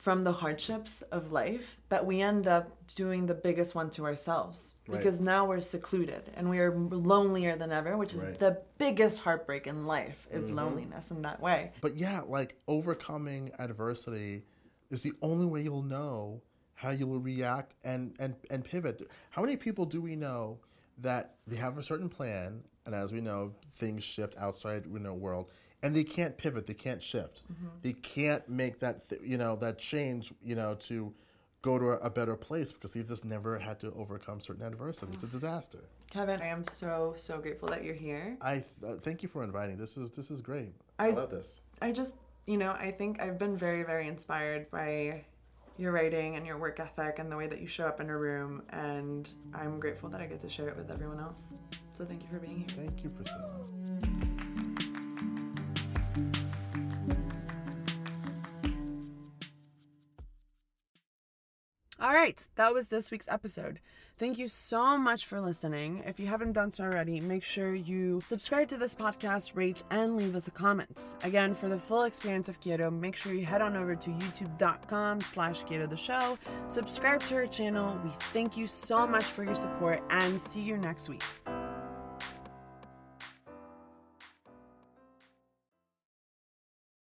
from 0.06 0.22
the 0.22 0.30
hardships 0.30 1.02
of 1.10 1.32
life 1.32 1.78
that 1.88 2.06
we 2.06 2.20
end 2.20 2.46
up 2.46 2.70
doing 2.94 3.26
the 3.26 3.34
biggest 3.34 3.74
one 3.74 3.90
to 3.90 4.04
ourselves 4.04 4.74
Right. 4.86 4.98
because 4.98 5.20
now 5.20 5.44
we're 5.46 5.58
secluded 5.60 6.30
and 6.36 6.48
we 6.48 6.60
are 6.60 6.72
lonelier 6.72 7.56
than 7.56 7.72
ever 7.72 7.96
which 7.96 8.14
is 8.14 8.20
Right. 8.22 8.38
the 8.38 8.62
biggest 8.78 9.22
heartbreak 9.24 9.66
in 9.66 9.84
life 9.84 10.28
is 10.30 10.44
Mm-hmm. 10.44 10.54
loneliness 10.58 11.10
in 11.10 11.22
that 11.22 11.40
way 11.40 11.72
But 11.80 11.96
yeah, 11.96 12.20
like 12.20 12.54
overcoming 12.68 13.50
adversity 13.58 14.44
is 14.90 15.00
the 15.00 15.12
only 15.22 15.44
way 15.46 15.62
you'll 15.62 15.82
know 15.82 16.40
how 16.74 16.90
you'll 16.90 17.18
react 17.18 17.74
and 17.82 18.14
and 18.20 18.36
and 18.48 18.62
pivot. 18.64 19.10
How 19.30 19.42
many 19.42 19.56
people 19.56 19.86
do 19.86 20.00
we 20.00 20.14
know 20.14 20.60
that 20.98 21.34
they 21.48 21.56
have 21.56 21.78
a 21.78 21.82
certain 21.82 22.08
plan, 22.08 22.62
and 22.84 22.94
as 22.94 23.12
we 23.12 23.20
know, 23.20 23.54
things 23.74 24.04
shift 24.04 24.36
outside 24.38 24.86
we 24.86 25.00
know 25.00 25.14
world, 25.14 25.50
and 25.82 25.94
they 25.94 26.04
can't 26.04 26.36
pivot, 26.36 26.66
they 26.66 26.74
can't 26.74 27.02
shift, 27.02 27.42
they 27.82 27.92
can't 27.92 28.48
make 28.48 28.78
that 28.80 29.08
th- 29.08 29.20
you 29.24 29.38
know 29.38 29.56
that 29.56 29.78
change 29.78 30.32
you 30.42 30.54
know 30.56 30.74
to 30.80 31.12
go 31.62 31.78
to 31.78 31.90
a, 31.92 31.96
a 31.98 32.10
better 32.10 32.36
place 32.36 32.70
because 32.72 32.92
they've 32.92 33.08
just 33.08 33.24
never 33.24 33.58
had 33.58 33.80
to 33.80 33.92
overcome 33.94 34.38
certain 34.40 34.64
adversity. 34.64 35.12
It's 35.14 35.24
a 35.24 35.26
disaster. 35.38 35.80
kevin 36.10 36.40
i 36.40 36.46
am 36.46 36.64
so 36.66 37.14
so 37.16 37.38
grateful 37.38 37.68
that 37.68 37.82
you're 37.84 37.94
here 38.08 38.36
I 38.40 38.54
th- 38.54 38.66
uh, 38.86 38.96
thank 39.02 39.22
you 39.22 39.28
for 39.28 39.42
inviting. 39.44 39.76
This 39.76 39.96
is 39.96 40.10
this 40.12 40.30
is 40.30 40.40
great. 40.40 40.72
I- 40.98 41.08
I 41.08 41.10
love 41.10 41.30
this. 41.30 41.60
I 41.82 41.92
just, 41.92 42.14
you 42.46 42.56
know, 42.56 42.72
I 42.72 42.90
think 42.90 43.20
I've 43.20 43.38
been 43.38 43.56
very, 43.56 43.82
very 43.82 44.06
inspired 44.08 44.70
by 44.70 45.24
your 45.78 45.92
writing 45.92 46.36
and 46.36 46.46
your 46.46 46.56
work 46.56 46.80
ethic 46.80 47.18
and 47.18 47.30
the 47.30 47.36
way 47.36 47.46
that 47.48 47.60
you 47.60 47.66
show 47.66 47.86
up 47.86 48.00
in 48.00 48.08
a 48.08 48.16
room. 48.16 48.62
And 48.70 49.30
I'm 49.52 49.78
grateful 49.78 50.08
that 50.08 50.20
I 50.22 50.26
get 50.26 50.40
to 50.40 50.48
share 50.48 50.68
it 50.68 50.76
with 50.76 50.90
everyone 50.90 51.20
else. 51.20 51.52
So 51.92 52.04
thank 52.06 52.22
you 52.22 52.28
for 52.32 52.38
being 52.38 52.60
here. 52.60 52.68
Thank 52.68 53.04
you, 53.04 53.10
Priscilla. 53.10 54.05
All 61.98 62.12
right, 62.12 62.46
that 62.56 62.74
was 62.74 62.88
this 62.88 63.10
week's 63.10 63.28
episode. 63.28 63.80
Thank 64.18 64.38
you 64.38 64.48
so 64.48 64.96
much 64.96 65.26
for 65.26 65.40
listening. 65.40 66.02
If 66.06 66.18
you 66.18 66.26
haven't 66.26 66.52
done 66.52 66.70
so 66.70 66.84
already, 66.84 67.20
make 67.20 67.42
sure 67.42 67.74
you 67.74 68.22
subscribe 68.24 68.68
to 68.68 68.78
this 68.78 68.94
podcast, 68.94 69.52
rate, 69.54 69.82
and 69.90 70.16
leave 70.16 70.34
us 70.34 70.46
a 70.46 70.50
comment. 70.50 71.16
Again, 71.22 71.52
for 71.52 71.68
the 71.68 71.76
full 71.78 72.04
experience 72.04 72.48
of 72.48 72.60
Quiero, 72.60 72.90
make 72.90 73.14
sure 73.16 73.32
you 73.32 73.44
head 73.44 73.60
on 73.60 73.76
over 73.76 73.94
to 73.94 74.10
youtube.com 74.10 75.20
slash 75.20 75.62
Quiero 75.64 75.86
the 75.86 75.96
show. 75.96 76.38
Subscribe 76.66 77.20
to 77.24 77.34
our 77.36 77.46
channel. 77.46 77.98
We 78.04 78.10
thank 78.32 78.56
you 78.56 78.66
so 78.66 79.06
much 79.06 79.24
for 79.24 79.44
your 79.44 79.54
support 79.54 80.02
and 80.10 80.38
see 80.40 80.60
you 80.60 80.76
next 80.78 81.08
week. 81.08 81.22